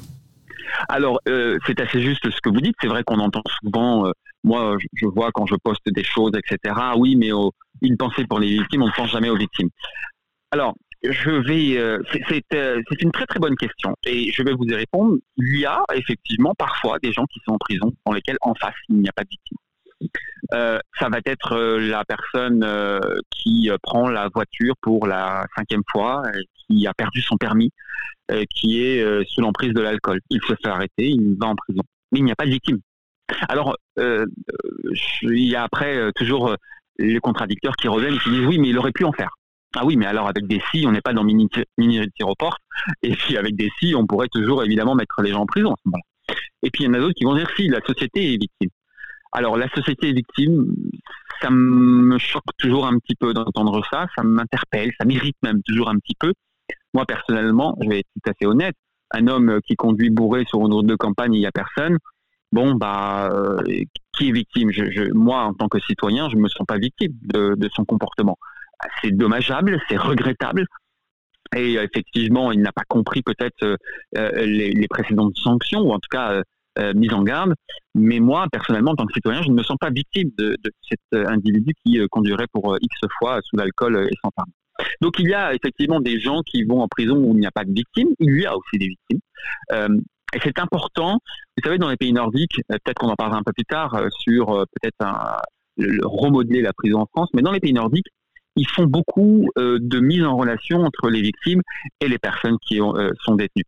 [0.89, 2.75] Alors, euh, c'est assez juste ce que vous dites.
[2.81, 4.11] C'est vrai qu'on entend souvent,
[4.43, 6.75] moi, je vois quand je poste des choses, etc.
[6.97, 7.53] Oui, mais oh,
[7.83, 9.69] une pensée pour les victimes, on ne pense jamais aux victimes.
[10.53, 11.79] Alors, je vais.
[11.79, 12.03] Euh,
[12.55, 15.17] euh, c'est une très très bonne question et je vais vous y répondre.
[15.37, 18.75] Il y a effectivement parfois des gens qui sont en prison dans lesquels en face
[18.89, 19.59] il n'y a pas de victime.
[20.53, 22.67] Euh, ça va être la personne
[23.31, 26.23] qui prend la voiture pour la cinquième fois,
[26.67, 27.71] qui a perdu son permis,
[28.51, 30.21] qui est sous l'emprise de l'alcool.
[30.31, 31.83] Il se fait arrêter, il va en prison.
[32.13, 32.81] Mais il n'y a pas de victime.
[33.49, 36.57] Alors, il y a après toujours
[36.99, 39.31] les contradicteurs qui reviennent et qui disent oui, mais il aurait pu en faire.
[39.77, 42.59] Ah oui, mais alors avec des si, on n'est pas dans Minority Report.
[43.03, 45.75] Et puis avec des si, on pourrait toujours évidemment mettre les gens en prison.
[46.63, 48.71] Et puis il y en a d'autres qui vont dire si, la société est victime.
[49.33, 50.75] Alors la société est victime,
[51.41, 55.89] ça me choque toujours un petit peu d'entendre ça, ça m'interpelle, ça m'irrite même toujours
[55.89, 56.33] un petit peu.
[56.95, 58.75] Moi personnellement, je vais être tout à fait honnête,
[59.13, 61.97] un homme qui conduit bourré sur une route de campagne, il n'y a personne.
[62.53, 63.63] Bon, bah, euh,
[64.13, 64.73] qui est victime?
[65.15, 68.37] Moi, en tant que citoyen, je ne me sens pas victime de son comportement
[69.02, 70.66] c'est dommageable, c'est regrettable.
[71.57, 73.77] Et euh, effectivement, il n'a pas compris peut-être euh,
[74.16, 76.43] euh, les, précédentes sanctions, ou en tout cas
[76.94, 77.52] mise en garde.
[77.94, 80.57] Mais moi, personnellement, en tant que citoyen, je ne me sens pas victime de,
[80.89, 84.52] cet individu qui conduirait pour X fois sous l'alcool et sans permis.
[85.02, 87.51] Donc il y a effectivement des gens qui vont en prison où il n'y a
[87.51, 88.09] pas de victimes.
[88.19, 89.20] Il y a aussi des victimes.
[90.32, 91.19] et c'est important.
[91.57, 94.47] Vous savez, dans les pays nordiques, peut-être qu'on en parlera un peu plus tard sur
[94.47, 95.43] peut-être
[95.77, 98.09] remodeler la prison en France, mais dans les pays nordiques,
[98.61, 101.62] ils font beaucoup euh, de mise en relation entre les victimes
[102.01, 103.65] et les personnes qui euh, sont détenues.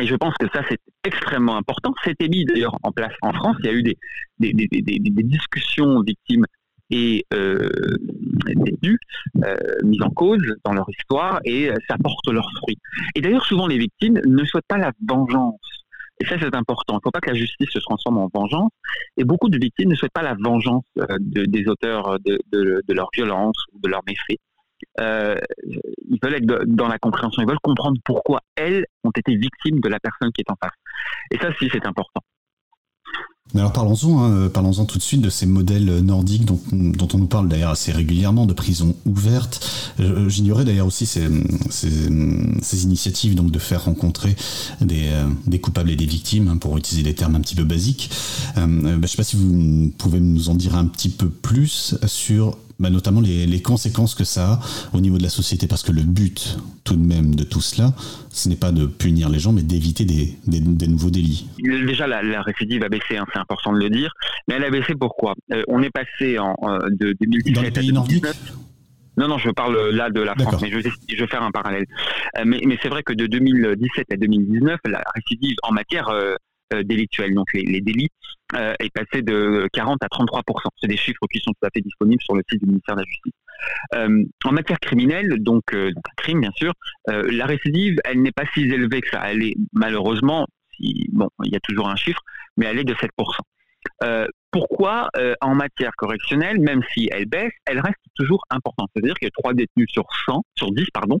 [0.00, 1.92] Et je pense que ça, c'est extrêmement important.
[2.04, 3.56] C'était mis d'ailleurs en place en France.
[3.60, 3.96] Il y a eu des,
[4.38, 6.46] discussions victimes
[6.90, 7.68] et euh,
[8.54, 8.98] détenus,
[9.44, 12.78] euh, mises en cause dans leur histoire, et ça porte leurs fruits.
[13.14, 15.83] Et d'ailleurs, souvent, les victimes ne souhaitent pas la vengeance.
[16.20, 16.94] Et ça, c'est important.
[16.94, 18.70] Il ne faut pas que la justice se transforme en vengeance.
[19.16, 23.08] Et beaucoup de victimes ne souhaitent pas la vengeance euh, des auteurs de, de, leur
[23.12, 24.38] violence ou de leurs méfaits.
[25.00, 25.36] Euh,
[26.08, 29.88] ils veulent être dans la compréhension, ils veulent comprendre pourquoi elles ont été victimes de
[29.88, 30.74] la personne qui est en face.
[31.30, 32.20] Et ça, si, c'est important.
[33.54, 37.48] Alors parlons-en, hein, parlons-en tout de suite de ces modèles nordiques dont, on nous parle
[37.48, 39.64] d'ailleurs assez régulièrement, de prisons ouvertes.
[40.00, 41.28] Euh, j'ignorais d'ailleurs aussi ces,
[41.70, 44.34] ces, initiatives donc de faire rencontrer
[44.80, 47.62] des, euh, des coupables et des victimes, hein, pour utiliser des termes un petit peu
[47.62, 48.10] basiques.
[48.56, 51.28] Euh, bah, je ne sais pas si vous pouvez nous en dire un petit peu
[51.28, 54.60] plus sur bah, notamment les, les, conséquences que ça a
[54.92, 57.92] au niveau de la société, parce que le but tout de même de tout cela,
[58.30, 61.48] ce n'est pas de punir les gens, mais d'éviter des, des, des, nouveaux délits.
[61.58, 64.12] Déjà, la, la récidive a baissé, hein, c'est important de le dire,
[64.48, 65.34] mais elle a baissé pourquoi?
[65.52, 68.26] Euh, On est passé en, euh, de 2017 Dans les pays nordiques
[69.16, 71.86] non, non, je parle là de la France, mais je, je vais faire un parallèle.
[72.38, 76.34] Euh, mais, mais c'est vrai que de 2017 à 2019, la récidive en matière euh,
[76.82, 78.08] délictuelle, donc les, les délits,
[78.54, 80.42] euh, est passée de 40 à 33
[80.80, 83.00] C'est des chiffres qui sont tout à fait disponibles sur le site du ministère de
[83.00, 83.32] la Justice.
[83.94, 86.72] Euh, en matière criminelle, donc, euh, crime bien sûr,
[87.06, 89.22] la récidive, elle n'est pas si élevée que ça.
[89.30, 90.46] Elle est malheureusement,
[91.12, 92.20] bon, il y a toujours un chiffre,
[92.56, 93.10] mais elle est de 7
[94.02, 98.90] euh, pourquoi euh, en matière correctionnelle, même si elle baisse, elle reste toujours importante?
[98.94, 101.18] C'est-à-dire que 3 détenus sur 100, sur 10, pardon,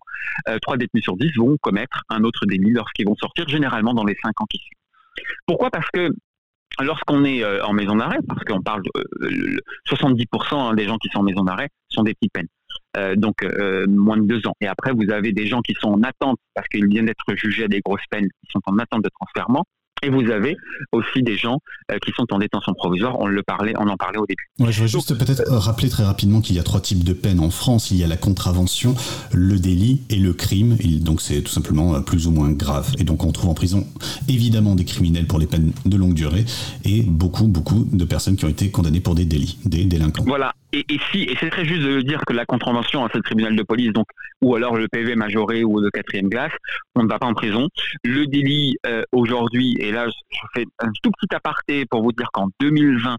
[0.48, 4.04] euh, 3 détenus sur 10 vont commettre un autre délit lorsqu'ils vont sortir, généralement dans
[4.04, 4.78] les 5 ans qui suivent.
[5.46, 5.70] Pourquoi?
[5.70, 6.10] Parce que
[6.80, 11.20] lorsqu'on est euh, en maison d'arrêt, parce qu'on parle de 70% des gens qui sont
[11.20, 12.48] en maison d'arrêt sont des petites peines.
[12.96, 14.54] Euh, donc euh, moins de deux ans.
[14.60, 17.64] Et après, vous avez des gens qui sont en attente parce qu'ils viennent d'être jugés
[17.64, 19.64] à des grosses peines, qui sont en attente de transfèrement.
[20.04, 20.56] Et vous avez
[20.92, 21.58] aussi des gens
[21.90, 23.18] euh, qui sont en détention provisoire.
[23.20, 24.50] On le parlait, on en parlait au début.
[24.58, 27.40] Ouais, je veux juste peut-être rappeler très rapidement qu'il y a trois types de peines
[27.40, 27.90] en France.
[27.90, 28.94] Il y a la contravention,
[29.32, 30.76] le délit et le crime.
[30.80, 32.92] Et donc c'est tout simplement plus ou moins grave.
[32.98, 33.86] Et donc on trouve en prison
[34.28, 36.44] évidemment des criminels pour les peines de longue durée
[36.84, 40.24] et beaucoup beaucoup de personnes qui ont été condamnées pour des délits, des délinquants.
[40.26, 40.52] Voilà.
[40.76, 43.62] Et, si, et c'est très juste de dire que la contravention, c'est le tribunal de
[43.62, 44.06] police, donc
[44.42, 46.50] ou alors le PV majoré ou de quatrième classe,
[46.96, 47.68] on ne va pas en prison.
[48.02, 52.28] Le délit euh, aujourd'hui, et là je fais un tout petit aparté pour vous dire
[52.32, 53.16] qu'en 2020,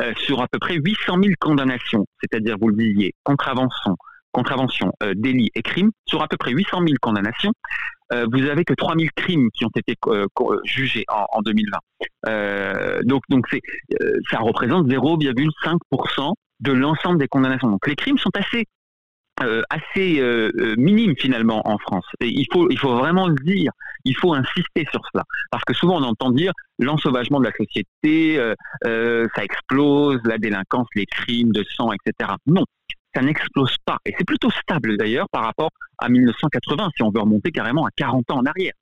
[0.00, 3.96] euh, sur à peu près 800 000 condamnations, c'est-à-dire vous le disiez, contravention,
[4.32, 7.52] contravention, euh, délit et crime, sur à peu près 800 000 condamnations,
[8.32, 9.96] vous avez que 3 000 crimes qui ont été
[10.64, 11.78] jugés en, en 2020.
[12.28, 13.44] Euh, donc, donc
[14.30, 16.32] ça représente 0,5%
[16.64, 17.70] de l'ensemble des condamnations.
[17.70, 18.66] Donc, les crimes sont assez
[19.42, 22.06] euh, assez euh, minime finalement en France.
[22.20, 23.72] Et il faut, il faut vraiment le dire,
[24.04, 25.24] il faut insister sur cela.
[25.50, 28.54] Parce que souvent on entend dire l'ensauvagement de la société, euh,
[28.86, 32.30] euh, ça explose, la délinquance, les crimes de sang, etc.
[32.46, 32.64] Non,
[33.14, 33.98] ça n'explose pas.
[34.04, 37.90] Et c'est plutôt stable d'ailleurs par rapport à 1980, si on veut remonter carrément à
[37.96, 38.72] 40 ans en arrière.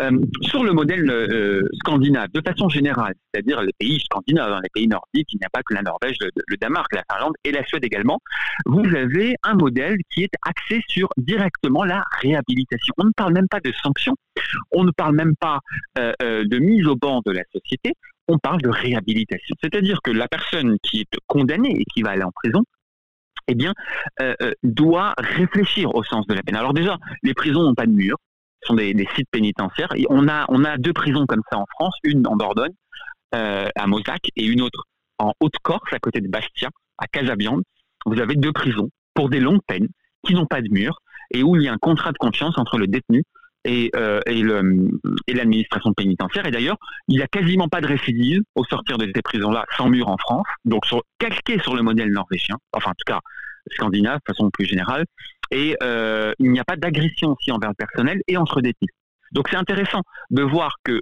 [0.00, 4.68] Euh, sur le modèle euh, scandinave, de façon générale, c'est-à-dire les pays scandinaves, dans les
[4.72, 7.52] pays nordiques, il n'y a pas que la Norvège, le, le, Danemark, la Finlande et
[7.52, 8.18] la Suède également,
[8.66, 12.94] vous avez un modèle qui est axé sur directement la réhabilitation.
[12.98, 14.14] On ne parle même pas de sanctions,
[14.72, 15.60] on ne parle même pas
[15.98, 17.92] euh, de mise au banc de la société,
[18.28, 19.54] on parle de réhabilitation.
[19.62, 22.62] C'est-à-dire que la personne qui est condamnée et qui va aller en prison,
[23.48, 23.72] eh bien,
[24.20, 26.56] euh, doit réfléchir au sens de la peine.
[26.56, 28.16] Alors déjà, les prisons n'ont pas de mur,
[28.62, 29.92] ce sont des, sites pénitentiaires.
[30.08, 32.72] On a, on a deux prisons comme ça en France, une en Dordogne,
[33.34, 34.84] euh, à Mozac, et une autre
[35.18, 37.62] en Haute-Corse, à côté de Bastia, à Casabiande.
[38.06, 39.88] Vous avez deux prisons pour des longues peines
[40.24, 40.98] qui n'ont pas de mur
[41.32, 43.24] et où il y a un contrat de confiance entre le détenu
[43.64, 44.42] et, euh, et
[45.34, 46.46] l'administration pénitentiaire.
[46.46, 46.76] Et d'ailleurs,
[47.08, 50.16] il n'y a quasiment pas de récidive au sortir de ces prisons-là sans mur en
[50.18, 53.20] France, donc sur, calqué sur le modèle norvégien, enfin en tout cas
[53.70, 55.04] scandinave de façon plus générale.
[55.50, 58.90] Et euh, il n'y a pas d'agression aussi envers le personnel et entre détenus.
[59.32, 61.00] Donc c'est intéressant de voir que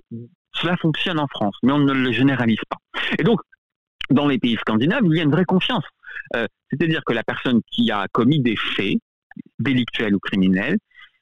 [0.52, 2.76] cela fonctionne en France, mais on ne le généralise pas.
[3.18, 3.40] Et donc,
[4.10, 5.84] dans les pays scandinaves, il y a une vraie confiance.
[6.34, 8.96] Euh, c'est-à-dire que la personne qui a commis des faits
[9.58, 10.76] délictuels ou criminels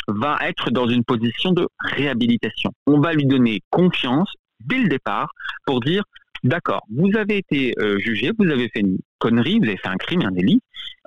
[0.09, 2.73] va être dans une position de réhabilitation.
[2.87, 5.31] On va lui donner confiance dès le départ
[5.67, 6.03] pour dire
[6.45, 9.97] d'accord, vous avez été euh, jugé, vous avez fait une connerie, vous avez fait un
[9.97, 10.61] crime, un délit,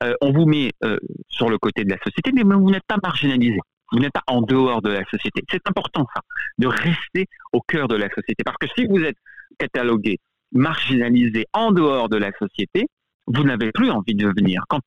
[0.04, 0.98] euh, on vous met euh,
[1.30, 3.60] sur le côté de la société, mais vous n'êtes pas marginalisé.
[3.92, 5.44] Vous n'êtes pas en dehors de la société.
[5.50, 6.22] C'est important ça,
[6.58, 8.44] de rester au cœur de la société.
[8.46, 9.18] Parce que si vous êtes
[9.58, 10.18] catalogué,
[10.54, 12.88] marginalisé en dehors de la société,
[13.28, 14.64] vous n'avez plus envie de venir.
[14.70, 14.82] Quand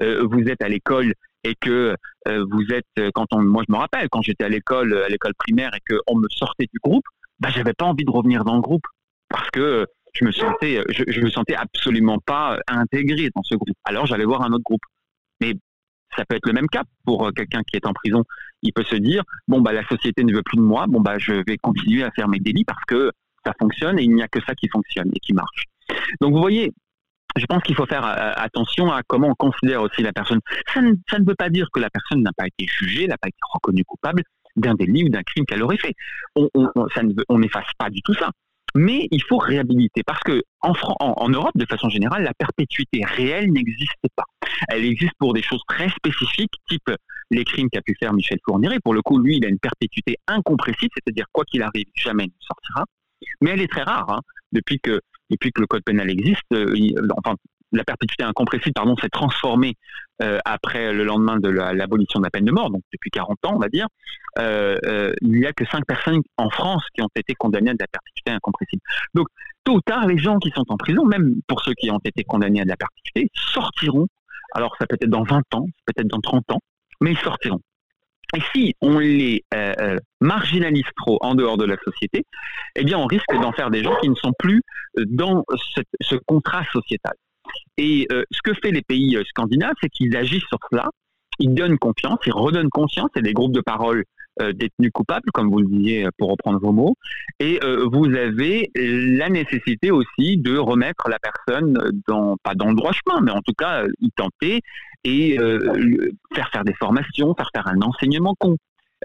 [0.00, 1.94] vous êtes à l'école et que
[2.26, 5.34] euh, vous êtes, quand on, moi je me rappelle, quand j'étais à l'école, à l'école
[5.34, 7.04] primaire et qu'on me sortait du groupe,
[7.38, 8.84] bah, j'avais pas envie de revenir dans le groupe
[9.28, 13.76] parce que je me sentais, je, me sentais absolument pas intégré dans ce groupe.
[13.84, 14.82] Alors j'allais voir un autre groupe.
[15.40, 15.54] Mais
[16.16, 18.24] ça peut être le même cas pour quelqu'un qui est en prison.
[18.62, 21.18] Il peut se dire bon bah la société ne veut plus de moi, bon bah
[21.18, 23.12] je vais continuer à faire mes délits parce que
[23.44, 25.64] ça fonctionne et il n'y a que ça qui fonctionne et qui marche.
[26.20, 26.72] Donc vous voyez,
[27.38, 30.40] je pense qu'il faut faire attention à comment on considère aussi la personne.
[30.72, 33.38] Ça ne, veut pas dire que la personne n'a pas été jugée, n'a pas été
[33.52, 34.22] reconnue coupable
[34.56, 35.94] d'un délit ou d'un crime qu'elle aurait fait.
[36.34, 38.30] On, n'efface pas du tout ça.
[38.74, 44.06] Mais il faut réhabiliter parce que en, Europe, de façon générale, la perpétuité réelle n'existe
[44.14, 44.24] pas.
[44.68, 46.90] Elle existe pour des choses très spécifiques, type
[47.30, 48.78] les crimes qu'a pu faire Michel Fourniret.
[48.80, 52.28] Pour le coup, lui, il a une perpétuité incompressible, c'est-à-dire quoi qu'il arrive, jamais il
[52.28, 52.84] ne sortira.
[53.40, 54.10] Mais elle est très rare.
[54.10, 54.20] Hein.
[54.52, 56.74] Depuis que depuis que le code pénal existe, euh,
[57.18, 57.36] enfin
[57.72, 59.74] la perpétuité incompressible, pardon, s'est transformée
[60.22, 63.36] euh, après le lendemain de la- l'abolition de la peine de mort, donc depuis 40
[63.44, 63.86] ans, on va dire.
[64.38, 67.74] Euh, euh, il n'y a que 5 personnes en France qui ont été condamnées à
[67.74, 68.80] de la perpétuité incompressible.
[69.14, 69.26] Donc,
[69.64, 72.24] tôt ou tard, les gens qui sont en prison, même pour ceux qui ont été
[72.24, 74.06] condamnés à de la perpétuité, sortiront.
[74.54, 76.60] Alors, ça peut être dans 20 ans, peut-être dans 30 ans,
[77.02, 77.60] mais ils sortiront.
[78.36, 82.26] Et si on les euh, euh, marginalise trop en dehors de la société,
[82.76, 84.62] eh bien, on risque d'en faire des gens qui ne sont plus
[84.98, 85.44] euh, dans
[86.00, 87.14] ce, contrat sociétal.
[87.78, 90.90] Et ce que fait les pays scandinaves, c'est qu'ils agissent sur cela,
[91.38, 94.04] ils donnent confiance, ils redonnent conscience, et des groupes de parole
[94.52, 96.96] détenus coupables, comme vous le disiez euh, pour reprendre vos mots,
[97.40, 102.74] et euh, vous avez la nécessité aussi de remettre la personne dans, pas dans le
[102.74, 104.60] droit chemin, mais en tout cas euh, y tenter
[105.04, 108.34] et euh, faire faire des formations, faire faire un enseignement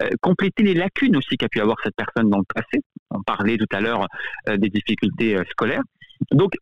[0.00, 2.82] euh, compléter les lacunes aussi qu'a pu avoir cette personne dans le passé.
[3.10, 4.06] On parlait tout à l'heure
[4.48, 5.82] euh, des difficultés euh, scolaires.
[6.32, 6.54] Donc,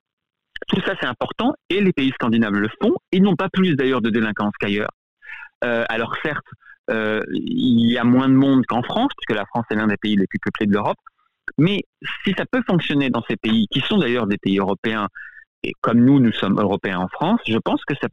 [0.69, 2.95] tout ça, c'est important et les pays scandinaves le font.
[3.11, 4.91] Ils n'ont pas plus d'ailleurs de délinquance qu'ailleurs.
[5.65, 6.47] Euh, alors certes,
[6.91, 9.97] euh, il y a moins de monde qu'en France, puisque la France est l'un des
[9.97, 10.99] pays les plus peuplés de l'Europe.
[11.59, 11.83] Mais
[12.25, 15.09] si ça peut fonctionner dans ces pays, qui sont d'ailleurs des pays européens,
[15.63, 18.09] et comme nous, nous sommes européens en France, je pense que ça,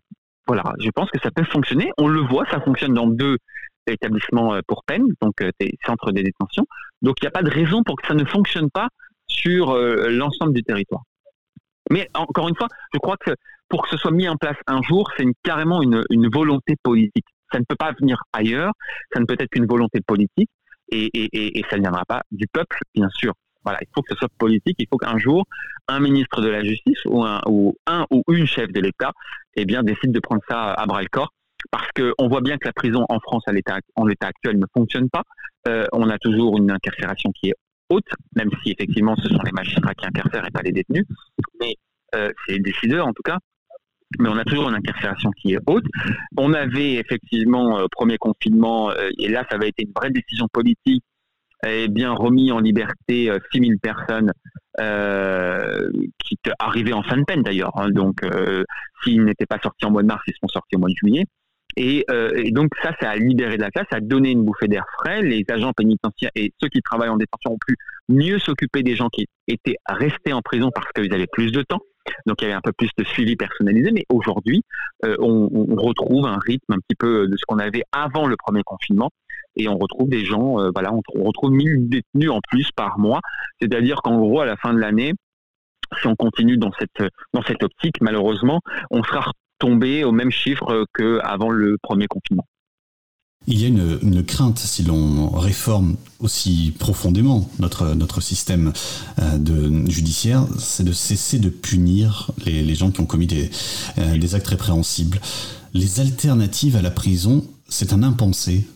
[0.47, 1.91] voilà, je pense que ça peut fonctionner.
[1.97, 3.37] On le voit, ça fonctionne dans deux
[3.87, 6.65] établissements euh, pour peine, donc euh, des centres de détention.
[7.01, 8.89] Donc il n'y a pas de raison pour que ça ne fonctionne pas
[9.27, 11.03] sur l'ensemble du territoire.
[11.91, 13.31] Mais encore une fois, je crois que
[13.69, 17.27] pour que ce soit mis en place un jour, c'est carrément une volonté politique.
[17.51, 18.73] Ça ne peut pas venir ailleurs,
[19.13, 20.49] ça ne peut être qu'une volonté politique,
[20.91, 23.33] et, ça ne viendra pas du peuple, bien sûr.
[23.63, 25.45] Voilà, il faut que ce soit politique, il faut qu'un jour,
[25.87, 29.11] un ministre de la Justice ou un ou, un, ou une chef de l'État
[29.55, 31.33] eh bien, décide de prendre ça à bras le corps.
[31.71, 35.23] Parce qu'on voit bien que la prison en France, en l'état actuel, ne fonctionne pas.
[35.67, 37.55] Euh, on a toujours une incarcération qui est
[37.89, 41.05] haute, même si effectivement ce sont les magistrats qui incarcèrent et pas les détenus.
[41.59, 41.75] Mais
[42.15, 43.37] euh, c'est les décideurs en tout cas.
[44.17, 45.85] Mais on a toujours une incarcération qui est haute.
[46.37, 50.47] On avait effectivement, euh, premier confinement, euh, et là ça avait été une vraie décision
[50.51, 51.03] politique,
[51.65, 54.31] et bien remis en liberté euh, 6000 personnes
[54.79, 55.89] euh,
[56.25, 57.71] qui t- arrivaient en fin de peine d'ailleurs.
[57.75, 57.89] hein.
[57.91, 58.21] donc
[59.03, 61.25] s'ils n'étaient pas sortis en mois de mars, ils sont sortis au mois de juillet.
[61.77, 62.03] Et,
[62.51, 65.21] donc ça, ça a libéré de la place, ça a donné une bouffée d'air frais.
[65.21, 67.75] Les agents pénitentiaires et ceux qui travaillent en détention ont pu
[68.09, 71.79] mieux s'occuper des gens qui étaient restés en prison parce qu'ils avaient plus de temps.
[72.25, 73.91] Donc il y avait un peu plus de suivi personnalisé.
[73.91, 74.63] Mais aujourd'hui,
[75.05, 78.63] euh, on, retrouve un rythme un petit peu de ce qu'on avait avant le premier
[78.63, 79.09] confinement.
[79.55, 82.99] Et on retrouve des gens, euh, voilà, on, on retrouve 1000 détenus en plus par
[82.99, 83.19] mois.
[83.61, 85.13] C'est-à-dire qu'en gros, à la fin de l'année,
[85.99, 88.61] si on continue dans cette, dans cette optique, malheureusement,
[88.91, 92.45] on sera retombé au même chiffre qu'avant le premier confinement.
[93.47, 98.73] Il y a une, crainte si l'on réforme aussi profondément notre, système
[99.19, 103.49] euh, de, judiciaire, c'est de cesser de punir les, gens qui ont commis des,
[103.97, 105.19] euh, des actes répréhensibles.
[105.73, 108.67] Les alternatives à la prison, c'est un impensé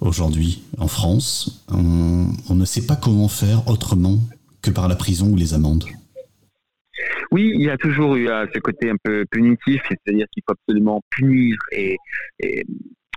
[0.00, 1.64] aujourd'hui en France.
[1.68, 4.18] On, ne sait pas comment faire autrement
[4.62, 5.84] que par la prison ou les amendes.
[7.32, 10.52] Oui, il y a toujours eu euh, ce côté un peu punitif, c'est-à-dire qu'il faut
[10.52, 11.96] absolument punir et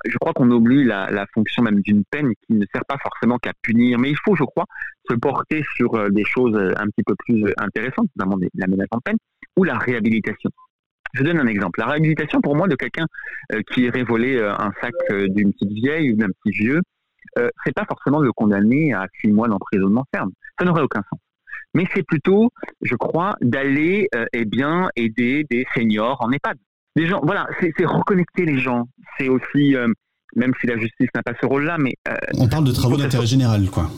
[0.06, 3.52] je crois qu'on oublie la, fonction même d'une peine qui ne sert pas forcément qu'à
[3.62, 4.66] punir, mais il faut, je crois,
[5.10, 9.00] se porter sur euh, des choses un petit peu plus intéressantes, notamment la menace en
[9.00, 9.18] peine
[9.58, 10.50] ou la réhabilitation.
[11.14, 11.80] Je donne un exemple.
[11.80, 13.06] La réhabilitation, pour moi, de quelqu'un
[13.54, 16.82] euh, qui irait voler euh, un sac euh, d'une petite vieille ou d'un petit vieux,
[17.38, 20.32] euh, c'est pas forcément le condamner à six mois d'emprisonnement ferme.
[20.58, 21.20] Ça n'aurait aucun sens.
[21.74, 22.50] Mais c'est plutôt,
[22.82, 26.58] je crois, d'aller euh, eh bien aider des seniors en EHPAD.
[26.95, 28.88] Des gens, voilà, c'est reconnecter les gens.
[29.18, 29.88] C'est aussi, euh,
[30.36, 33.26] même si la justice n'a pas ce rôle-là, mais euh, On parle de travaux d'intérêt
[33.26, 33.90] général, quoi.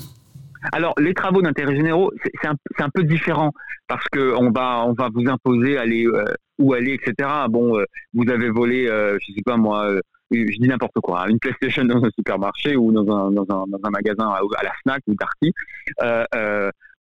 [0.74, 3.52] alors, les travaux d'intérêt généraux, c'est un, c'est un peu différent
[3.88, 6.24] parce que on va, on va vous imposer aller euh,
[6.60, 7.30] où aller, etc.
[7.50, 9.92] Bon, euh, vous avez volé, euh, je sais pas moi,
[10.32, 13.66] je dis n'importe quoi, hein, une PlayStation dans un supermarché ou dans un, dans un,
[13.68, 15.52] dans un magasin à, à la Fnac ou Darty.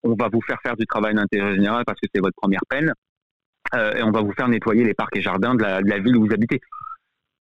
[0.02, 2.92] On va vous faire faire du travail d'intérêt général parce que c'est votre première peine.
[3.74, 6.26] Euh, et on va vous faire nettoyer les parcs et jardins de la, ville où
[6.26, 6.60] vous habitez.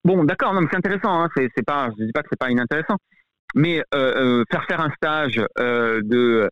[0.03, 1.23] Bon, d'accord, non, mais c'est intéressant.
[1.23, 2.97] Hein, c'est pas, je dis pas que c'est pas inintéressant
[3.56, 6.49] mais euh, euh, faire faire un stage euh, de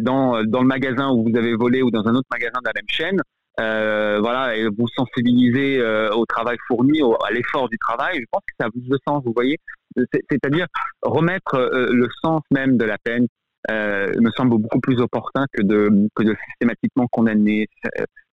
[0.00, 2.72] dans dans le magasin où vous avez volé ou dans un autre magasin de la
[2.74, 3.20] même chaîne,
[3.58, 5.82] voilà, et vous sensibiliser
[6.12, 9.22] au travail fourni, au- à l'effort du travail, je pense que ça a plus sens,
[9.24, 9.58] vous voyez.
[9.96, 10.66] C'est- C'est-à-dire
[11.02, 13.26] remettre le sens même de la peine
[13.68, 17.68] me semble beaucoup plus opportun que de que de systématiquement condamner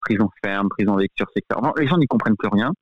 [0.02, 1.60] prison ferme, prison avec sursis, etc.
[1.62, 2.72] Enfin, les gens n'y comprennent plus rien.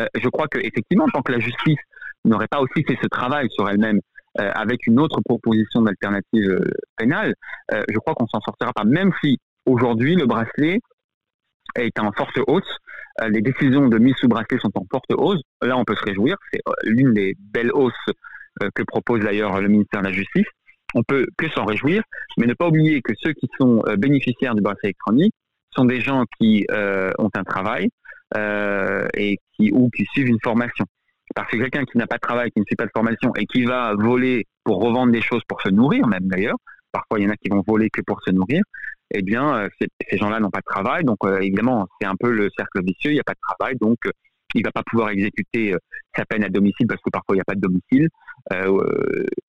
[0.00, 1.78] Euh, je crois que effectivement, tant que la justice
[2.24, 4.00] n'aurait pas aussi fait ce travail sur elle-même
[4.40, 7.34] euh, avec une autre proposition d'alternative euh, pénale,
[7.70, 8.84] je crois qu'on s'en sortira pas.
[8.84, 10.80] Même si aujourd'hui le bracelet
[11.76, 12.76] est en forte hausse.
[13.28, 15.40] Les décisions de mise sous bracelet sont en forte hausse.
[15.60, 16.36] Là, on peut se réjouir.
[16.52, 17.92] C'est l'une des belles hausses
[18.74, 20.46] que propose d'ailleurs le ministère de la Justice.
[20.94, 22.02] On peut que s'en réjouir,
[22.38, 25.34] mais ne pas oublier que ceux qui sont bénéficiaires du bracelet électronique
[25.78, 27.88] sont des gens qui euh, ont un travail
[28.36, 30.84] euh, et qui ou qui suivent une formation.
[31.34, 33.46] Parce que quelqu'un qui n'a pas de travail, qui ne suit pas de formation et
[33.46, 36.56] qui va voler pour revendre des choses pour se nourrir, même d'ailleurs,
[36.90, 38.62] parfois il y en a qui vont voler que pour se nourrir,
[39.14, 41.04] eh bien, euh, ces gens-là n'ont pas de travail.
[41.04, 43.10] Donc, évidemment, c'est un peu le cercle vicieux.
[43.12, 43.76] Il n'y a pas de travail.
[43.80, 43.98] Donc,
[44.54, 45.74] il va pas pouvoir exécuter
[46.16, 48.08] sa peine à domicile parce que parfois, il n'y a pas de domicile.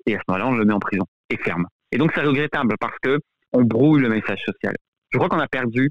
[0.06, 1.66] Et à ce moment-là, on le met en prison et ferme.
[1.92, 3.20] Et donc, c'est regrettable parce que
[3.52, 4.76] on brouille le message social.
[5.12, 5.90] Je crois qu'on a perdu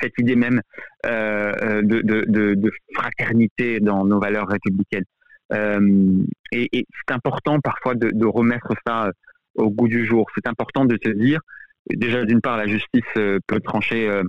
[0.00, 0.60] cette idée même
[1.06, 5.04] euh, de, fraternité dans nos valeurs républicaines.
[5.52, 9.12] Euh, et c'est important parfois de, remettre ça euh,
[9.56, 10.26] au goût du jour.
[10.34, 11.40] C'est important de se dire,
[11.88, 14.22] déjà d'une part, la justice peut trancher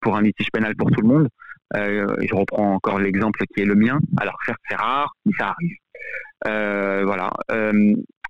[0.00, 1.28] pour un litige pénal pour tout le monde.
[1.74, 3.98] Je reprends encore l'exemple qui est le mien.
[4.18, 7.04] Alors certes, c'est rare, mais ça arrive.
[7.04, 7.30] Voilà.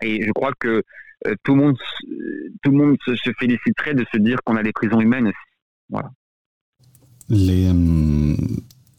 [0.03, 0.83] Et je crois que
[1.43, 1.77] tout le monde,
[2.63, 5.37] tout le monde se, se féliciterait de se dire qu'on a des prisons humaines aussi.
[5.91, 6.11] Voilà.
[7.31, 8.37] Euh,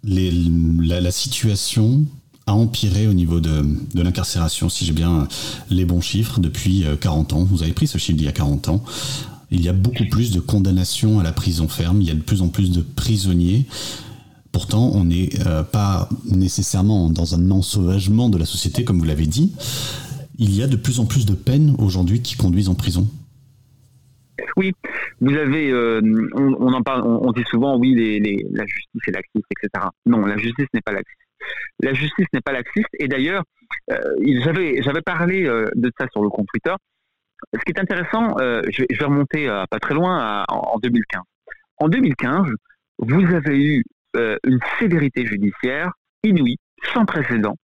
[0.03, 2.03] la, situation
[2.45, 5.27] a empiré au niveau de, de l'incarcération, si j'ai bien
[5.69, 7.43] les bons chiffres, depuis euh, 40 ans.
[7.43, 8.83] Vous avez pris ce chiffre d'il y a 40 ans.
[9.51, 12.21] Il y a beaucoup plus de condamnations à la prison ferme, il y a de
[12.21, 13.65] plus en plus de prisonniers.
[14.51, 19.27] Pourtant, on n'est euh, pas nécessairement dans un ensauvagement de la société, comme vous l'avez
[19.27, 19.51] dit.
[20.37, 23.07] Il y a de plus en plus de peines aujourd'hui qui conduisent en prison.
[24.57, 24.73] Oui,
[25.21, 26.01] vous avez, euh,
[26.33, 27.93] on, en parle, on, dit souvent, oui,
[28.51, 29.87] la justice est laxiste, etc.
[30.05, 31.19] Non, la justice n'est pas laxiste.
[31.81, 32.89] La justice n'est pas laxiste.
[32.99, 33.43] Et d'ailleurs,
[33.91, 33.99] euh,
[34.43, 36.73] j'avais, parlé euh, de ça sur le compte Twitter.
[37.53, 41.21] Ce qui est intéressant, je, vais- remonter pas très loin, en, en 2015.
[41.77, 42.47] En 2015,
[42.97, 43.83] vous avez eu
[44.13, 45.93] une sévérité judiciaire
[46.23, 46.57] inouïe,
[46.93, 47.55] sans précédent,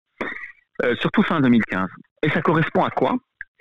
[1.02, 1.89] surtout fin 2015.
[2.23, 3.18] Et ça correspond à quoi?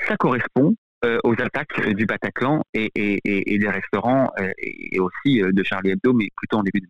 [0.06, 0.76] Ça correspond
[1.24, 6.12] aux attaques euh, du Bataclan et, des restaurants euh, et, aussi euh, de Charlie Hebdo,
[6.12, 6.86] mais plutôt en début de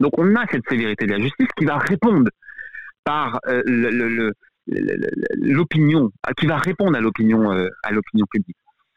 [0.00, 2.30] Donc on a cette sévérité de la justice qui va répondre
[3.04, 3.62] par euh,
[5.36, 8.56] l'opinion, qui va répondre à l'opinion euh, à l'opinion publique.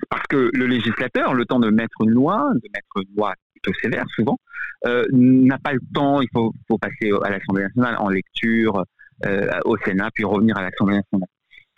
[0.09, 3.77] Parce que le législateur, le temps de mettre une loi, de mettre une loi plutôt
[3.81, 4.37] sévère souvent,
[4.85, 6.21] euh, n'a pas le temps.
[6.21, 8.83] Il faut, passer à l'Assemblée nationale en lecture,
[9.25, 11.29] euh, au Sénat, puis revenir à l'Assemblée nationale.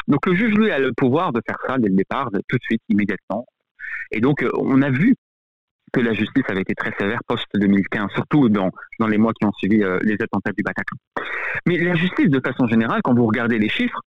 [0.07, 2.63] Donc le juge, lui, a le pouvoir de faire ça dès le départ, tout de
[2.63, 3.45] suite, immédiatement.
[4.11, 5.15] Et donc, euh, on a vu
[5.93, 9.53] que la justice avait été très sévère post-2015, surtout dans, dans les mois qui ont
[9.53, 10.97] suivi euh, les attentats du Bataclan.
[11.65, 14.01] Mais la justice, de façon générale, quand vous regardez les chiffres,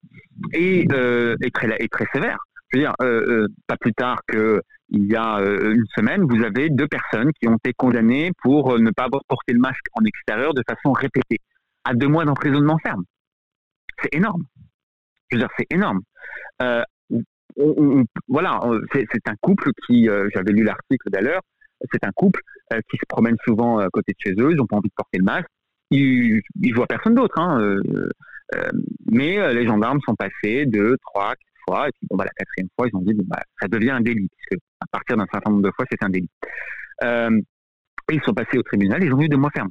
[0.53, 2.39] est, euh, très, est très sévère.
[2.73, 4.61] Je veux dire, euh, pas plus tard qu'il
[4.91, 9.05] y a une semaine, vous avez deux personnes qui ont été condamnées pour ne pas
[9.05, 11.39] avoir porté le masque en extérieur de façon répétée,
[11.85, 13.03] à deux mois d'emprisonnement ferme.
[14.01, 14.45] C'est énorme.
[15.31, 16.01] Je veux dire, c'est énorme.
[16.63, 16.83] Euh,
[18.29, 18.61] voilà,
[18.93, 21.43] c'est un couple qui, euh, j'avais lu l'article d'ailleurs,
[21.93, 22.41] c'est un couple
[22.73, 24.95] euh, qui se promène souvent à côté de chez eux, ils n'ont pas envie de
[24.95, 25.49] porter le masque,
[25.91, 27.77] ils, ils voient personne d'autre, hein,
[29.11, 32.69] mais les gendarmes sont passés deux, trois, quatre fois, et puis bon, bah, la quatrième
[32.77, 35.65] fois, ils ont dit, bah, ça devient un délit, puisque à partir d'un certain nombre
[35.65, 36.31] de fois, c'est un délit.
[38.11, 39.71] Et ils sont passés au tribunal, ils ont eu deux mois fermes.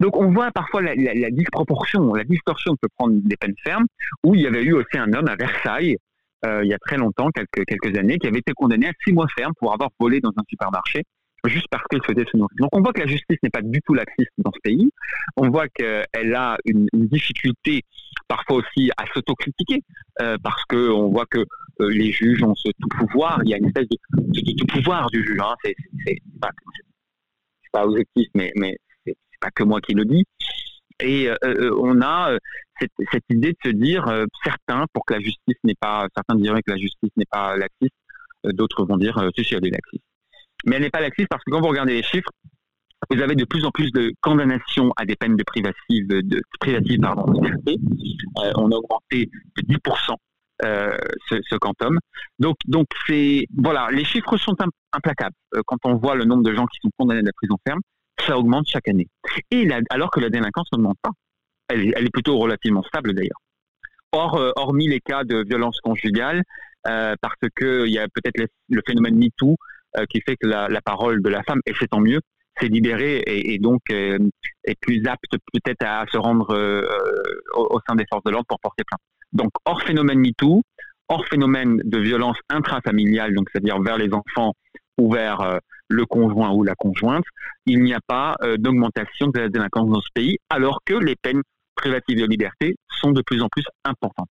[0.00, 3.86] Donc on voit parfois la, disproportion, la distorsion que peut prendre des peines fermes,
[4.24, 5.96] où il y avait eu aussi un homme à Versailles,
[6.44, 9.28] euh, il y a très longtemps, quelques, années, qui avait été condamné à six mois
[9.36, 11.04] ferme pour avoir volé dans un supermarché,
[11.44, 12.56] juste parce qu'il faisait se nourrir.
[12.58, 14.90] Donc on voit que la justice n'est pas du tout laxiste dans ce pays,
[15.36, 17.82] on voit qu'elle a une, difficulté
[18.28, 19.82] parfois aussi à s'autocritiquer,
[20.20, 21.44] euh, parce qu'on voit que
[21.80, 25.10] euh, les juges ont ce tout pouvoir, il y a une espèce de, tout pouvoir
[25.10, 25.54] du juge, hein.
[25.64, 25.76] c'est
[27.72, 28.76] pas, c'est objectif, mais, mais
[29.06, 30.24] c'est c'est pas que moi qui le dis.
[31.00, 32.38] Et euh, euh, on a euh,
[32.80, 34.04] cette, idée de se dire,
[34.44, 37.94] certains, pour que la justice n'est pas, certains diraient que la justice n'est pas laxiste,
[38.44, 40.04] d'autres vont dire, euh, si, elle est laxiste.
[40.64, 42.30] Mais elle n'est pas laxiste parce que quand vous regardez les chiffres,
[43.10, 47.00] vous avez de plus en plus de condamnations à des peines de privative, de privative
[47.00, 47.24] pardon,
[48.56, 50.14] on a augmenté de 10%
[50.64, 50.96] euh,
[51.28, 51.98] ce, quantum.
[52.38, 55.34] Donc, donc c'est voilà, les chiffres sont im- implacables.
[55.54, 57.80] Euh, quand on voit le nombre de gens qui sont condamnés à la prison ferme,
[58.24, 59.08] ça augmente chaque année.
[59.50, 61.10] Et alors que la délinquance n'augmente pas.
[61.68, 63.40] Elle est, plutôt relativement stable d'ailleurs.
[64.12, 66.42] Or, euh, hormis les cas de violence conjugale,
[66.86, 69.56] euh, parce que il y a peut-être le, phénomène MeToo
[70.08, 72.20] qui fait que la, parole de la femme, et c'est tant mieux,
[72.58, 76.54] s'est libérée et, donc est plus apte peut-être à se rendre
[77.54, 79.00] au, au sein des forces de l'ordre pour porter plainte.
[79.32, 80.62] Donc, hors phénomène MeToo,
[81.08, 84.54] hors phénomène de violence intrafamiliale, donc c'est-à-dire vers les enfants
[84.98, 87.24] ou vers euh, le conjoint ou la conjointe,
[87.66, 91.16] il n'y a pas euh, d'augmentation de la délinquance dans ce pays, alors que les
[91.16, 91.42] peines
[91.74, 94.28] privatives de liberté sont de plus en plus importantes.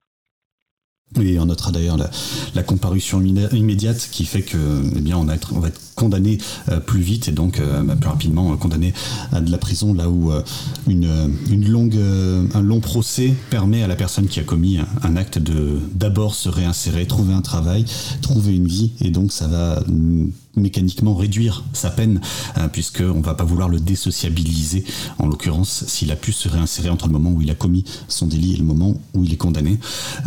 [1.18, 2.10] Oui, on notera d'ailleurs la,
[2.54, 4.56] la comparution immédi- immédiate qui fait que,
[4.96, 6.38] eh bien, on, va être, on va être condamné
[6.70, 8.94] euh, plus vite et donc euh, bah, plus rapidement euh, condamné
[9.30, 10.42] à de la prison, là où euh,
[10.86, 14.78] une, euh, une longue, euh, un long procès permet à la personne qui a commis
[14.78, 17.84] un, un acte de d'abord se réinsérer, trouver un travail,
[18.22, 22.20] trouver une vie, et donc ça va mm, mécaniquement réduire sa peine,
[22.58, 24.84] euh, puisqu'on va pas vouloir le désociabiliser,
[25.18, 28.26] en l'occurrence, s'il a pu se réinsérer entre le moment où il a commis son
[28.26, 29.78] délit et le moment où il est condamné.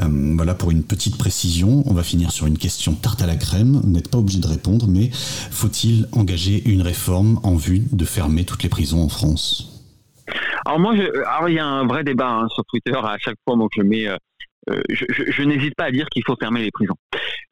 [0.01, 1.83] Euh, voilà pour une petite précision.
[1.85, 3.81] On va finir sur une question tarte à la crème.
[3.83, 8.45] Vous n'êtes pas obligé de répondre, mais faut-il engager une réforme en vue de fermer
[8.45, 9.71] toutes les prisons en France?
[10.65, 13.67] Alors moi, il y a un vrai débat hein, sur Twitter à chaque fois moi,
[13.75, 14.07] je mets.
[14.07, 14.17] euh,
[14.89, 16.95] je, je- je n'hésite pas à dire qu'il faut fermer les prisons.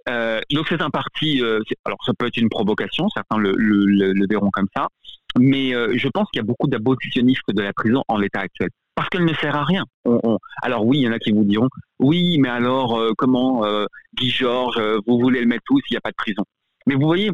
[0.09, 1.41] Euh, donc c'est un parti.
[1.41, 4.87] euh, alors ça peut être une provocation, certains le, le, le- le verront comme ça,
[5.39, 8.69] mais euh, je pense qu'il y a beaucoup d'abolitionnistes de la prison en l'état actuel
[8.95, 9.85] parce qu'elle ne sert à rien.
[10.05, 11.69] On- on- alors oui, il y en a qui vous diront
[11.99, 13.85] oui, mais alors euh, comment euh,
[14.15, 16.43] Guy Georges, euh, vous voulez le mettre où s'il n'y a pas de prison?
[16.85, 17.31] Mais vous voyez,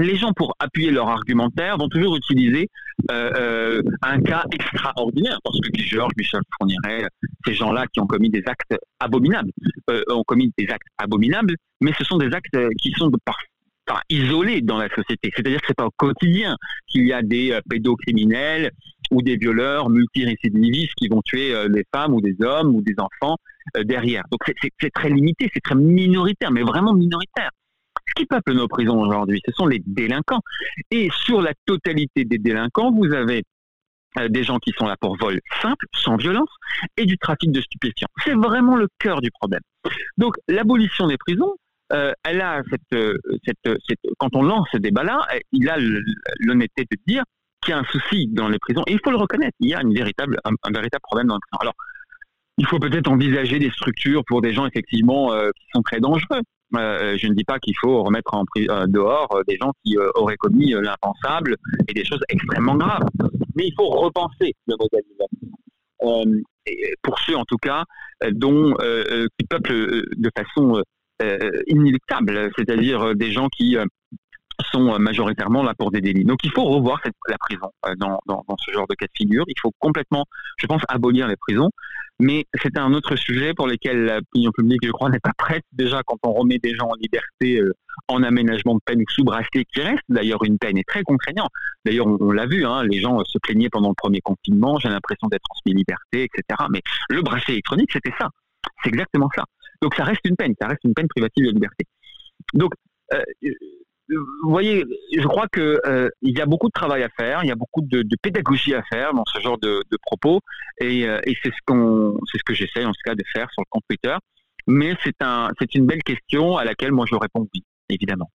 [0.00, 2.68] les gens, pour appuyer leur argumentaire, vont toujours utiliser
[3.10, 7.08] euh, euh, un cas extraordinaire, parce que Georges, Michel Fourniret,
[7.46, 9.50] ces gens-là qui ont commis des actes abominables,
[9.90, 13.10] euh, ont commis des actes abominables, mais ce sont des actes qui sont
[14.08, 15.32] isolés dans la société.
[15.34, 16.56] C'est-à-dire que c'est pas au quotidien
[16.86, 18.70] qu'il y a des pédocriminels
[19.10, 23.36] ou des violeurs multirécidivistes qui vont tuer des femmes ou des hommes ou des enfants
[23.82, 24.22] derrière.
[24.30, 24.42] Donc
[24.80, 27.50] c'est très limité, c'est très minoritaire, mais vraiment minoritaire.
[28.10, 30.40] Ce qui peuple nos prisons aujourd'hui, ce sont les délinquants.
[30.90, 33.44] Et sur la totalité des délinquants, vous avez
[34.18, 36.50] euh, des gens qui sont là pour vol simple, sans violence,
[36.96, 38.08] et du trafic de stupéfiants.
[38.24, 39.60] C'est vraiment le cœur du problème.
[40.18, 41.54] Donc l'abolition des prisons,
[41.92, 42.62] euh, elle a
[42.94, 43.14] euh,
[43.44, 43.78] cette,
[44.18, 45.76] quand on lance ce débat-là, il a
[46.40, 47.22] l'honnêteté de dire
[47.62, 48.82] qu'il y a un souci dans les prisons.
[48.88, 51.60] Et il faut le reconnaître, il y a véritable, un, véritable problème dans les prisons.
[51.60, 51.74] Alors,
[52.58, 56.40] il faut peut-être envisager des structures pour des gens effectivement qui sont très dangereux.
[56.76, 59.96] Euh, je ne dis pas qu'il faut remettre en euh, dehors euh, des gens qui
[59.96, 61.56] euh, auraient commis euh, l'impensable
[61.88, 63.08] et des choses extrêmement graves.
[63.56, 65.02] Mais il faut repenser le modèle.
[66.02, 66.40] Euh,
[67.02, 67.84] pour ceux en tout cas
[68.22, 70.82] euh, dont euh, euh, qui peuplent euh, de façon euh,
[71.22, 73.84] euh, inéluctable, c'est-à-dire euh, des gens qui euh,
[74.72, 76.24] sont euh, majoritairement là pour des délits.
[76.24, 79.44] Donc il faut revoir la prison euh, dans ce genre de cas de figure.
[79.48, 80.24] Il faut complètement,
[80.56, 81.70] je pense, abolir les prisons.
[82.20, 85.64] Mais c'est un autre sujet pour lequel l'opinion publique, je crois, n'est pas prête.
[85.72, 87.72] Déjà, quand on remet des gens en liberté euh,
[88.08, 91.48] en aménagement de peine ou sous bracelet, qui reste d'ailleurs une peine et très contraignant.
[91.84, 94.90] D'ailleurs, on, l'a vu, hein, les gens euh, se plaignaient pendant le premier confinement, j'ai
[94.90, 96.62] l'impression d'être transmis liberté, etc.
[96.70, 98.28] Mais le bracelet électronique, c'était ça.
[98.82, 99.44] C'est exactement ça.
[99.80, 101.84] Donc ça reste une peine, ça reste une peine privative de liberté.
[102.52, 102.72] Donc,
[103.14, 103.22] euh,
[104.16, 104.84] vous voyez,
[105.16, 107.56] je crois que euh, il y a beaucoup de travail à faire, il y a
[107.56, 110.40] beaucoup de, de pédagogie à faire dans ce genre de, de propos,
[110.80, 113.50] et, euh, et c'est ce qu'on, c'est ce que j'essaie en tout cas de faire
[113.52, 114.16] sur le compte Twitter.
[114.66, 118.30] Mais c'est un, c'est une belle question à laquelle moi je réponds oui, évidemment.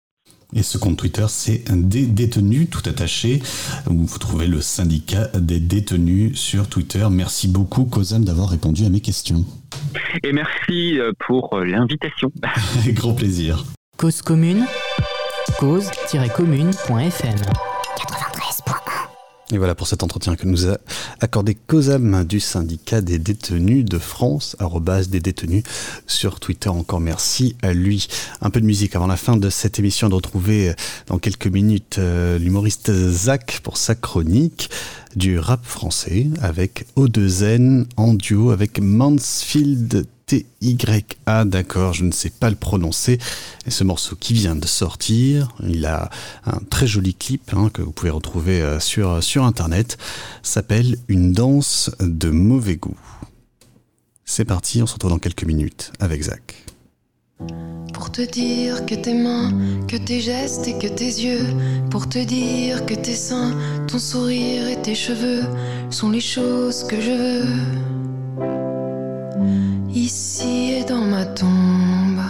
[0.54, 3.42] Et ce compte Twitter, c'est un des détenus tout attaché.
[3.86, 7.06] Vous trouvez le syndicat des détenus sur Twitter.
[7.12, 9.44] Merci beaucoup, Kozam, d'avoir répondu à mes questions.
[10.24, 12.32] Et merci euh, pour l'invitation.
[12.88, 13.66] Grand plaisir.
[13.98, 14.66] Cause commune,
[15.60, 17.36] cause-commune.fm.
[19.52, 20.78] Et voilà pour cet entretien que nous a
[21.22, 25.64] accordé Kozam du syndicat des détenus de France, arrobase des détenus
[26.08, 26.70] sur Twitter.
[26.70, 28.08] Encore merci à lui.
[28.42, 30.74] Un peu de musique avant la fin de cette émission de retrouver
[31.08, 34.72] dans quelques minutes euh, l'humoriste Zach pour sa chronique
[35.16, 42.50] du rap français avec O2N en duo avec Mansfield T-Y-A, d'accord, je ne sais pas
[42.50, 43.20] le prononcer.
[43.68, 46.10] Et ce morceau qui vient de sortir, il a
[46.46, 49.98] un très joli clip hein, que vous pouvez retrouver euh, sur, sur internet,
[50.42, 52.98] s'appelle Une danse de mauvais goût.
[54.26, 56.65] C'est parti, on se retrouve dans quelques minutes avec Zach.
[57.94, 59.52] Pour te dire que tes mains,
[59.88, 61.46] que tes gestes et que tes yeux,
[61.90, 63.54] pour te dire que tes seins,
[63.88, 65.44] ton sourire et tes cheveux
[65.90, 67.46] sont les choses que je veux.
[69.94, 72.22] Ici et dans ma tombe.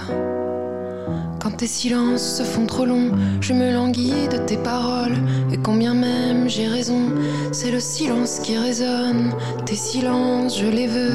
[1.40, 3.12] Quand tes silences se font trop longs,
[3.42, 5.18] je me languis de tes paroles.
[5.52, 7.12] Et combien même j'ai raison,
[7.52, 9.34] c'est le silence qui résonne.
[9.66, 11.12] Tes silences, je les veux.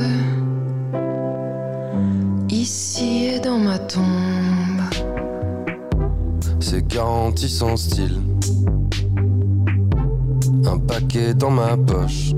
[2.61, 4.83] Ici et dans ma tombe.
[6.61, 8.21] C'est garanti sans style.
[10.67, 12.33] Un paquet dans ma poche.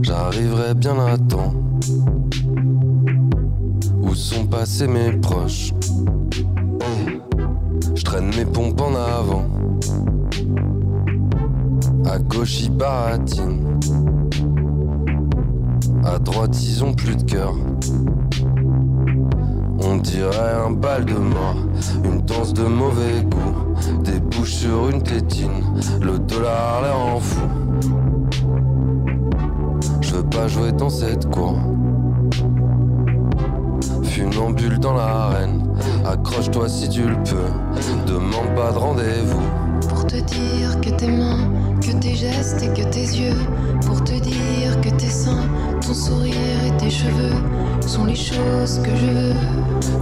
[0.00, 1.52] J'arriverai bien à temps.
[4.00, 5.74] Où sont passés mes proches?
[7.94, 9.44] Je traîne mes pompes en avant.
[12.06, 13.78] À gauche, ils baratinent.
[16.04, 17.54] À droite, ils ont plus de cœur.
[19.82, 21.56] On dirait un bal de mort,
[22.04, 24.02] une danse de mauvais goût.
[24.02, 25.62] Des bouches sur une tétine,
[26.00, 27.40] le dollar l'air en fou.
[30.00, 31.58] Je veux pas jouer dans cette cour.
[34.02, 35.62] Funambule dans l'arène,
[36.04, 38.10] accroche-toi si tu le peux.
[38.12, 39.88] Demande pas de rendez-vous.
[39.88, 41.48] Pour te dire que tes mains,
[41.80, 43.36] que tes gestes et que tes yeux.
[43.86, 45.48] Pour te dire que tes seins,
[45.80, 46.34] ton sourire
[46.66, 47.34] et tes cheveux
[47.86, 49.34] sont les choses que je veux.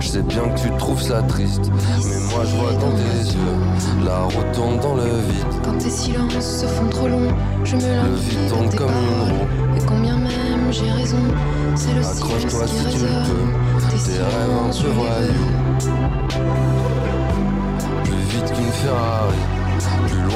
[0.01, 1.71] Je sais bien que tu trouves ça triste,
[2.05, 4.05] mais moi je vois dans tes yeux.
[4.05, 5.47] La route tourne dans le vide.
[5.65, 7.33] Quand tes silences se font trop longs,
[7.65, 9.47] je me Le vide tourne comme une roue.
[9.77, 11.17] Et combien même j'ai raison,
[11.75, 13.25] c'est le silence Accroche-toi qui si tu le résonne.
[13.25, 13.89] peux.
[13.91, 16.49] Tes Tes rêves un peu voyous.
[18.05, 19.37] Plus vite qu'une Ferrari,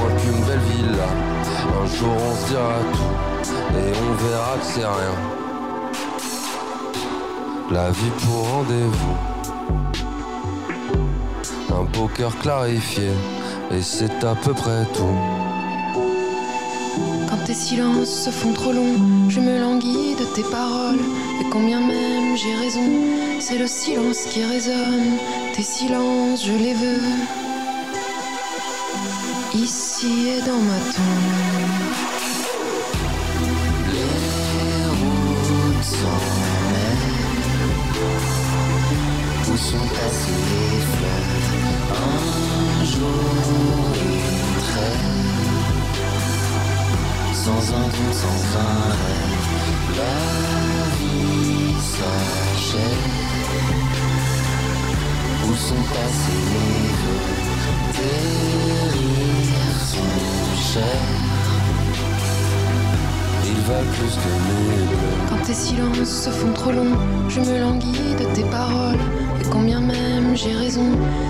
[0.02, 1.08] loin qu'une belle villa.
[1.80, 3.14] Un jour on se dira tout,
[3.78, 5.16] et on verra que c'est rien.
[7.70, 9.16] La vie pour rendez-vous.
[11.74, 13.10] Un beau cœur clarifié,
[13.70, 15.16] et c'est à peu près tout.
[17.28, 21.00] Quand tes silences se font trop longs, je me languis de tes paroles.
[21.40, 22.88] Et combien même j'ai raison,
[23.40, 25.16] c'est le silence qui résonne.
[25.54, 27.41] Tes silences, je les veux.
[29.54, 31.42] Ici et dans ma tombe.
[33.92, 35.96] Les routes
[36.72, 37.12] mêlent.
[39.52, 41.50] Où sont passés les fleuves
[41.92, 45.20] Un jour, une trêve.
[47.34, 49.36] Sans un doute, sans un rêve.
[49.98, 50.16] La
[50.96, 53.06] vie s'achève.
[55.46, 57.28] Où sont passés les vœux
[57.92, 59.31] Tes rires
[65.28, 66.96] Quand tes silences se font trop longs,
[67.28, 68.98] je me languis de tes paroles.
[69.40, 70.86] Et combien même j'ai raison,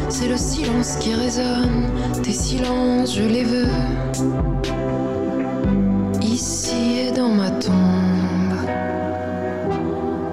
[0.09, 1.85] c'est le silence qui résonne.
[2.23, 3.69] Tes silences, je les veux.
[6.23, 7.73] Ici et dans ma tombe.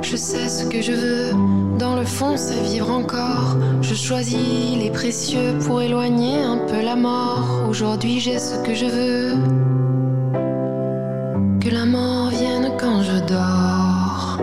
[0.02, 1.32] Je sais ce que je veux,
[1.78, 3.58] dans le fond c'est vivre encore.
[3.90, 7.68] Je choisis les précieux pour éloigner un peu la mort.
[7.68, 9.34] Aujourd'hui j'ai ce que je veux.
[11.60, 14.38] Que la mort vienne quand je dors.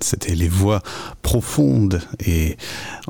[0.00, 0.80] C'était les voix
[1.34, 2.56] profondes et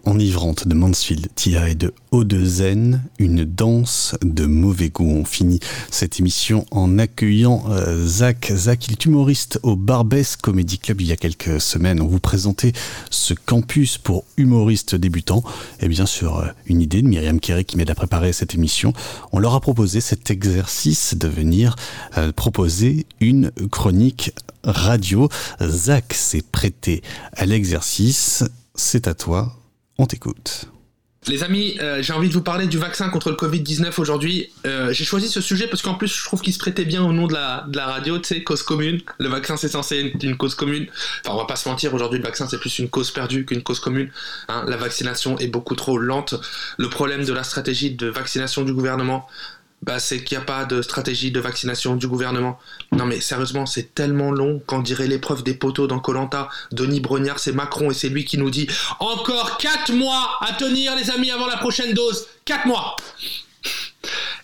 [0.06, 5.10] enivrantes de Mansfield Tia et de O2N, une danse de mauvais goût.
[5.10, 5.60] On finit
[5.90, 8.50] cette émission en accueillant euh, Zach.
[8.50, 12.00] Zach, il est humoriste au Barbès Comedy Club il y a quelques semaines.
[12.00, 12.72] On vous présentait
[13.10, 15.44] ce campus pour humoristes débutants.
[15.80, 18.94] Et bien sur euh, une idée de Myriam Kerry qui m'aide à préparer cette émission,
[19.32, 21.76] on leur a proposé cet exercice de venir
[22.16, 24.32] euh, proposer une chronique
[24.64, 25.28] radio.
[25.60, 27.02] Zach s'est prêté
[27.32, 28.13] à l'exercice.
[28.74, 29.52] C'est à toi.
[29.98, 30.68] On t'écoute.
[31.26, 34.50] Les amis, euh, j'ai envie de vous parler du vaccin contre le Covid-19 aujourd'hui.
[34.66, 37.12] Euh, j'ai choisi ce sujet parce qu'en plus, je trouve qu'il se prêtait bien au
[37.12, 39.00] nom de la, de la radio, tu sais, cause commune.
[39.18, 40.86] Le vaccin, c'est censé être une cause commune.
[41.24, 43.62] Enfin, on va pas se mentir, aujourd'hui, le vaccin, c'est plus une cause perdue qu'une
[43.62, 44.10] cause commune.
[44.48, 46.34] Hein, la vaccination est beaucoup trop lente.
[46.76, 49.26] Le problème de la stratégie de vaccination du gouvernement,
[49.84, 52.58] bah, c'est qu'il n'y a pas de stratégie de vaccination du gouvernement.
[52.92, 56.48] Non mais sérieusement, c'est tellement long qu'en dirait l'épreuve des poteaux dans Colanta.
[56.72, 58.66] Denis Brognard, c'est Macron et c'est lui qui nous dit
[58.98, 62.26] encore 4 mois à tenir les amis avant la prochaine dose.
[62.46, 62.96] 4 mois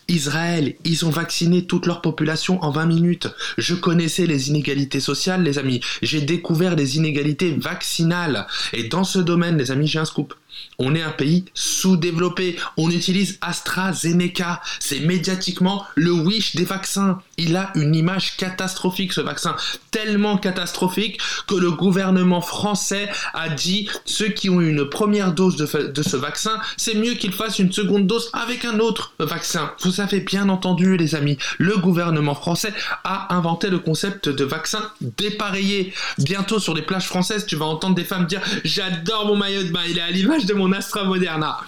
[0.08, 3.28] Israël, ils ont vacciné toute leur population en 20 minutes.
[3.58, 5.80] Je connaissais les inégalités sociales, les amis.
[6.02, 8.46] J'ai découvert les inégalités vaccinales.
[8.72, 10.34] Et dans ce domaine, les amis, j'ai un scoop.
[10.78, 12.56] On est un pays sous-développé.
[12.76, 14.60] On utilise AstraZeneca.
[14.78, 17.20] C'est médiatiquement le wish des vaccins.
[17.36, 19.56] Il a une image catastrophique, ce vaccin.
[19.90, 25.56] Tellement catastrophique que le gouvernement français a dit ceux qui ont eu une première dose
[25.56, 29.72] de, ce vaccin, c'est mieux qu'ils fassent une seconde dose avec un autre vaccin.
[29.80, 31.38] Vous avez bien entendu, les amis.
[31.58, 32.72] Le gouvernement français
[33.04, 35.92] a inventé le concept de vaccin dépareillé.
[36.18, 39.70] Bientôt, sur les plages françaises, tu vas entendre des femmes dire J'adore mon maillot de
[39.70, 41.60] bain, il est à l'image de mon Astra Moderna.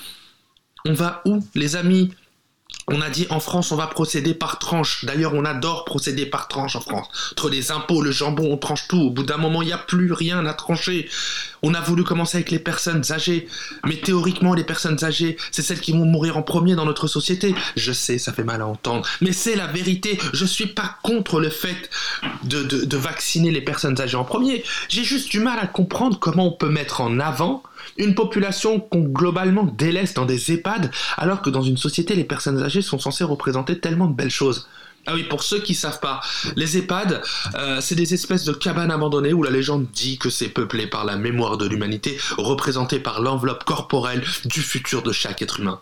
[0.84, 2.10] On va où, les amis?
[2.88, 5.04] On a dit en France, on va procéder par tranche.
[5.04, 7.06] D'ailleurs, on adore procéder par tranche en France.
[7.32, 8.98] Entre les impôts, le jambon, on tranche tout.
[8.98, 11.08] Au bout d'un moment, il n'y a plus rien à trancher.
[11.62, 13.46] On a voulu commencer avec les personnes âgées.
[13.86, 17.54] Mais théoriquement, les personnes âgées, c'est celles qui vont mourir en premier dans notre société.
[17.76, 19.06] Je sais, ça fait mal à entendre.
[19.20, 20.18] Mais c'est la vérité.
[20.32, 21.88] Je suis pas contre le fait
[22.42, 24.64] de, de vacciner les personnes âgées en premier.
[24.88, 27.62] J'ai juste du mal à comprendre comment on peut mettre en avant
[27.96, 32.62] Une population qu'on globalement délaisse dans des EHPAD, alors que dans une société, les personnes
[32.62, 34.68] âgées sont censées représenter tellement de belles choses.
[35.06, 36.20] Ah oui, pour ceux qui savent pas,
[36.54, 37.22] les EHPAD,
[37.56, 41.04] euh, c'est des espèces de cabanes abandonnées où la légende dit que c'est peuplé par
[41.04, 45.80] la mémoire de l'humanité, représentée par l'enveloppe corporelle du futur de chaque être humain.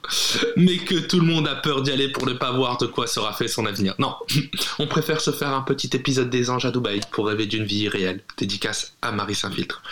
[0.56, 3.06] Mais que tout le monde a peur d'y aller pour ne pas voir de quoi
[3.06, 3.94] sera fait son avenir.
[3.98, 4.14] Non,
[4.78, 7.88] on préfère se faire un petit épisode des anges à Dubaï pour rêver d'une vie
[7.88, 8.22] réelle.
[8.38, 9.82] Dédicace à Marie Saint-Filtre.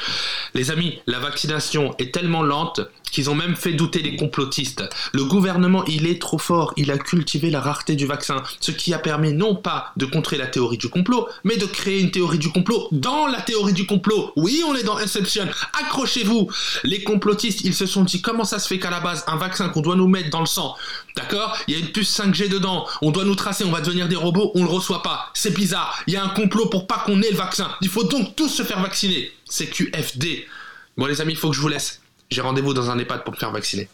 [0.55, 2.81] Les amis, la vaccination est tellement lente
[3.11, 4.85] qu'ils ont même fait douter les complotistes.
[5.13, 8.93] Le gouvernement, il est trop fort, il a cultivé la rareté du vaccin, ce qui
[8.95, 12.39] a permis non pas de contrer la théorie du complot, mais de créer une théorie
[12.39, 14.33] du complot dans la théorie du complot.
[14.37, 15.49] Oui, on est dans Inception,
[15.81, 16.51] accrochez-vous
[16.85, 19.69] Les complotistes, ils se sont dit comment ça se fait qu'à la base, un vaccin
[19.69, 20.77] qu'on doit nous mettre dans le sang,
[21.17, 24.09] d'accord Il y a une puce 5G dedans, on doit nous tracer, on va devenir
[24.09, 25.31] des robots, on le reçoit pas.
[25.35, 27.71] C'est bizarre, il y a un complot pour pas qu'on ait le vaccin.
[27.81, 29.31] Il faut donc tous se faire vacciner.
[29.45, 30.47] C'est QFD.
[30.97, 32.01] Bon les amis, il faut que je vous laisse.
[32.31, 33.89] J'ai rendez-vous dans un EHPAD pour me faire vacciner.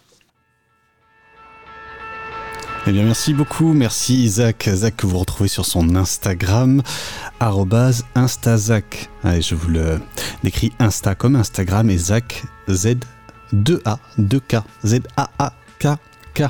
[2.86, 3.73] Eh bien, merci beaucoup.
[3.73, 4.69] Merci Isaac.
[4.70, 6.82] Zach que vous retrouvez sur son Instagram,
[8.15, 9.09] instazac.
[9.23, 10.01] Allez, je vous le
[10.43, 12.97] décris Insta comme Instagram et Zach, Z,
[13.55, 15.97] 2A, 2K, Z-A-A-K,
[16.35, 16.43] K.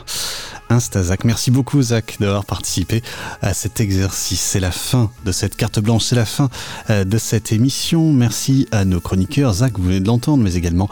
[0.70, 1.24] Instazac.
[1.24, 3.02] Merci beaucoup Zach d'avoir participé
[3.42, 4.40] à cet exercice.
[4.40, 6.48] C'est la fin de cette carte blanche, c'est la fin
[6.90, 8.12] euh, de cette émission.
[8.12, 10.88] Merci à nos chroniqueurs, Zach, vous venez de l'entendre, mais également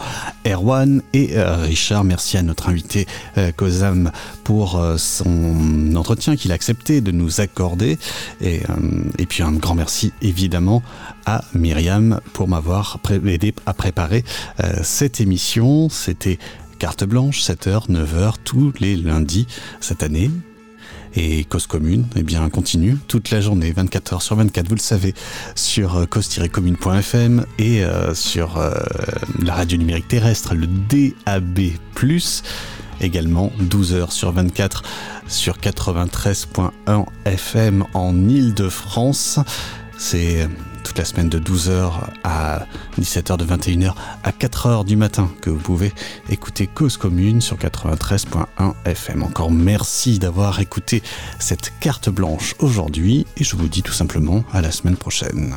[0.46, 2.04] Erwan et euh, Richard.
[2.04, 3.06] Merci à notre invité
[3.38, 4.10] euh, Kozam
[4.44, 7.98] pour son entretien qu'il a accepté de nous accorder.
[8.40, 8.62] Et,
[9.18, 10.82] et puis un grand merci évidemment
[11.26, 14.24] à Myriam pour m'avoir aidé à préparer
[14.82, 15.88] cette émission.
[15.88, 16.38] C'était
[16.82, 19.46] carte blanche, 7h, 9h, tous les lundis
[19.78, 20.32] cette année.
[21.14, 24.80] Et Cause Commune, eh bien, continue toute la journée, 24 h sur 24, vous le
[24.80, 25.14] savez,
[25.54, 28.74] sur euh, cause-commune.fm et euh, sur euh,
[29.40, 31.60] la radio numérique terrestre, le DAB+,
[33.00, 34.82] également 12 h sur 24
[35.28, 39.38] sur 93.1 FM en Ile-de-France.
[39.98, 40.48] C'est
[40.82, 41.92] toute la semaine de 12h
[42.24, 42.66] à
[43.00, 43.94] 17h, de 21h
[44.24, 45.92] à 4h du matin que vous pouvez
[46.28, 49.22] écouter Cause Commune sur 93.1 FM.
[49.22, 51.02] Encore merci d'avoir écouté
[51.38, 55.54] cette carte blanche aujourd'hui et je vous dis tout simplement à la semaine prochaine.